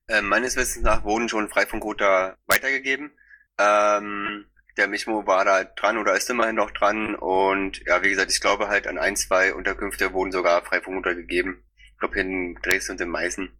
Äh, 0.08 0.22
meines 0.22 0.56
Wissens 0.56 0.84
nach 0.84 1.04
wurden 1.04 1.28
schon 1.28 1.48
Freifunkrouter 1.48 2.36
weitergegeben. 2.46 3.10
Ähm, 3.58 4.46
der 4.76 4.88
Michmo 4.88 5.26
war 5.26 5.44
da 5.44 5.64
dran 5.64 5.98
oder 5.98 6.16
ist 6.16 6.30
immerhin 6.30 6.56
noch 6.56 6.70
dran 6.70 7.14
und 7.14 7.84
ja, 7.84 8.02
wie 8.02 8.08
gesagt, 8.08 8.30
ich 8.30 8.40
glaube 8.40 8.68
halt 8.68 8.86
an 8.86 8.98
ein, 8.98 9.16
zwei 9.16 9.54
Unterkünfte 9.54 10.12
wurden 10.12 10.32
sogar 10.32 10.62
Freifunkrouter 10.62 11.14
gegeben. 11.14 11.62
Ich 11.92 11.98
glaube 11.98 12.18
in 12.18 12.54
Dresden 12.62 12.92
und 12.92 13.00
in 13.00 13.10
Meißen. 13.10 13.50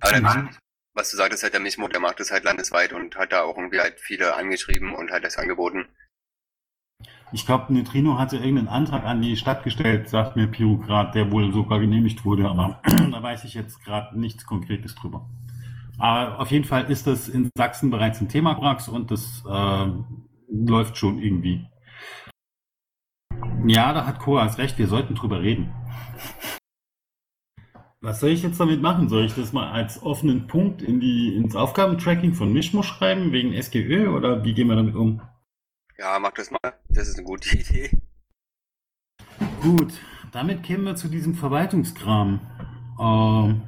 Aber 0.00 0.12
dann, 0.12 0.44
mhm. 0.44 0.56
was 0.94 1.10
du 1.10 1.16
sagtest, 1.16 1.42
halt 1.42 1.52
der 1.52 1.60
Michmo, 1.60 1.88
der 1.88 2.00
macht 2.00 2.20
das 2.20 2.30
halt 2.30 2.44
landesweit 2.44 2.92
und 2.92 3.16
hat 3.16 3.32
da 3.32 3.42
auch 3.42 3.56
irgendwie 3.56 3.80
halt 3.80 3.98
viele 3.98 4.34
angeschrieben 4.36 4.94
und 4.94 5.10
halt 5.10 5.24
das 5.24 5.36
angeboten. 5.36 5.88
Ich 7.32 7.46
glaube, 7.46 7.72
Neutrino 7.72 8.18
hatte 8.18 8.38
irgendeinen 8.38 8.68
Antrag 8.68 9.04
an 9.04 9.22
die 9.22 9.36
Stadt 9.36 9.62
gestellt, 9.62 10.08
sagt 10.08 10.34
mir 10.34 10.48
Pirograd, 10.48 11.14
der 11.14 11.30
wohl 11.30 11.52
sogar 11.52 11.78
genehmigt 11.78 12.24
wurde, 12.24 12.48
aber 12.48 12.80
da 13.12 13.22
weiß 13.22 13.44
ich 13.44 13.54
jetzt 13.54 13.84
gerade 13.84 14.18
nichts 14.18 14.44
Konkretes 14.44 14.96
drüber. 14.96 15.28
Aber 15.98 16.40
auf 16.40 16.50
jeden 16.50 16.64
Fall 16.64 16.90
ist 16.90 17.06
das 17.06 17.28
in 17.28 17.50
Sachsen 17.56 17.90
bereits 17.90 18.20
ein 18.20 18.28
Thema, 18.28 18.54
Brax, 18.54 18.88
und 18.88 19.10
das 19.10 19.44
äh, 19.48 19.86
läuft 20.48 20.96
schon 20.96 21.18
irgendwie. 21.18 21.66
Ja, 23.66 23.92
da 23.92 24.06
hat 24.06 24.18
Koras 24.18 24.58
recht, 24.58 24.78
wir 24.78 24.88
sollten 24.88 25.14
drüber 25.14 25.40
reden. 25.40 25.72
Was 28.00 28.20
soll 28.20 28.30
ich 28.30 28.42
jetzt 28.42 28.58
damit 28.58 28.80
machen? 28.80 29.10
Soll 29.10 29.26
ich 29.26 29.34
das 29.34 29.52
mal 29.52 29.70
als 29.70 30.02
offenen 30.02 30.46
Punkt 30.46 30.80
in 30.80 31.00
die, 31.00 31.36
ins 31.36 31.54
Aufgabentracking 31.54 32.32
von 32.32 32.52
Mischmo 32.52 32.82
schreiben, 32.82 33.30
wegen 33.30 33.52
SGÖ, 33.52 34.08
oder 34.08 34.42
wie 34.42 34.54
gehen 34.54 34.68
wir 34.68 34.76
damit 34.76 34.96
um? 34.96 35.20
Ja, 36.00 36.18
mach 36.18 36.32
das 36.32 36.50
mal. 36.50 36.72
Das 36.88 37.08
ist 37.08 37.18
eine 37.18 37.26
gute 37.26 37.50
Idee. 37.58 37.90
Gut, 39.60 39.92
damit 40.32 40.62
kämen 40.62 40.84
wir 40.84 40.96
zu 40.96 41.08
diesem 41.08 41.34
Verwaltungskram. 41.34 42.40
Ähm, 42.98 43.62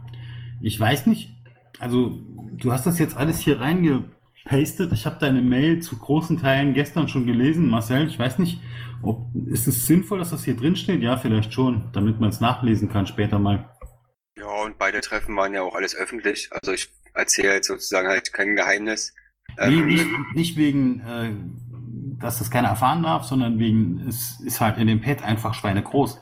ich 0.63 0.81
weiß 0.81 1.07
nicht, 1.07 1.37
also 1.79 2.19
du 2.53 2.73
hast 2.73 2.87
das 2.87 2.99
jetzt 2.99 3.19
alles 3.19 3.39
hier 3.41 3.61
reingepastet. 3.61 4.93
Ich 4.93 5.05
habe 5.05 5.19
deine 5.21 5.43
Mail 5.43 5.81
zu 5.83 5.99
großen 5.99 6.39
Teilen 6.39 6.73
gestern 6.73 7.07
schon 7.07 7.27
gelesen, 7.27 7.69
Marcel. 7.69 8.07
Ich 8.07 8.19
weiß 8.19 8.39
nicht, 8.39 8.63
ob 9.03 9.27
ist 9.49 9.69
es 9.69 9.87
sinnvoll, 9.87 10.21
dass 10.21 10.31
das 10.31 10.45
hier 10.45 10.57
drin 10.57 10.77
steht? 10.77 11.03
Ja, 11.03 11.19
vielleicht 11.19 11.53
schon, 11.53 11.91
damit 11.93 12.19
man 12.19 12.31
es 12.31 12.41
nachlesen 12.41 12.89
kann 12.89 13.07
später 13.07 13.39
mal. 13.39 13.69
Ja, 14.39 14.63
und 14.65 14.79
beide 14.79 15.03
Treffen 15.03 15.37
waren 15.37 15.53
ja 15.53 15.61
auch 15.61 15.75
alles 15.75 15.95
öffentlich. 15.95 16.49
Also 16.51 16.73
ich 16.73 16.89
erzähle 17.13 17.57
jetzt 17.57 17.67
sozusagen 17.67 18.09
halt 18.09 18.33
kein 18.33 18.57
Geheimnis. 18.57 19.13
Nee, 19.59 19.65
ähm, 19.67 19.87
nicht, 19.87 20.07
nicht 20.35 20.57
wegen, 20.57 21.01
äh, 21.01 21.33
dass 22.19 22.39
das 22.39 22.51
keiner 22.51 22.69
erfahren 22.69 23.03
darf, 23.03 23.25
sondern 23.25 23.59
wegen, 23.59 24.07
es 24.09 24.41
ist 24.41 24.61
halt 24.61 24.79
in 24.79 24.87
dem 24.87 25.01
Pad 25.01 25.23
einfach 25.23 25.55
schweinegroß. 25.55 26.21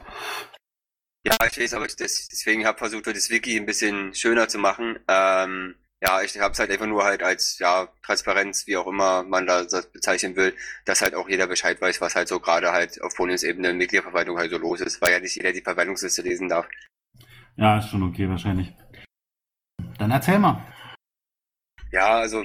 Ja, 1.27 1.37
ich 1.47 1.59
weiß, 1.59 1.75
aber 1.75 1.87
das, 1.87 2.29
deswegen 2.29 2.65
habe 2.65 2.79
versucht, 2.79 3.07
das 3.07 3.31
Wiki 3.31 3.57
ein 3.57 3.67
bisschen 3.67 4.15
schöner 4.15 4.49
zu 4.49 4.59
machen. 4.59 4.99
Ähm, 5.07 5.75
ja, 6.03 6.23
ich 6.23 6.39
habe 6.41 6.53
es 6.53 6.59
halt 6.59 6.71
einfach 6.71 6.87
nur 6.87 7.05
halt 7.05 7.23
als 7.23 7.59
ja 7.59 7.89
Transparenz, 8.03 8.67
wie 8.67 8.79
auch 8.79 8.87
immer 8.87 9.23
man 9.23 9.47
da 9.47 9.65
das 9.65 9.93
bezeichnen 9.93 10.35
will, 10.35 10.55
dass 10.87 11.03
halt 11.03 11.15
auch 11.15 11.29
jeder 11.29 11.47
Bescheid 11.47 11.79
weiß, 11.81 12.01
was 12.01 12.15
halt 12.15 12.29
so 12.29 12.41
gerade 12.41 12.73
halt 12.73 13.03
auf 13.03 13.15
Bundesebene 13.17 13.69
in 13.69 13.77
Mitgliederverwaltung 13.77 14.39
halt 14.39 14.51
so 14.51 14.57
los 14.57 14.81
ist, 14.81 15.03
weil 15.03 15.13
ja 15.13 15.21
nicht 15.21 15.37
jeder 15.37 15.53
die 15.53 15.61
Verwaltungsliste 15.61 16.23
lesen 16.23 16.49
darf. 16.49 16.67
Ja, 17.57 17.79
ist 17.79 17.91
schon 17.91 18.03
okay 18.03 18.29
wahrscheinlich. 18.31 18.73
Dann 19.99 20.11
erzähl 20.11 20.39
mal. 20.39 20.65
Ja, 21.93 22.19
also 22.19 22.45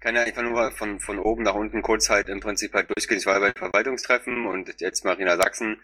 kann 0.00 0.14
ja 0.14 0.22
einfach 0.22 0.42
nur 0.42 0.70
von, 0.72 1.00
von 1.00 1.18
oben 1.18 1.42
nach 1.42 1.54
unten 1.54 1.80
kurz 1.82 2.10
halt 2.10 2.28
im 2.28 2.40
Prinzip 2.40 2.74
halt 2.74 2.90
durchgehen. 2.94 3.18
Ich 3.18 3.26
war 3.26 3.40
bei 3.40 3.52
Verwaltungstreffen 3.52 4.46
und 4.46 4.80
jetzt 4.80 5.04
Marina 5.04 5.36
Sachsen 5.36 5.80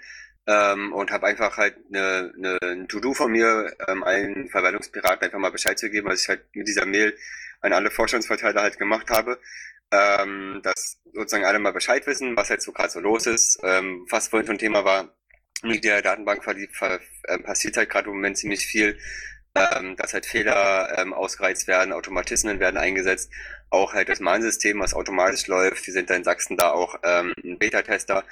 ähm, 0.46 0.92
und 0.92 1.10
habe 1.10 1.26
einfach 1.26 1.56
halt 1.56 1.76
eine, 1.88 2.32
eine, 2.36 2.58
ein 2.62 2.88
To-Do 2.88 3.14
von 3.14 3.32
mir, 3.32 3.74
ähm, 3.88 4.04
allen 4.04 4.48
Verwaltungspiraten 4.50 5.24
einfach 5.24 5.38
mal 5.38 5.50
Bescheid 5.50 5.78
zu 5.78 5.90
geben, 5.90 6.08
was 6.08 6.22
ich 6.22 6.28
halt 6.28 6.44
mit 6.54 6.68
dieser 6.68 6.86
Mail 6.86 7.16
an 7.62 7.72
alle 7.72 7.90
Vorstandsverteiler 7.90 8.62
halt 8.62 8.78
gemacht 8.78 9.10
habe. 9.10 9.38
Ähm, 9.92 10.60
dass 10.62 11.00
sozusagen 11.12 11.44
alle 11.44 11.58
mal 11.58 11.72
Bescheid 11.72 12.06
wissen, 12.06 12.36
was 12.36 12.50
halt 12.50 12.62
so 12.62 12.72
gerade 12.72 12.90
so 12.90 13.00
los 13.00 13.26
ist. 13.26 13.58
Ähm, 13.64 14.06
was 14.08 14.28
vorhin 14.28 14.46
schon 14.46 14.58
Thema 14.58 14.84
war, 14.84 15.14
mit 15.62 15.84
der 15.84 16.02
Datenbank 16.02 16.46
äh, 16.46 17.38
passiert 17.38 17.76
halt 17.76 17.90
gerade 17.90 18.08
im 18.08 18.16
Moment 18.16 18.38
ziemlich 18.38 18.66
viel, 18.66 18.98
ähm, 19.54 19.96
dass 19.96 20.14
halt 20.14 20.26
Fehler 20.26 20.98
ähm, 20.98 21.12
ausgereizt 21.12 21.66
werden, 21.66 21.92
Automatismen 21.92 22.60
werden 22.60 22.76
eingesetzt, 22.76 23.30
auch 23.70 23.94
halt 23.94 24.08
das 24.08 24.20
Mahnsystem, 24.20 24.80
was 24.80 24.94
automatisch 24.94 25.46
läuft, 25.46 25.86
die 25.86 25.92
sind 25.92 26.10
da 26.10 26.14
in 26.14 26.24
Sachsen 26.24 26.56
da 26.56 26.70
auch 26.72 26.96
ähm, 27.02 27.34
ein 27.44 27.58
Beta-Tester. 27.58 28.24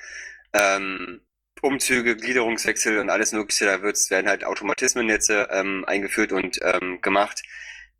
Ähm, 0.52 1.20
Umzüge, 1.60 2.16
Gliederungswechsel 2.16 2.98
und 2.98 3.10
alles 3.10 3.32
Mögliche, 3.32 3.66
da 3.66 3.82
wird's, 3.82 4.10
werden 4.10 4.28
halt 4.28 4.44
Automatismen 4.44 5.08
jetzt 5.08 5.30
ähm, 5.30 5.84
eingeführt 5.86 6.32
und 6.32 6.60
ähm, 6.62 7.00
gemacht, 7.00 7.42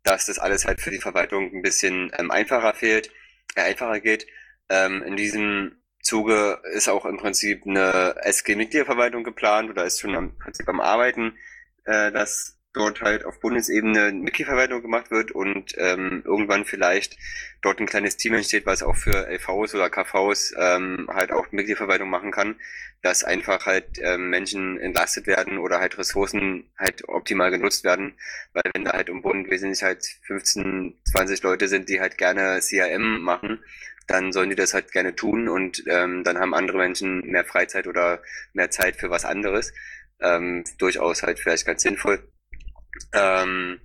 dass 0.03 0.27
das 0.27 0.39
alles 0.39 0.65
halt 0.65 0.81
für 0.81 0.91
die 0.91 0.99
Verwaltung 0.99 1.51
ein 1.53 1.61
bisschen 1.61 2.11
ähm, 2.17 2.31
einfacher 2.31 2.73
fehlt, 2.73 3.11
äh, 3.55 3.61
einfacher 3.61 3.99
geht. 3.99 4.27
Ähm, 4.69 5.03
in 5.03 5.17
diesem 5.17 5.75
Zuge 6.01 6.61
ist 6.73 6.87
auch 6.87 7.05
im 7.05 7.17
Prinzip 7.17 7.65
eine 7.65 8.15
SG-Mitgliederverwaltung 8.21 9.23
geplant 9.23 9.69
oder 9.69 9.83
ist 9.83 9.99
schon 9.99 10.13
im 10.13 10.37
Prinzip 10.37 10.67
am 10.69 10.79
Arbeiten, 10.79 11.37
äh, 11.85 12.11
dass 12.11 12.58
dort 12.73 13.01
halt 13.01 13.25
auf 13.25 13.39
Bundesebene 13.39 14.11
Mitgliederverwaltung 14.11 14.81
gemacht 14.81 15.09
wird 15.09 15.31
und 15.31 15.73
ähm, 15.77 16.21
irgendwann 16.25 16.65
vielleicht 16.65 17.17
dort 17.61 17.79
ein 17.79 17.87
kleines 17.87 18.17
Team 18.17 18.35
entsteht, 18.35 18.65
was 18.65 18.83
auch 18.83 18.95
für 18.95 19.27
LVs 19.27 19.73
oder 19.73 19.89
KVs 19.89 20.53
ähm, 20.57 21.09
halt 21.11 21.31
auch 21.31 21.51
Mitgliederverwaltung 21.51 22.09
machen 22.09 22.31
kann, 22.31 22.59
dass 23.01 23.23
einfach 23.23 23.65
halt 23.65 23.97
ähm, 24.01 24.29
Menschen 24.29 24.79
entlastet 24.79 25.25
werden 25.25 25.57
oder 25.57 25.79
halt 25.79 25.97
Ressourcen 25.97 26.69
halt 26.77 27.07
optimal 27.09 27.49
genutzt 27.49 27.83
werden, 27.83 28.13
weil 28.53 28.63
wenn 28.73 28.85
da 28.85 28.93
halt 28.93 29.09
im 29.09 29.23
Bund 29.23 29.49
wesentlich 29.49 29.81
halt 29.81 30.05
15, 30.27 30.93
20 31.11 31.41
Leute 31.41 31.67
sind, 31.67 31.89
die 31.89 31.99
halt 31.99 32.17
gerne 32.17 32.59
CRM 32.59 33.21
machen, 33.21 33.63
dann 34.05 34.31
sollen 34.31 34.49
die 34.49 34.55
das 34.55 34.73
halt 34.73 34.91
gerne 34.91 35.15
tun 35.15 35.47
und 35.49 35.83
ähm, 35.87 36.23
dann 36.23 36.37
haben 36.39 36.53
andere 36.53 36.77
Menschen 36.77 37.21
mehr 37.27 37.45
Freizeit 37.45 37.87
oder 37.87 38.21
mehr 38.53 38.69
Zeit 38.71 38.95
für 38.95 39.09
was 39.09 39.25
anderes. 39.25 39.73
Ähm, 40.21 40.63
durchaus 40.77 41.23
halt 41.23 41.39
vielleicht 41.39 41.65
ganz 41.65 41.83
sinnvoll. 41.83 42.19
Ähm, 43.13 43.79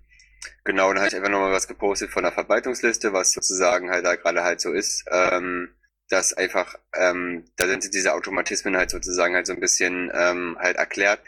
genau, 0.65 0.89
dann 0.89 0.99
habe 0.99 1.09
ich 1.09 1.17
einfach 1.17 1.31
nochmal 1.31 1.53
was 1.53 1.69
gepostet 1.69 2.11
von 2.11 2.25
der 2.25 2.33
Verwaltungsliste, 2.33 3.13
was 3.13 3.33
sozusagen 3.33 3.91
halt 3.91 4.05
da 4.05 4.17
gerade 4.17 4.43
halt 4.45 4.61
so 4.61 4.73
ist. 4.73 5.05
Ähm, 5.11 5.71
dass 6.11 6.35
einfach, 6.35 6.77
ähm, 6.95 7.45
da 7.57 7.67
sind 7.67 7.93
diese 7.95 8.13
Automatismen 8.15 8.77
halt 8.77 8.91
sozusagen 8.91 9.35
halt 9.35 9.47
so 9.47 9.55
ein 9.55 9.61
bisschen 9.61 10.11
ähm, 10.15 10.57
halt 10.61 10.77
erklärt, 10.77 11.21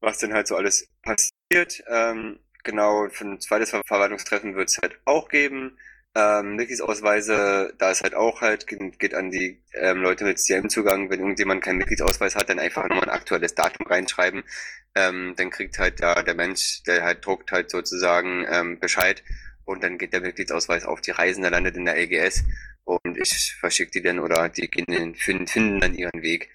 was 0.00 0.18
denn 0.18 0.34
halt 0.34 0.46
so 0.48 0.56
alles 0.56 0.88
passiert. 1.02 1.84
Ähm, 1.88 2.38
genau, 2.64 3.08
für 3.10 3.24
ein 3.26 3.40
zweites 3.40 3.70
Verwaltungstreffen 3.70 4.56
wird 4.56 4.70
es 4.70 4.78
halt 4.82 4.98
auch 5.04 5.28
geben. 5.28 5.78
Ähm, 6.18 6.56
Mitgliedsausweise, 6.56 7.74
da 7.76 7.90
ist 7.90 8.02
halt 8.02 8.14
auch 8.14 8.40
halt, 8.40 8.66
geht, 8.66 9.14
an 9.14 9.30
die 9.30 9.62
ähm, 9.74 9.98
Leute 10.00 10.24
mit 10.24 10.38
CM-Zugang, 10.38 11.10
wenn 11.10 11.20
irgendjemand 11.20 11.62
keinen 11.62 11.76
Mitgliedsausweis 11.76 12.36
hat, 12.36 12.48
dann 12.48 12.58
einfach 12.58 12.88
nur 12.88 13.02
ein 13.02 13.10
aktuelles 13.10 13.54
Datum 13.54 13.86
reinschreiben. 13.86 14.42
Ähm, 14.94 15.34
dann 15.36 15.50
kriegt 15.50 15.78
halt 15.78 16.00
da 16.00 16.22
der 16.22 16.34
Mensch, 16.34 16.82
der 16.84 17.02
halt 17.02 17.26
druckt, 17.26 17.52
halt 17.52 17.70
sozusagen 17.70 18.46
ähm, 18.50 18.80
Bescheid 18.80 19.22
und 19.66 19.82
dann 19.84 19.98
geht 19.98 20.14
der 20.14 20.22
Mitgliedsausweis 20.22 20.86
auf 20.86 21.02
die 21.02 21.10
Reisen, 21.10 21.42
der 21.42 21.50
landet 21.50 21.76
in 21.76 21.84
der 21.84 21.98
LGS 21.98 22.44
und 22.84 23.18
ich 23.18 23.54
verschicke 23.60 23.90
die 23.90 24.02
dann 24.02 24.18
oder 24.18 24.48
die 24.48 24.70
gehen, 24.70 25.14
finden, 25.16 25.46
finden 25.46 25.80
dann 25.80 25.94
ihren 25.94 26.22
Weg. 26.22 26.48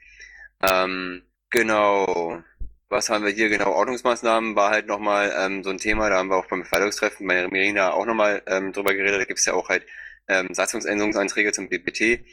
Ähm, 0.67 1.21
genau 1.51 2.43
was 2.91 3.09
haben 3.09 3.25
wir 3.25 3.31
hier 3.31 3.49
genau? 3.49 3.71
Ordnungsmaßnahmen 3.71 4.55
war 4.55 4.69
halt 4.71 4.87
nochmal 4.87 5.33
ähm, 5.37 5.63
so 5.63 5.69
ein 5.69 5.77
Thema, 5.77 6.09
da 6.09 6.17
haben 6.17 6.29
wir 6.29 6.35
auch 6.37 6.47
beim 6.47 6.63
Verwaltungstreffen 6.65 7.25
bei 7.25 7.47
Merina 7.47 7.93
auch 7.93 8.05
nochmal 8.05 8.43
ähm, 8.47 8.73
drüber 8.73 8.93
geredet. 8.93 9.21
Da 9.21 9.25
gibt 9.25 9.39
es 9.39 9.45
ja 9.45 9.53
auch 9.53 9.69
halt 9.69 9.85
ähm, 10.27 10.53
Satzungsänderungsanträge 10.53 11.53
zum 11.53 11.69
BPT. 11.69 12.25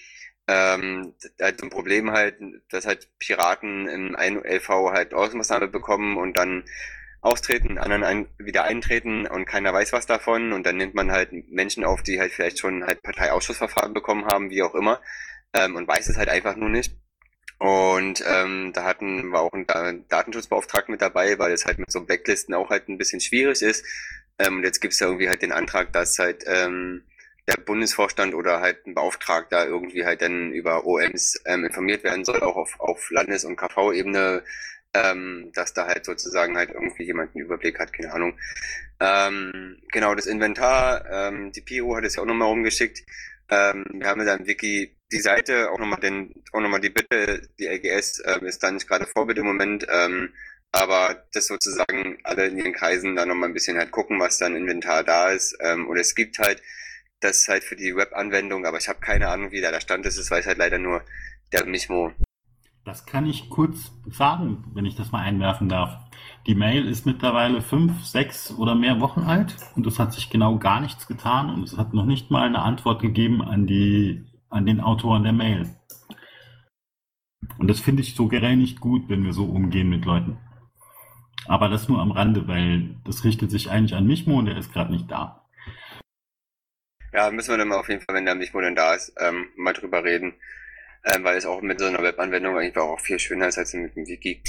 Ähm, 0.48 1.14
halt 1.40 1.60
so 1.60 1.66
ein 1.66 1.70
Problem 1.70 2.10
halt, 2.10 2.36
dass 2.70 2.86
halt 2.86 3.08
Piraten 3.18 3.86
in 3.88 4.16
einem 4.16 4.42
LV 4.44 4.68
halt 4.92 5.14
Ordnungsmaßnahme 5.14 5.68
bekommen 5.68 6.16
und 6.16 6.36
dann 6.36 6.64
austreten, 7.20 7.78
anderen 7.78 8.04
ein, 8.04 8.28
wieder 8.38 8.64
eintreten 8.64 9.26
und 9.26 9.44
keiner 9.44 9.72
weiß 9.72 9.92
was 9.92 10.06
davon 10.06 10.52
und 10.52 10.66
dann 10.66 10.76
nimmt 10.76 10.94
man 10.94 11.10
halt 11.12 11.32
Menschen 11.50 11.84
auf, 11.84 12.02
die 12.02 12.20
halt 12.20 12.32
vielleicht 12.32 12.58
schon 12.58 12.84
halt 12.84 13.02
Parteiausschussverfahren 13.02 13.92
bekommen 13.92 14.26
haben, 14.26 14.50
wie 14.50 14.62
auch 14.62 14.74
immer, 14.74 15.00
ähm, 15.52 15.76
und 15.76 15.88
weiß 15.88 16.08
es 16.08 16.16
halt 16.16 16.28
einfach 16.28 16.56
nur 16.56 16.68
nicht. 16.68 16.96
Und 17.58 18.22
ähm, 18.26 18.72
da 18.72 18.84
hatten 18.84 19.28
wir 19.30 19.40
auch 19.40 19.52
einen 19.52 20.08
Datenschutzbeauftragten 20.08 20.92
mit 20.92 21.02
dabei, 21.02 21.38
weil 21.38 21.52
es 21.52 21.66
halt 21.66 21.78
mit 21.78 21.90
so 21.90 22.00
Blacklisten 22.02 22.54
auch 22.54 22.70
halt 22.70 22.88
ein 22.88 22.98
bisschen 22.98 23.20
schwierig 23.20 23.62
ist. 23.62 23.84
Ähm, 24.38 24.58
und 24.58 24.64
jetzt 24.64 24.80
gibt 24.80 24.92
es 24.92 25.00
da 25.00 25.06
irgendwie 25.06 25.28
halt 25.28 25.42
den 25.42 25.52
Antrag, 25.52 25.92
dass 25.92 26.18
halt 26.18 26.44
ähm, 26.46 27.02
der 27.48 27.56
Bundesvorstand 27.56 28.34
oder 28.34 28.60
halt 28.60 28.86
ein 28.86 28.94
Beauftragter 28.94 29.66
irgendwie 29.66 30.04
halt 30.04 30.22
dann 30.22 30.52
über 30.52 30.86
OMs 30.86 31.40
ähm, 31.46 31.64
informiert 31.64 32.04
werden 32.04 32.24
soll, 32.24 32.40
auch 32.42 32.56
auf, 32.56 32.78
auf 32.78 33.10
Landes- 33.10 33.44
und 33.44 33.56
KV-Ebene, 33.56 34.44
ähm, 34.94 35.50
dass 35.54 35.72
da 35.72 35.86
halt 35.86 36.04
sozusagen 36.04 36.56
halt 36.56 36.70
irgendwie 36.70 37.04
jemand 37.04 37.34
einen 37.34 37.44
Überblick 37.44 37.78
hat, 37.80 37.92
keine 37.92 38.12
Ahnung. 38.12 38.38
Ähm, 39.00 39.78
genau, 39.92 40.14
das 40.14 40.26
Inventar, 40.26 41.04
ähm, 41.10 41.52
die 41.52 41.62
PO 41.62 41.96
hat 41.96 42.04
es 42.04 42.16
ja 42.16 42.22
auch 42.22 42.26
nochmal 42.26 42.48
rumgeschickt. 42.48 43.02
Ähm, 43.50 43.84
wir 43.92 44.06
haben 44.06 44.20
ja 44.20 44.26
dann 44.26 44.46
Wiki 44.46 44.96
die 45.10 45.20
Seite, 45.20 45.70
auch 45.70 45.78
nochmal 45.78 46.00
den, 46.00 46.34
auch 46.52 46.60
nochmal 46.60 46.80
die 46.80 46.90
Bitte, 46.90 47.48
die 47.58 47.66
LGS 47.66 48.22
ähm, 48.26 48.46
ist 48.46 48.62
da 48.62 48.70
nicht 48.70 48.86
gerade 48.86 49.06
Vorbild 49.06 49.38
im 49.38 49.46
Moment, 49.46 49.86
ähm, 49.90 50.30
aber 50.70 51.24
das 51.32 51.46
sozusagen 51.46 52.18
alle 52.24 52.46
in 52.46 52.58
ihren 52.58 52.74
Kreisen 52.74 53.16
da 53.16 53.24
nochmal 53.24 53.48
ein 53.48 53.54
bisschen 53.54 53.78
halt 53.78 53.90
gucken, 53.90 54.20
was 54.20 54.38
dann 54.38 54.54
Inventar 54.54 55.02
da 55.02 55.30
ist. 55.30 55.56
Ähm, 55.60 55.88
und 55.88 55.96
es 55.96 56.14
gibt 56.14 56.38
halt 56.38 56.62
das 57.20 57.48
halt 57.48 57.64
für 57.64 57.74
die 57.74 57.96
Web-Anwendung, 57.96 58.66
aber 58.66 58.78
ich 58.78 58.88
habe 58.88 59.00
keine 59.00 59.28
Ahnung, 59.28 59.50
wie 59.50 59.60
da 59.60 59.70
der 59.70 59.80
Stand 59.80 60.06
ist, 60.06 60.18
das 60.18 60.30
weiß 60.30 60.46
halt 60.46 60.58
leider 60.58 60.78
nur 60.78 61.02
der 61.52 61.64
Michmo. 61.64 62.12
Das 62.84 63.06
kann 63.06 63.26
ich 63.26 63.50
kurz 63.50 63.90
sagen, 64.10 64.64
wenn 64.74 64.86
ich 64.86 64.96
das 64.96 65.10
mal 65.10 65.22
einwerfen 65.22 65.68
darf. 65.68 65.98
Die 66.48 66.54
Mail 66.54 66.88
ist 66.88 67.04
mittlerweile 67.04 67.60
fünf, 67.60 68.06
sechs 68.06 68.50
oder 68.52 68.74
mehr 68.74 69.00
Wochen 69.00 69.20
alt 69.20 69.54
und 69.76 69.86
es 69.86 69.98
hat 69.98 70.14
sich 70.14 70.30
genau 70.30 70.58
gar 70.58 70.80
nichts 70.80 71.06
getan 71.06 71.50
und 71.50 71.62
es 71.62 71.76
hat 71.76 71.92
noch 71.92 72.06
nicht 72.06 72.30
mal 72.30 72.46
eine 72.46 72.62
Antwort 72.62 73.02
gegeben 73.02 73.42
an 73.42 73.66
die, 73.66 74.24
an 74.48 74.64
den 74.64 74.80
Autoren 74.80 75.24
der 75.24 75.34
Mail. 75.34 75.68
Und 77.58 77.68
das 77.68 77.80
finde 77.80 78.00
ich 78.00 78.14
so 78.14 78.28
generell 78.28 78.56
nicht 78.56 78.80
gut, 78.80 79.10
wenn 79.10 79.24
wir 79.24 79.34
so 79.34 79.44
umgehen 79.44 79.90
mit 79.90 80.06
Leuten. 80.06 80.38
Aber 81.46 81.68
das 81.68 81.86
nur 81.86 82.00
am 82.00 82.12
Rande, 82.12 82.48
weil 82.48 82.96
das 83.04 83.24
richtet 83.24 83.50
sich 83.50 83.70
eigentlich 83.70 83.94
an 83.94 84.06
Michmo 84.06 84.38
und 84.38 84.46
der 84.46 84.56
ist 84.56 84.72
gerade 84.72 84.90
nicht 84.90 85.10
da. 85.10 85.46
Ja, 87.12 87.30
müssen 87.30 87.50
wir 87.50 87.58
dann 87.58 87.68
mal 87.68 87.78
auf 87.80 87.90
jeden 87.90 88.00
Fall, 88.00 88.14
wenn 88.14 88.24
der 88.24 88.34
Michmo 88.34 88.62
dann 88.62 88.74
da 88.74 88.94
ist, 88.94 89.12
ähm, 89.20 89.48
mal 89.56 89.74
drüber 89.74 90.02
reden. 90.02 90.32
Ähm, 91.04 91.24
weil 91.24 91.36
es 91.36 91.44
auch 91.44 91.60
mit 91.60 91.78
so 91.78 91.86
einer 91.86 92.02
Webanwendung 92.02 92.56
eigentlich 92.56 92.76
auch 92.78 93.00
viel 93.00 93.18
schöner 93.18 93.48
ist 93.48 93.58
als 93.58 93.74
mit 93.74 93.94
dem 93.94 94.06
Wiki. 94.06 94.42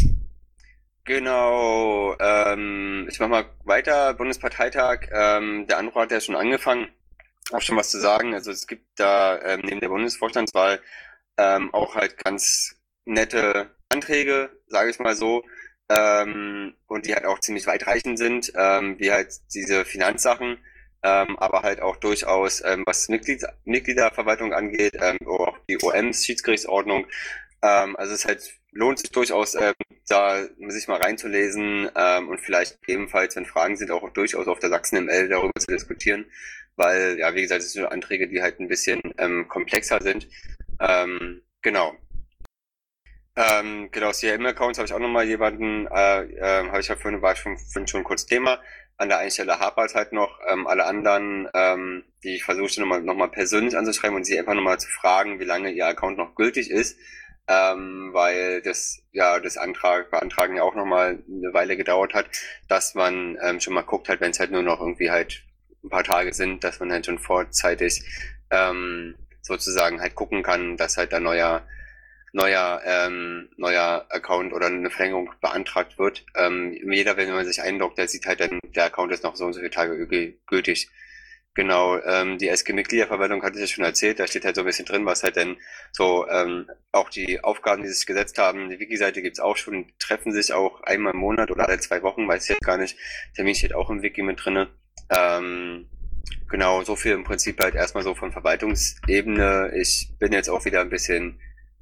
Genau, 1.10 2.16
ähm, 2.20 3.08
ich 3.10 3.20
mache 3.20 3.30
mal 3.30 3.46
weiter. 3.64 4.14
Bundesparteitag, 4.14 5.08
ähm, 5.12 5.66
der 5.66 5.80
Anruf 5.80 5.96
hat 5.96 6.12
ja 6.12 6.22
schon 6.22 6.36
angefangen, 6.36 6.88
auch 7.52 7.62
schon 7.62 7.78
was 7.78 7.90
zu 7.90 8.00
sagen. 8.00 8.36
Also 8.36 8.52
es 8.52 8.68
gibt 8.68 8.86
da 8.96 9.42
ähm, 9.42 9.62
neben 9.64 9.80
der 9.80 9.90
Bundesvorstandswahl 9.90 10.80
ähm, 11.40 11.74
auch 11.74 11.96
halt 11.96 12.24
ganz 12.24 12.76
nette 13.06 13.72
Anträge, 13.90 14.52
sage 14.68 14.92
ich 14.92 15.00
mal 15.00 15.16
so, 15.16 15.44
ähm, 15.90 16.76
und 16.86 17.08
die 17.08 17.16
halt 17.16 17.26
auch 17.26 17.40
ziemlich 17.40 17.66
weitreichend 17.66 18.20
sind, 18.20 18.54
ähm, 18.56 19.00
wie 19.00 19.12
halt 19.12 19.34
diese 19.56 19.86
Finanzsachen, 19.86 20.60
ähm, 21.02 21.40
aber 21.40 21.64
halt 21.64 21.82
auch 21.82 21.96
durchaus, 21.96 22.64
ähm, 22.64 22.84
was 22.86 23.10
Mitglied 23.10 23.44
Mitgliederverwaltung 23.66 24.54
angeht, 24.54 24.94
ähm, 25.02 25.18
auch 25.26 25.58
die 25.68 25.84
OMs, 25.84 26.24
Schiedsgerichtsordnung. 26.24 27.08
Ähm, 27.62 27.96
also 27.98 28.14
es 28.14 28.26
halt 28.26 28.60
lohnt 28.72 29.00
sich 29.00 29.12
durchaus, 29.12 29.56
ähm, 29.56 29.74
da 30.08 30.44
sich 30.68 30.88
mal 30.88 31.02
reinzulesen 31.02 31.90
ähm, 31.96 32.30
und 32.30 32.40
vielleicht 32.40 32.80
ebenfalls, 32.88 33.36
wenn 33.36 33.46
Fragen 33.46 33.78
sind, 33.78 33.92
auch 33.92 34.08
durchaus 34.10 34.48
auf 34.48 34.60
der 34.60 34.70
Sachsen-ML 34.70 35.30
darüber 35.30 35.60
zu 35.60 35.68
diskutieren, 35.68 36.26
weil, 36.76 37.18
ja, 37.20 37.34
wie 37.36 37.42
gesagt, 37.42 37.62
es 37.62 37.74
sind 37.74 37.86
Anträge, 37.86 38.28
die 38.28 38.42
halt 38.42 38.60
ein 38.60 38.68
bisschen 38.68 39.02
ähm, 39.18 39.48
komplexer 39.48 40.02
sind. 40.02 40.28
Ähm, 40.80 41.42
genau. 41.62 41.96
Ähm, 43.36 43.90
genau, 43.92 44.12
CRM-Accounts 44.12 44.80
habe 44.80 44.88
ich 44.88 44.94
auch 44.94 45.00
nochmal 45.00 45.26
jemanden, 45.26 45.88
äh, 45.88 46.24
äh, 46.24 46.68
habe 46.68 46.80
ich 46.82 46.88
ja 46.88 46.96
vorhin, 46.96 47.22
war 47.22 47.36
schon, 47.36 47.58
vorhin 47.58 47.88
schon 47.88 48.04
kurz 48.04 48.26
Thema. 48.26 48.60
An 48.98 49.08
der 49.08 49.20
einen 49.20 49.32
Stelle 49.32 49.60
hapert 49.60 49.96
halt 49.96 50.12
noch. 50.12 50.40
Ähm, 50.48 50.68
alle 50.68 50.86
anderen, 50.86 51.48
ähm, 51.54 52.04
die 52.24 52.36
ich 52.36 52.44
versuchte 52.44 52.82
nochmal 52.82 53.02
noch 53.02 53.16
mal 53.16 53.30
persönlich 53.30 53.78
anzuschreiben 53.78 54.18
und 54.18 54.26
sie 54.26 54.38
einfach 54.38 54.56
nochmal 54.56 54.80
zu 54.80 54.90
fragen, 54.90 55.40
wie 55.40 55.46
lange 55.46 55.72
ihr 55.72 55.88
Account 55.88 56.18
noch 56.18 56.36
gültig 56.36 56.70
ist 56.70 56.98
ähm, 57.50 58.12
weil 58.14 58.62
das 58.62 59.02
ja 59.12 59.40
das 59.40 59.58
Antrag 59.58 60.12
beantragen 60.12 60.56
ja 60.56 60.64
auch 60.64 60.76
nochmal 60.76 61.24
eine 61.28 61.54
Weile 61.54 61.76
gedauert 61.76 62.14
hat, 62.14 62.28
dass 62.68 62.94
man 62.94 63.38
ähm, 63.42 63.60
schon 63.60 63.74
mal 63.74 63.82
guckt 63.82 64.08
halt, 64.08 64.22
wenn 64.22 64.32
es 64.32 64.40
halt 64.40 64.52
nur 64.52 64.62
noch 64.62 64.80
irgendwie 64.80 65.10
halt 65.10 65.44
ein 65.84 65.90
paar 65.90 66.04
Tage 66.04 66.34
sind, 66.34 66.64
dass 66.64 66.80
man 66.80 66.92
halt 66.92 67.08
schon 67.08 67.18
vorzeitig 67.18 68.04
ähm, 68.52 69.16
sozusagen 69.42 70.00
halt 70.00 70.14
gucken 70.14 70.44
kann, 70.44 70.78
dass 70.78 70.98
halt 70.98 71.14
ein 71.14 71.24
neuer 71.24 71.66
neuer 72.32 72.82
ähm, 72.86 73.50
neuer 73.58 74.06
Account 74.10 74.54
oder 74.54 74.68
eine 74.68 74.92
Verlängerung 74.92 75.32
beantragt 75.42 75.98
wird. 75.98 76.26
Ähm, 76.36 76.78
jeder, 76.92 77.18
wenn 77.18 77.32
man 77.32 77.46
sich 77.46 77.64
einloggt, 77.64 77.98
der 77.98 78.08
sieht 78.08 78.28
halt 78.28 78.42
dann, 78.42 78.60
der 78.76 78.86
Account 78.86 79.12
ist 79.12 79.24
noch 79.24 79.36
so 79.36 79.46
und 79.46 79.54
so 79.54 79.60
viele 79.60 79.72
Tage 79.72 80.08
gültig. 80.46 80.92
Genau, 81.60 82.00
ähm, 82.06 82.38
die 82.38 82.48
SG-Mitgliederverwaltung 82.48 83.44
hatte 83.44 83.56
ich 83.56 83.60
ja 83.60 83.68
schon 83.68 83.84
erzählt, 83.84 84.18
da 84.18 84.28
steht 84.28 84.46
halt 84.46 84.56
so 84.56 84.62
ein 84.62 84.66
bisschen 84.66 84.86
drin, 84.86 85.06
was 85.06 85.24
halt 85.24 85.36
denn 85.36 85.58
so 85.92 86.26
ähm, 86.30 86.70
auch 86.94 87.10
die 87.10 87.44
Aufgaben, 87.44 87.84
die 87.84 87.90
sich 87.90 88.06
gesetzt 88.06 88.38
haben. 88.38 88.70
Die 88.70 88.80
Wiki-Seite 88.80 89.22
gibt's 89.22 89.42
auch 89.42 89.58
schon, 89.58 89.92
treffen 90.00 90.32
sich 90.32 90.54
auch 90.54 90.80
einmal 90.84 91.14
im 91.14 91.20
Monat 91.20 91.52
oder 91.52 91.68
alle 91.68 91.78
zwei 91.82 92.02
Wochen, 92.02 92.26
weiß 92.30 92.44
ich 92.44 92.50
jetzt 92.52 92.62
gar 92.62 92.78
nicht. 92.78 92.96
Termin 93.36 93.56
steht 93.56 93.76
auch 93.76 93.90
im 93.90 94.02
Wiki 94.02 94.22
mit 94.22 94.40
drinne. 94.42 94.70
Ähm, 95.10 95.90
genau, 96.50 96.82
so 96.84 96.96
viel 96.96 97.12
im 97.12 97.26
Prinzip 97.26 97.60
halt 97.62 97.76
erstmal 97.76 98.06
so 98.06 98.16
von 98.16 98.32
Verwaltungsebene. 98.32 99.74
Ich 99.76 100.14
bin 100.18 100.32
jetzt 100.32 100.50
auch 100.50 100.64
wieder 100.64 100.80
ein 100.80 100.90
bisschen 100.90 101.42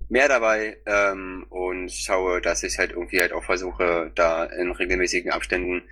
mehr 0.09 0.27
dabei 0.27 0.77
ähm, 0.87 1.45
und 1.49 1.91
schaue, 1.91 2.41
dass 2.41 2.63
ich 2.63 2.79
halt 2.79 2.93
irgendwie 2.93 3.21
halt 3.21 3.31
auch 3.31 3.43
versuche, 3.43 4.11
da 4.15 4.45
in 4.45 4.71
regelmäßigen 4.71 5.31
Abständen 5.31 5.83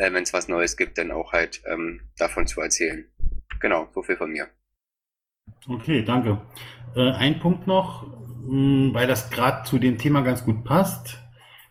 äh, 0.00 0.12
wenn 0.12 0.22
es 0.22 0.32
was 0.32 0.48
Neues 0.48 0.76
gibt, 0.76 0.98
dann 0.98 1.12
auch 1.12 1.32
halt 1.32 1.62
ähm, 1.66 2.00
davon 2.16 2.46
zu 2.46 2.60
erzählen. 2.60 3.04
Genau, 3.60 3.88
so 3.94 4.02
viel 4.02 4.16
von 4.16 4.30
mir. 4.30 4.48
Okay, 5.68 6.02
danke. 6.02 6.40
Äh, 6.96 7.12
ein 7.12 7.38
Punkt 7.38 7.66
noch, 7.66 8.06
mh, 8.06 8.48
hm, 8.48 8.94
weil 8.94 9.06
das 9.06 9.30
gerade 9.30 9.64
zu 9.68 9.78
dem 9.78 9.98
Thema 9.98 10.22
ganz 10.22 10.44
gut 10.44 10.64
passt. 10.64 11.18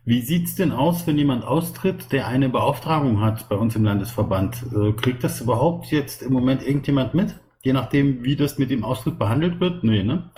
Wie 0.05 0.21
sieht's 0.21 0.55
denn 0.55 0.71
aus, 0.71 1.05
wenn 1.07 1.17
jemand 1.17 1.43
austritt, 1.43 2.11
der 2.11 2.27
eine 2.27 2.49
Beauftragung 2.49 3.21
hat 3.21 3.49
bei 3.49 3.55
uns 3.55 3.75
im 3.75 3.83
Landesverband? 3.83 4.63
Äh, 4.73 4.93
kriegt 4.93 5.23
das 5.23 5.41
überhaupt 5.41 5.87
jetzt 5.87 6.21
im 6.21 6.33
Moment 6.33 6.65
irgendjemand 6.65 7.13
mit? 7.13 7.35
Je 7.61 7.73
nachdem, 7.73 8.23
wie 8.23 8.35
das 8.35 8.57
mit 8.57 8.69
dem 8.69 8.83
Austritt 8.83 9.19
behandelt 9.19 9.59
wird? 9.59 9.83
Nee, 9.83 10.03
ne? 10.03 10.31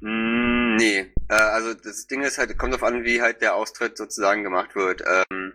Mm, 0.00 0.76
nee. 0.76 1.12
Äh, 1.28 1.34
also 1.34 1.74
das 1.74 2.06
Ding 2.06 2.22
ist 2.22 2.38
halt, 2.38 2.56
kommt 2.58 2.72
darauf 2.72 2.86
an, 2.88 3.04
wie 3.04 3.20
halt 3.20 3.40
der 3.40 3.54
Austritt 3.56 3.96
sozusagen 3.96 4.44
gemacht 4.44 4.76
wird. 4.76 5.02
Ähm, 5.30 5.51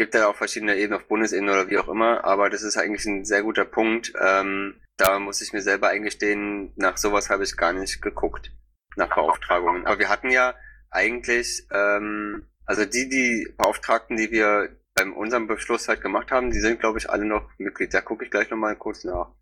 gibt 0.00 0.14
ja 0.14 0.28
auch 0.28 0.36
verschiedene 0.36 0.76
Ebenen 0.76 0.98
auf 0.98 1.08
Bundesebene 1.08 1.52
oder 1.52 1.68
wie 1.68 1.76
auch 1.76 1.88
immer, 1.88 2.24
aber 2.24 2.48
das 2.48 2.62
ist 2.62 2.78
eigentlich 2.78 3.04
ein 3.04 3.26
sehr 3.26 3.42
guter 3.42 3.66
Punkt. 3.66 4.14
Ähm, 4.18 4.80
da 4.96 5.18
muss 5.18 5.42
ich 5.42 5.52
mir 5.52 5.60
selber 5.60 5.88
eingestehen, 5.88 6.72
nach 6.76 6.96
sowas 6.96 7.28
habe 7.28 7.44
ich 7.44 7.54
gar 7.54 7.74
nicht 7.74 8.00
geguckt, 8.00 8.50
nach 8.96 9.14
Beauftragungen. 9.14 9.84
Aber 9.84 9.98
wir 9.98 10.08
hatten 10.08 10.30
ja 10.30 10.54
eigentlich, 10.90 11.66
ähm, 11.70 12.46
also 12.64 12.86
die, 12.86 13.10
die 13.10 13.52
Beauftragten, 13.58 14.16
die 14.16 14.30
wir 14.30 14.74
beim 14.94 15.12
unserem 15.12 15.46
Beschluss 15.46 15.86
halt 15.86 16.00
gemacht 16.00 16.30
haben, 16.30 16.50
die 16.50 16.60
sind, 16.60 16.80
glaube 16.80 16.98
ich, 16.98 17.10
alle 17.10 17.26
noch 17.26 17.50
Mitglied. 17.58 17.92
Da 17.92 18.00
gucke 18.00 18.24
ich 18.24 18.30
gleich 18.30 18.48
nochmal 18.48 18.76
kurz 18.76 19.04
nach. 19.04 19.34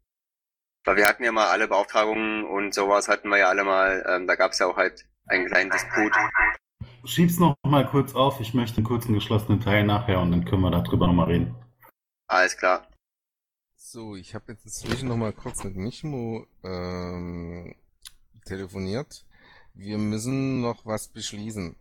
Weil 0.85 0.97
wir 0.97 1.07
hatten 1.07 1.23
ja 1.23 1.31
mal 1.31 1.51
alle 1.51 1.69
Beauftragungen 1.69 2.43
und 2.43 2.75
sowas 2.75 3.07
hatten 3.07 3.29
wir 3.29 3.39
ja 3.39 3.49
alle 3.49 3.63
mal, 3.63 4.05
ähm, 4.09 4.27
da 4.27 4.35
gab 4.35 4.51
es 4.51 4.59
ja 4.59 4.67
auch 4.67 4.77
halt 4.77 5.07
einen 5.29 5.47
kleinen 5.47 5.71
Disput. 5.71 6.13
Schieb's 7.09 7.39
noch 7.39 7.57
mal 7.67 7.87
kurz 7.87 8.15
auf, 8.15 8.39
ich 8.41 8.53
möchte 8.53 8.77
einen 8.77 8.87
kurzen 8.87 9.15
geschlossenen 9.15 9.61
Teil 9.61 9.85
nachher 9.85 10.21
und 10.21 10.31
dann 10.31 10.45
können 10.45 10.61
wir 10.61 10.71
darüber 10.71 11.07
nochmal 11.07 11.29
reden. 11.29 11.55
Alles 12.27 12.57
klar. 12.57 12.87
So, 13.77 14.15
ich 14.15 14.35
habe 14.35 14.53
jetzt 14.53 14.67
inzwischen 14.67 15.09
nochmal 15.09 15.33
kurz 15.33 15.65
mit 15.65 15.75
Michmo 15.75 16.47
ähm, 16.63 17.75
telefoniert. 18.45 19.25
Wir 19.73 19.97
müssen 19.97 20.61
noch 20.61 20.85
was 20.85 21.09
beschließen. 21.09 21.77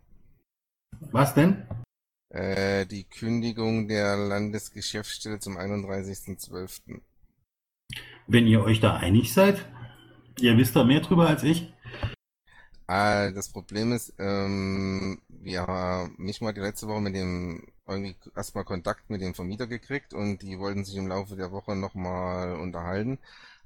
Was 1.10 1.34
denn? 1.34 1.66
Äh, 2.30 2.86
die 2.86 3.04
Kündigung 3.04 3.86
der 3.86 4.16
Landesgeschäftsstelle 4.16 5.40
zum 5.40 5.58
31.12. 5.58 7.02
Wenn 8.26 8.46
ihr 8.46 8.62
euch 8.62 8.80
da 8.80 8.96
einig 8.96 9.34
seid, 9.34 9.68
ihr 10.40 10.56
wisst 10.56 10.74
da 10.74 10.84
mehr 10.84 11.00
drüber 11.00 11.28
als 11.28 11.42
ich. 11.42 11.70
Ah, 12.90 13.30
das 13.32 13.50
Problem 13.50 13.92
ist, 13.92 14.14
ähm, 14.18 15.20
ja, 15.44 16.08
mich 16.16 16.40
mal 16.40 16.54
die 16.54 16.60
letzte 16.60 16.88
Woche 16.88 17.02
mit 17.02 17.14
dem 17.14 17.66
irgendwie 17.86 18.16
erstmal 18.34 18.64
Kontakt 18.64 19.10
mit 19.10 19.20
dem 19.20 19.34
Vermieter 19.34 19.66
gekriegt 19.66 20.14
und 20.14 20.40
die 20.42 20.58
wollten 20.58 20.84
sich 20.86 20.96
im 20.96 21.06
Laufe 21.08 21.36
der 21.36 21.52
Woche 21.52 21.76
nochmal 21.76 22.54
unterhalten. 22.56 23.18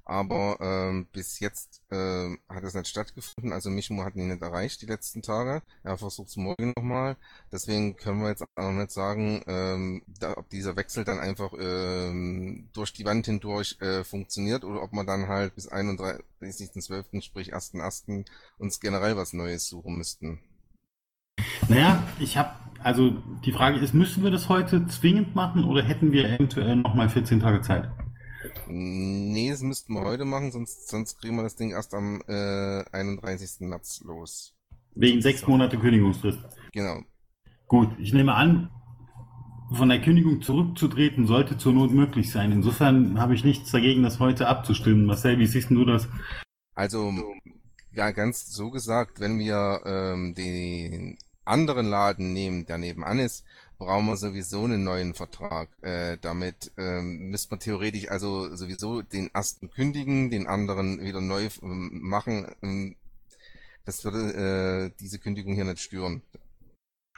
Aber 0.05 0.57
ähm, 0.59 1.07
bis 1.13 1.39
jetzt 1.39 1.81
äh, 1.89 2.35
hat 2.49 2.63
es 2.63 2.73
nicht 2.73 2.87
stattgefunden. 2.87 3.53
Also 3.53 3.69
Michmo 3.69 4.03
hat 4.03 4.15
ihn 4.15 4.27
nicht 4.27 4.41
erreicht 4.41 4.81
die 4.81 4.85
letzten 4.85 5.21
Tage. 5.21 5.61
Er 5.83 5.97
versucht 5.97 6.29
es 6.29 6.35
morgen 6.35 6.73
nochmal. 6.75 7.15
Deswegen 7.51 7.95
können 7.95 8.21
wir 8.21 8.29
jetzt 8.29 8.43
auch 8.55 8.71
nicht 8.71 8.91
sagen, 8.91 9.43
ähm, 9.47 10.03
da, 10.19 10.37
ob 10.37 10.49
dieser 10.49 10.75
Wechsel 10.75 11.05
dann 11.05 11.19
einfach 11.19 11.53
ähm, 11.57 12.69
durch 12.73 12.91
die 12.91 13.05
Wand 13.05 13.27
hindurch 13.27 13.77
äh, 13.79 14.03
funktioniert 14.03 14.65
oder 14.65 14.83
ob 14.83 14.91
man 14.91 15.07
dann 15.07 15.29
halt 15.29 15.55
bis 15.55 15.71
31.12., 15.71 17.21
sprich 17.21 17.55
1.1. 17.55 18.25
uns 18.57 18.79
generell 18.81 19.15
was 19.15 19.31
Neues 19.31 19.67
suchen 19.67 19.97
müssten. 19.97 20.39
Naja, 21.69 22.03
ich 22.19 22.37
habe, 22.37 22.51
also 22.83 23.11
die 23.45 23.53
Frage 23.53 23.79
ist, 23.79 23.93
müssen 23.93 24.23
wir 24.23 24.31
das 24.31 24.49
heute 24.49 24.85
zwingend 24.87 25.33
machen 25.33 25.63
oder 25.63 25.81
hätten 25.81 26.11
wir 26.11 26.25
eventuell 26.25 26.75
nochmal 26.75 27.09
14 27.09 27.39
Tage 27.39 27.61
Zeit? 27.61 27.89
Nee, 28.67 29.49
das 29.49 29.61
müssten 29.61 29.93
wir 29.93 30.01
heute 30.01 30.25
machen, 30.25 30.51
sonst, 30.51 30.89
sonst 30.89 31.19
kriegen 31.19 31.35
wir 31.35 31.43
das 31.43 31.55
Ding 31.55 31.71
erst 31.71 31.93
am 31.93 32.21
äh, 32.27 32.83
31. 32.91 33.67
März 33.67 34.01
los. 34.05 34.55
Wegen 34.95 35.21
sechs 35.21 35.45
Monate 35.47 35.77
Kündigungsfrist. 35.77 36.39
Genau. 36.71 37.01
Gut, 37.67 37.89
ich 37.99 38.13
nehme 38.13 38.35
an, 38.35 38.69
von 39.71 39.89
der 39.89 40.01
Kündigung 40.01 40.41
zurückzutreten 40.41 41.25
sollte 41.25 41.57
zur 41.57 41.73
Not 41.73 41.91
möglich 41.91 42.31
sein. 42.31 42.51
Insofern 42.51 43.19
habe 43.19 43.33
ich 43.33 43.43
nichts 43.43 43.71
dagegen, 43.71 44.03
das 44.03 44.19
heute 44.19 44.47
abzustimmen. 44.47 45.05
Marcel, 45.05 45.39
wie 45.39 45.47
siehst 45.47 45.71
du 45.71 45.85
das? 45.85 46.07
Also, 46.75 47.11
ja, 47.91 48.11
ganz 48.11 48.51
so 48.51 48.69
gesagt, 48.69 49.19
wenn 49.19 49.39
wir 49.39 49.81
ähm, 49.85 50.35
den 50.35 51.17
anderen 51.45 51.87
Laden 51.87 52.33
nehmen, 52.33 52.65
der 52.65 52.77
nebenan 52.77 53.19
ist, 53.19 53.45
brauchen 53.83 54.07
wir 54.07 54.17
sowieso 54.17 54.63
einen 54.63 54.83
neuen 54.83 55.13
Vertrag. 55.13 55.69
Äh, 55.81 56.17
damit 56.21 56.71
ähm, 56.77 57.29
müsste 57.29 57.51
man 57.51 57.59
theoretisch 57.59 58.09
also 58.09 58.55
sowieso 58.55 59.01
den 59.01 59.29
ersten 59.33 59.69
kündigen, 59.69 60.29
den 60.29 60.47
anderen 60.47 61.01
wieder 61.01 61.21
neu 61.21 61.49
ähm, 61.61 61.99
machen. 62.01 62.55
Ähm, 62.61 62.95
das 63.85 64.03
würde 64.05 64.91
äh, 64.91 64.97
diese 64.99 65.19
Kündigung 65.19 65.53
hier 65.55 65.65
nicht 65.65 65.79
stören. 65.79 66.21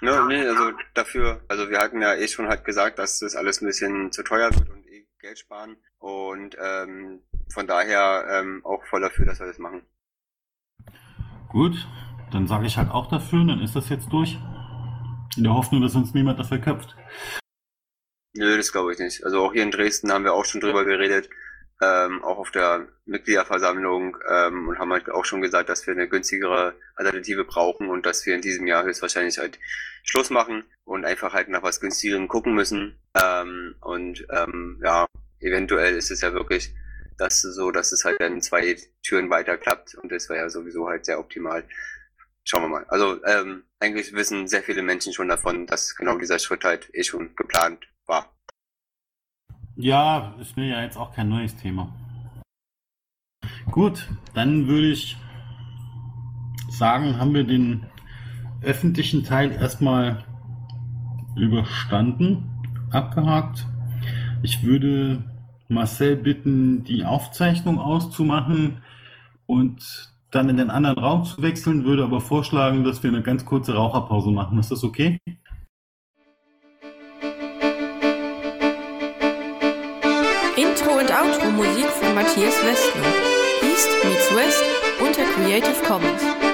Ja, 0.02 0.26
nee, 0.26 0.46
also 0.46 0.72
dafür, 0.94 1.42
also 1.48 1.70
wir 1.70 1.80
hatten 1.80 2.02
ja 2.02 2.16
eh 2.16 2.28
schon 2.28 2.48
halt 2.48 2.66
gesagt, 2.66 3.00
dass 3.00 3.20
das 3.20 3.36
alles 3.36 3.62
ein 3.62 3.68
bisschen 3.68 4.12
zu 4.12 4.24
teuer 4.24 4.54
wird 4.54 4.70
und 4.70 4.86
eh 4.88 5.06
Geld 5.20 5.40
sparen. 5.40 5.78
Und 6.00 6.58
ähm, 6.62 7.22
von 7.54 7.68
daher 7.68 8.26
ähm, 8.30 8.62
auch 8.66 8.84
voll 8.86 9.02
dafür, 9.02 9.26
dass 9.26 9.40
wir 9.40 9.48
das 9.48 9.60
machen. 9.60 9.84
Gut, 11.50 11.88
dann 12.32 12.48
sage 12.48 12.66
ich 12.66 12.78
halt 12.78 12.90
auch 12.90 13.08
dafür, 13.08 13.46
dann 13.46 13.62
ist 13.62 13.76
das 13.76 13.90
jetzt 13.90 14.12
durch. 14.12 14.38
In 15.38 15.44
der 15.44 15.54
Hoffnung, 15.54 15.82
dass 15.82 15.96
uns 15.96 16.14
niemand 16.14 16.40
dafür 16.40 16.60
köpft. 16.60 16.96
Nö, 18.34 18.58
das 18.58 18.72
glaube 18.72 18.94
ich 18.94 19.00
nicht. 19.00 19.24
Also 19.24 19.42
auch 19.42 19.54
hier 19.54 19.64
in 19.64 19.72
Dresden 19.72 20.12
haben 20.12 20.24
wir 20.24 20.34
auch 20.34 20.46
schon 20.46 20.62
drüber 20.62 20.84
geredet, 20.86 21.30
ähm, 21.82 22.24
auch 22.24 22.38
auf 22.38 22.52
der 22.52 22.88
Mitgliederversammlung 23.06 24.18
ähm, 24.30 24.68
und 24.68 24.80
haben 24.80 24.92
halt 24.92 25.10
auch 25.10 25.26
schon 25.26 25.42
gesagt, 25.42 25.70
dass 25.70 25.86
wir 25.88 25.94
eine 25.94 26.08
günstigere 26.08 26.76
Alternative 26.96 27.44
brauchen 27.44 27.90
und 27.90 28.06
dass 28.06 28.26
wir 28.26 28.36
in 28.36 28.42
diesem 28.42 28.68
Jahr 28.68 28.84
höchstwahrscheinlich 28.84 29.38
halt 29.38 29.60
Schluss 30.04 30.30
machen 30.30 30.64
und 30.84 31.06
einfach 31.06 31.34
halt 31.34 31.50
nach 31.50 31.64
was 31.64 31.80
günstigerem 31.80 32.28
gucken 32.28 32.54
müssen. 32.54 33.00
Ähm, 33.14 33.76
und 33.82 34.26
ähm, 34.30 34.82
ja, 34.84 35.06
eventuell 35.40 35.96
ist 35.96 36.12
es 36.12 36.22
ja 36.22 36.34
wirklich 36.34 36.74
das 37.18 37.42
so, 37.42 37.72
dass 37.72 37.92
es 37.92 38.04
halt 38.04 38.20
dann 38.20 38.42
zwei 38.42 38.78
Türen 39.02 39.30
weiter 39.30 39.58
klappt 39.58 39.96
und 39.96 40.12
das 40.12 40.30
wäre 40.30 40.40
ja 40.40 40.50
sowieso 40.50 40.88
halt 40.88 41.06
sehr 41.06 41.20
optimal 41.20 41.64
schauen 42.46 42.64
wir 42.64 42.70
mal. 42.70 42.86
Also 42.88 43.24
ähm, 43.26 43.64
eigentlich 43.80 44.14
wissen 44.14 44.48
sehr 44.48 44.64
viele 44.64 44.82
Menschen 44.82 45.12
schon 45.12 45.28
davon, 45.28 45.68
dass 45.68 45.96
genau 45.96 46.18
dieser 46.18 46.40
Schritt 46.40 46.64
halt 46.64 46.90
eh 46.94 47.04
schon 47.04 47.36
geplant 47.36 47.86
war. 48.06 48.32
Ja, 49.76 50.36
ist 50.40 50.56
mir 50.56 50.68
ja 50.68 50.84
jetzt 50.84 50.98
auch 50.98 51.14
kein 51.14 51.28
neues 51.28 51.56
Thema. 51.58 51.94
Gut, 53.72 54.08
dann 54.34 54.68
würde 54.68 54.92
ich 54.92 55.18
sagen, 56.70 57.20
haben 57.20 57.34
wir 57.34 57.44
den 57.44 57.86
öffentlichen 58.62 59.24
Teil 59.24 59.52
erstmal 59.52 60.24
überstanden, 61.36 62.50
abgehakt. 62.92 63.66
Ich 64.44 64.64
würde 64.64 65.24
Marcel 65.68 66.16
bitten, 66.16 66.84
die 66.84 67.04
Aufzeichnung 67.04 67.80
auszumachen 67.80 68.84
und 69.46 70.15
dann 70.36 70.50
in 70.50 70.58
den 70.58 70.70
anderen 70.70 71.00
Raum 71.00 71.24
zu 71.24 71.42
wechseln, 71.42 71.86
würde 71.86 72.04
aber 72.04 72.20
vorschlagen, 72.20 72.84
dass 72.84 73.02
wir 73.02 73.10
eine 73.10 73.22
ganz 73.22 73.46
kurze 73.46 73.74
Raucherpause 73.74 74.32
machen. 74.32 74.60
Ist 74.60 74.72
das 74.72 74.84
okay? 74.84 75.18
Intro 80.58 81.00
und 81.00 81.12
Outro 81.12 81.52
Musik 81.52 81.88
von 81.88 82.14
Matthias 82.16 82.56
Westner. 82.66 83.04
East 83.64 83.90
meets 84.04 84.36
West 84.36 84.64
unter 85.00 85.24
Creative 85.24 85.84
Commons. 85.88 86.45